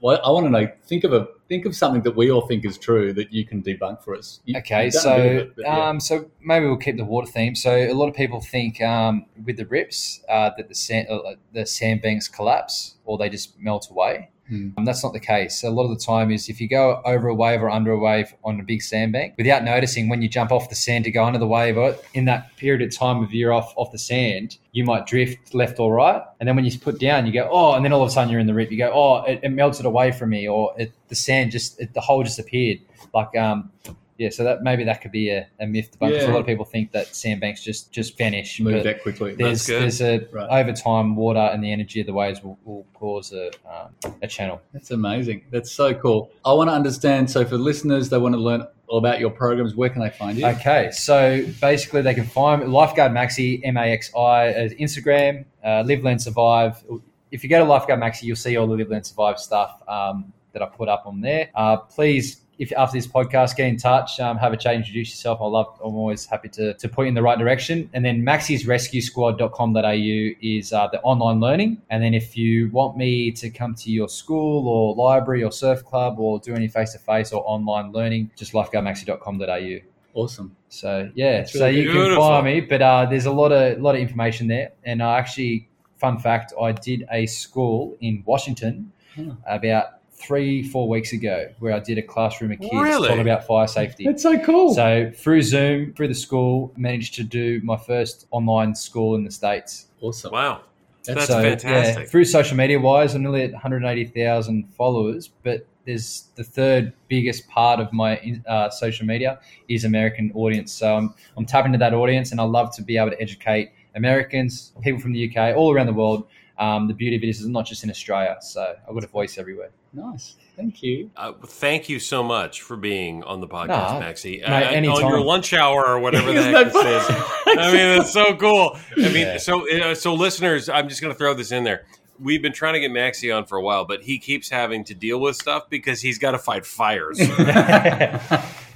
Well, 0.03 0.21
I 0.23 0.31
want 0.33 0.47
to 0.47 0.51
know. 0.51 0.69
Think 0.87 1.05
of 1.05 1.15
a 1.15 1.29
think 1.49 1.67
of 1.67 1.75
something 1.77 2.03
that 2.03 2.17
we 2.17 2.31
all 2.31 2.47
think 2.47 2.65
is 2.65 2.79
true 2.79 3.13
that 3.13 3.33
you 3.33 3.45
can 3.47 3.63
debunk 3.63 4.03
for 4.03 4.17
us. 4.17 4.41
You- 4.45 4.59
Okay, 4.59 4.85
you've 4.87 4.95
done 4.95 5.01
a 5.01 5.03
so 5.03 5.17
it, 5.23 5.53
yeah. 5.59 5.89
um, 5.89 6.01
so 6.01 6.31
maybe 6.43 6.67
we'll 6.67 6.77
keep 6.77 6.97
the 6.97 7.05
water 7.05 7.27
theme. 7.31 7.55
So 7.55 7.75
a 7.75 7.93
lot 7.93 8.09
of 8.09 8.15
people 8.15 8.41
think 8.41 8.81
um, 8.81 9.27
with 9.45 9.57
the 9.57 9.67
rips 9.67 10.21
uh, 10.29 10.51
that 10.57 10.69
the 10.69 10.75
sand 10.75 11.09
uh, 11.11 11.35
the 11.53 11.67
sandbanks 11.67 12.29
collapse 12.29 12.97
or 13.05 13.19
they 13.19 13.29
just 13.29 13.59
melt 13.61 13.89
away. 13.91 14.31
Um, 14.51 14.85
that's 14.85 15.03
not 15.03 15.13
the 15.13 15.21
case. 15.21 15.63
A 15.65 15.71
lot 15.71 15.85
of 15.85 15.99
the 15.99 16.05
time 16.05 16.31
is 16.31 16.49
if 16.49 16.61
you 16.61 16.69
go 16.69 17.01
over 17.05 17.29
a 17.29 17.35
wave 17.35 17.63
or 17.63 17.71
under 17.71 17.93
a 17.93 17.99
wave 17.99 18.35
on 18.45 18.61
a 18.61 18.63
big 18.63 18.83
sandbank 18.83 19.35
without 19.39 19.65
noticing 19.65 20.09
when 20.09 20.21
you 20.21 20.29
jump 20.29 20.53
off 20.53 20.69
the 20.69 20.75
sand 20.75 21.05
to 21.05 21.11
go 21.11 21.25
under 21.25 21.39
the 21.39 21.47
wave 21.47 21.79
or 21.79 21.97
in 22.13 22.27
that 22.27 22.55
period 22.57 22.83
of 22.83 22.95
time 22.95 23.23
of 23.23 23.33
you're 23.33 23.53
off 23.53 23.73
off 23.77 23.91
the 23.91 23.99
sand, 23.99 24.59
you 24.73 24.85
might 24.85 25.07
drift 25.07 25.55
left 25.55 25.79
or 25.79 25.95
right, 25.95 26.23
and 26.41 26.49
then 26.49 26.57
when 26.57 26.65
you 26.65 26.79
put 26.79 26.99
down, 27.01 27.27
you 27.27 27.33
go 27.33 27.49
oh, 27.51 27.75
and 27.75 27.85
then 27.85 27.93
all 27.93 28.03
of 28.03 28.09
a 28.09 28.11
sudden 28.11 28.31
you're 28.31 28.41
in 28.41 28.47
the 28.47 28.55
rip. 28.55 28.71
You 28.71 28.79
go 28.79 28.91
oh, 28.93 29.25
it, 29.25 29.41
it 29.43 29.51
melted 29.51 29.87
away 29.87 30.13
from 30.13 30.31
me, 30.31 30.47
or 30.49 30.75
it, 30.79 30.93
the 31.09 31.15
sand 31.15 31.51
just 31.51 31.81
it, 31.81 31.95
the 31.95 32.01
hole 32.01 32.23
just 32.23 32.39
appeared. 32.39 32.81
Like 33.15 33.37
um, 33.37 33.71
yeah, 34.17 34.31
so 34.31 34.45
that 34.45 34.63
maybe 34.63 34.85
that 34.85 35.01
could 35.03 35.11
be 35.11 35.31
a, 35.31 35.47
a 35.59 35.67
myth 35.67 35.91
to. 35.93 35.99
'cause 35.99 36.11
Yeah. 36.13 36.31
A 36.31 36.33
lot 36.33 36.41
of 36.41 36.47
people 36.47 36.65
think 36.65 36.93
that 36.93 37.15
sandbanks 37.15 37.63
just 37.65 37.91
just 37.93 38.17
vanish. 38.17 38.61
move 38.61 38.85
that 38.85 39.03
quickly. 39.03 39.35
there's 39.35 39.67
there's 39.67 40.01
a 40.01 40.27
Right. 40.31 40.49
over 40.61 40.73
time 40.73 41.17
water 41.17 41.41
and 41.53 41.63
the 41.65 41.73
energy 41.73 42.01
of 42.01 42.07
the 42.07 42.13
waves 42.13 42.43
will, 42.43 42.59
will 42.65 42.87
cause 42.95 43.33
a 43.33 43.49
um, 43.69 44.15
a 44.23 44.27
channel. 44.29 44.61
That's 44.73 44.91
amazing. 44.93 45.43
That's 45.51 45.73
so 45.73 45.95
cool. 45.95 46.31
I 46.45 46.53
want 46.53 46.71
to 46.71 46.75
understand. 46.75 47.31
So 47.31 47.45
for 47.45 47.57
listeners, 47.59 48.09
they 48.09 48.19
want 48.19 48.35
to 48.35 48.41
learn 48.41 48.67
all 48.87 48.99
about 48.99 49.19
your 49.19 49.31
programs. 49.31 49.75
Where 49.75 49.89
can 49.89 50.01
they 50.03 50.11
find 50.11 50.39
you? 50.39 50.47
Okay, 50.47 50.91
so 50.93 51.45
basically 51.61 52.03
they 52.03 52.15
can 52.15 52.25
find 52.27 52.73
Lifeguard 52.73 53.13
Maxi 53.13 53.61
M 53.65 53.77
A 53.77 53.87
X 53.91 54.15
I 54.15 54.47
as 54.49 54.73
Instagram, 54.75 55.45
uh, 55.65 55.83
Live 55.87 56.05
Learn 56.05 56.19
Survive. 56.19 56.85
If 57.33 57.43
you 57.43 57.51
go 57.51 57.59
to 57.59 57.65
Lifeguard 57.65 57.99
Maxi, 58.01 58.23
you'll 58.25 58.37
see 58.37 58.57
all 58.57 58.67
the 58.69 58.75
Live 58.77 58.91
Learn 58.91 59.03
Survive 59.03 59.39
stuff 59.41 59.83
um, 59.89 60.33
that 60.53 60.63
I 60.63 60.67
put 60.67 60.89
up 60.89 61.03
on 61.07 61.21
there. 61.21 61.49
Uh, 61.55 61.79
please. 61.79 62.43
If 62.59 62.73
after 62.73 62.97
this 62.99 63.07
podcast, 63.07 63.57
get 63.57 63.69
in 63.69 63.77
touch, 63.77 64.19
um, 64.21 64.37
have 64.39 64.53
a 64.53 64.57
chat, 64.57 64.75
introduce 64.75 65.11
yourself. 65.11 65.41
I 65.43 65.47
love. 65.47 65.79
I'm 65.85 65.95
always 65.95 66.25
happy 66.27 66.49
to, 66.51 66.75
to 66.75 66.89
point 66.89 67.07
you 67.07 67.09
in 67.09 67.15
the 67.15 67.23
right 67.23 67.39
direction. 67.39 67.91
And 67.93 68.05
then 68.05 68.23
maxisrescuesquad.com.au 68.23 70.35
is 70.43 70.73
uh, 70.73 70.89
the 70.89 71.01
online 71.03 71.41
learning. 71.41 71.83
And 71.91 72.03
then 72.03 72.15
if 72.15 72.37
you 72.37 72.71
want 72.71 72.97
me 72.97 73.31
to 73.33 73.51
come 73.51 73.75
to 73.77 73.91
your 73.91 74.09
school 74.09 74.69
or 74.69 74.95
library 74.95 75.43
or 75.45 75.53
surf 75.53 75.85
club 75.85 76.19
or 76.19 76.39
do 76.39 76.55
any 76.55 76.69
face 76.69 76.93
to 76.93 76.99
face 76.99 77.33
or 77.33 77.43
online 77.47 77.93
learning, 77.93 78.31
just 78.37 78.53
lifeguardmaxi.com.au. 78.53 79.79
Awesome. 80.15 80.57
So 80.69 81.11
yeah, 81.15 81.39
That's 81.39 81.53
so 81.55 81.67
really 81.67 81.81
you 81.81 81.87
can 81.89 81.97
beautiful. 81.97 82.23
find 82.23 82.47
me, 82.47 82.61
but 82.61 82.83
uh, 82.83 83.07
there's 83.07 83.27
a 83.27 83.33
lot 83.33 83.51
of 83.53 83.81
lot 83.81 83.95
of 83.97 84.01
information 84.01 84.47
there. 84.47 84.71
And 84.85 85.03
uh, 85.03 85.11
actually, 85.11 85.69
fun 85.97 86.19
fact, 86.19 86.53
I 86.61 86.71
did 86.73 87.05
a 87.11 87.27
school 87.27 87.97
in 88.01 88.23
Washington 88.27 88.91
Hmm. 89.17 89.31
about 89.47 90.01
three 90.15 90.63
four 90.63 90.89
weeks 90.89 91.13
ago, 91.13 91.49
where 91.59 91.73
I 91.75 91.81
did 91.81 91.99
a 91.99 92.03
classroom 92.03 92.53
of 92.53 92.61
kids 92.61 92.73
Really? 92.73 93.09
talking 93.09 93.23
about 93.23 93.47
fire 93.47 93.67
safety. 93.67 94.05
That's 94.05 94.23
so 94.23 94.39
cool. 94.39 94.75
So 94.75 95.11
through 95.15 95.43
Zoom, 95.43 95.93
through 95.95 96.09
the 96.09 96.15
school, 96.15 96.73
managed 96.77 97.15
to 97.17 97.25
do 97.25 97.61
my 97.65 97.77
first 97.77 98.27
online 98.31 98.75
school 98.75 99.15
in 99.17 99.25
the 99.25 99.31
states. 99.31 99.87
awesome. 100.01 100.33
Wow. 100.33 100.63
That's 101.05 101.27
so, 101.27 101.43
fantastic. 101.43 102.05
Yeah, 102.05 102.09
through 102.09 102.25
social 102.25 102.57
media 102.57 102.81
wise, 102.81 103.15
I'm 103.15 103.23
nearly 103.23 103.43
at 103.43 103.53
180,000 103.53 104.73
followers, 104.75 105.29
but 105.43 105.67
there's 105.85 106.31
the 106.35 106.45
third 106.45 106.95
biggest 107.09 107.47
part 107.49 107.79
of 107.79 107.93
my 107.93 108.41
uh, 108.49 108.71
social 108.71 109.05
media 109.07 109.39
is 109.69 109.85
American 109.85 110.33
audience. 110.35 110.73
So 110.73 110.97
I'm, 110.97 111.15
I'm 111.37 111.45
tapping 111.45 111.75
into 111.75 111.79
that 111.79 111.93
audience, 111.93 112.31
and 112.31 112.41
I 112.41 112.45
love 112.45 112.75
to 112.77 112.83
be 112.83 112.97
able 112.97 113.11
to 113.11 113.21
educate 113.21 113.73
Americans, 113.95 114.73
people 114.83 114.99
from 115.01 115.13
the 115.13 115.29
UK, 115.31 115.55
all 115.55 115.73
around 115.75 115.87
the 115.87 115.93
world. 115.93 116.27
Um, 116.59 116.87
the 116.89 116.95
beauty 116.95 117.17
of 117.17 117.23
it 117.23 117.29
is, 117.29 117.41
it's 117.41 117.49
not 117.49 117.67
just 117.67 117.83
in 117.85 117.91
Australia. 117.91 118.37
So 118.41 118.77
I've 118.89 118.95
got 118.95 119.03
a 119.05 119.09
voice 119.09 119.39
everywhere. 119.39 119.71
Nice. 119.93 120.37
Thank 120.57 120.83
you. 120.83 121.11
Uh, 121.17 121.33
thank 121.47 121.89
you 121.89 121.99
so 121.99 122.23
much 122.23 122.63
for 122.63 122.77
being 122.77 123.25
on 123.25 123.41
the 123.41 123.49
podcast, 123.49 123.69
Nah, 123.95 123.99
Maxie. 124.01 124.41
mate, 124.47 124.87
Uh, 124.87 124.93
on 124.93 125.09
your 125.09 125.21
lunch 125.21 125.53
hour 125.53 125.85
or 125.85 125.99
whatever 125.99 126.33
the 126.33 126.43
heck 126.43 126.73
that 126.73 126.73
this 126.73 127.09
is. 127.11 127.59
I 127.59 127.73
mean, 127.73 128.01
it's 128.01 128.13
so 128.13 128.37
cool. 128.37 128.77
I 128.97 129.01
mean, 129.09 129.15
Yeah. 129.17 129.39
so 129.39 129.69
uh, 129.91 129.95
so 129.97 130.15
listeners, 130.15 130.69
I'm 130.69 130.89
just 130.89 131.01
going 131.01 131.13
to 131.13 131.19
throw 131.19 131.35
this 131.35 131.51
in 131.53 131.65
there. 131.65 131.87
We've 132.21 132.41
been 132.43 132.53
trying 132.53 132.75
to 132.75 132.81
get 132.81 132.93
Maxie 132.93 133.33
on 133.33 133.45
for 133.47 133.59
a 133.59 133.63
while, 133.63 133.85
but 133.85 134.03
he 134.05 134.19
keeps 134.21 134.49
having 134.49 134.85
to 134.85 134.95
deal 134.95 135.19
with 135.21 135.35
stuff 135.35 135.69
because 135.69 136.01
he's 136.01 136.19
got 136.19 136.31
to 136.33 136.39
fight 136.39 136.65
fires. 136.65 137.19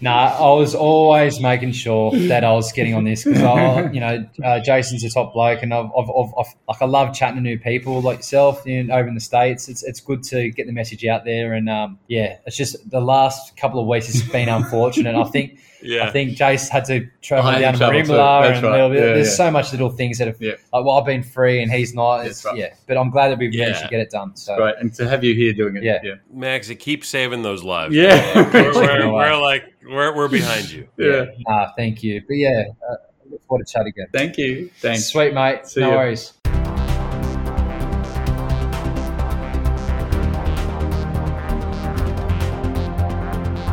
nah, 0.01 0.37
I 0.39 0.53
was 0.55 0.75
always 0.75 1.41
making 1.41 1.73
sure 1.73 2.13
that 2.13 2.45
I 2.45 2.53
was 2.53 2.73
getting 2.73 2.95
on 2.95 3.05
this 3.05 3.25
because 3.25 3.43
I, 3.43 3.91
you 3.91 4.01
know, 4.01 4.27
uh, 4.45 4.61
Jason's 4.61 5.05
a 5.05 5.11
top 5.11 5.33
bloke, 5.33 5.63
and 5.63 5.73
I've, 5.75 5.87
I've, 5.97 6.09
I've, 6.11 6.33
I've, 6.39 6.55
like 6.69 6.83
I 6.83 6.87
love 6.87 7.15
chatting 7.15 7.37
to 7.37 7.43
new 7.43 7.59
people 7.59 8.01
like 8.01 8.19
yourself 8.19 8.63
you 8.65 8.85
know, 8.85 8.95
over 8.95 9.09
in 9.09 9.15
the 9.15 9.21
states. 9.21 9.69
It's 9.69 9.83
it's 9.83 10.01
good 10.01 10.23
to 10.25 10.51
get 10.51 10.67
the 10.67 10.73
message 10.73 11.05
out 11.07 11.25
there, 11.25 11.53
and 11.53 11.69
um, 11.69 11.99
yeah, 12.09 12.39
it's 12.47 12.57
just 12.57 12.91
the 12.91 13.01
last 13.01 13.57
couple 13.57 13.81
of 13.81 13.87
weeks 13.87 14.07
has 14.07 14.23
been 14.23 14.49
unfortunate. 14.49 15.15
I 15.15 15.25
think 15.25 15.59
yeah. 15.83 16.07
I 16.07 16.11
think 16.11 16.37
Jace 16.37 16.69
had 16.69 16.85
to 16.87 17.09
travel 17.23 17.51
I 17.51 17.61
down 17.61 17.75
to 17.75 17.79
to 17.79 17.85
travel 17.87 18.03
too. 18.03 18.13
Marimba 18.13 18.43
That's 18.43 18.57
and 18.59 18.67
right. 18.67 18.71
a 18.71 18.73
little 18.73 18.91
bit. 18.91 18.99
Yeah, 18.99 19.15
There's 19.15 19.29
yeah. 19.29 19.33
so 19.47 19.51
much 19.51 19.73
little 19.73 19.91
things 19.91 20.19
that 20.19 20.27
have 20.27 20.41
Yeah. 20.41 20.53
like 20.73 20.85
well 20.85 20.99
I've 20.99 21.07
been 21.07 21.23
free 21.23 21.63
and 21.63 21.71
he's 21.71 21.95
not. 21.95 22.27
It's, 22.27 22.45
right. 22.45 22.57
Yeah, 22.57 22.75
but 22.87 22.97
I'm 22.97 23.11
glad 23.11 23.29
that 23.29 23.39
we've 23.39 23.55
Yeah. 23.55 23.67
managed 23.67 23.83
to 23.83 23.89
get 23.89 24.01
it 24.01 24.11
done. 24.11 24.35
So 24.37 24.59
Right, 24.59 24.75
and 24.81 24.93
to 24.95 25.09
have 25.09 25.23
you 25.23 25.35
here 25.35 25.53
doing 25.53 25.77
it. 25.77 25.85
Yeah. 25.85 26.01
Yeah. 26.03 26.15
Maxi, 26.35 26.79
keep 26.79 27.05
saving 27.05 27.43
those 27.43 27.63
lives. 27.63 27.95
Yeah. 27.95 28.35
We're, 28.53 28.65
we're, 28.65 28.73
Taking 28.73 29.09
away. 29.09 29.31
we're 29.31 29.41
like 29.41 29.73
we're, 29.89 30.15
we're 30.15 30.29
behind 30.29 30.71
you. 30.71 30.89
yeah. 30.97 31.27
ah, 31.49 31.73
thank 31.77 32.03
you. 32.03 32.23
But 32.27 32.35
yeah, 32.37 32.65
uh, 32.89 32.95
look 33.31 33.43
forward 33.47 33.67
to 33.67 33.73
chat 33.73 33.87
again. 33.87 34.07
Thank 34.13 34.39
you. 34.39 34.71
Thanks. 34.81 35.07
Sweet 35.07 35.35
mate, 35.35 35.67
See 35.67 35.81
no 35.81 35.91
ya. 35.91 35.97
worries. 35.97 36.33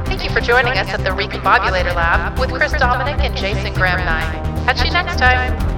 Thank 0.05 0.23
you 0.23 0.29
for 0.29 0.39
joining 0.41 0.73
us 0.77 0.87
at 0.89 1.03
the 1.03 1.09
Recombobulator 1.09 1.95
Lab 1.95 2.39
with 2.39 2.51
Chris 2.51 2.71
Dominic 2.73 3.19
and 3.19 3.35
Jason 3.35 3.73
Graham-Nye. 3.73 4.63
Catch 4.65 4.85
you 4.85 4.91
next 4.91 5.17
time. 5.17 5.74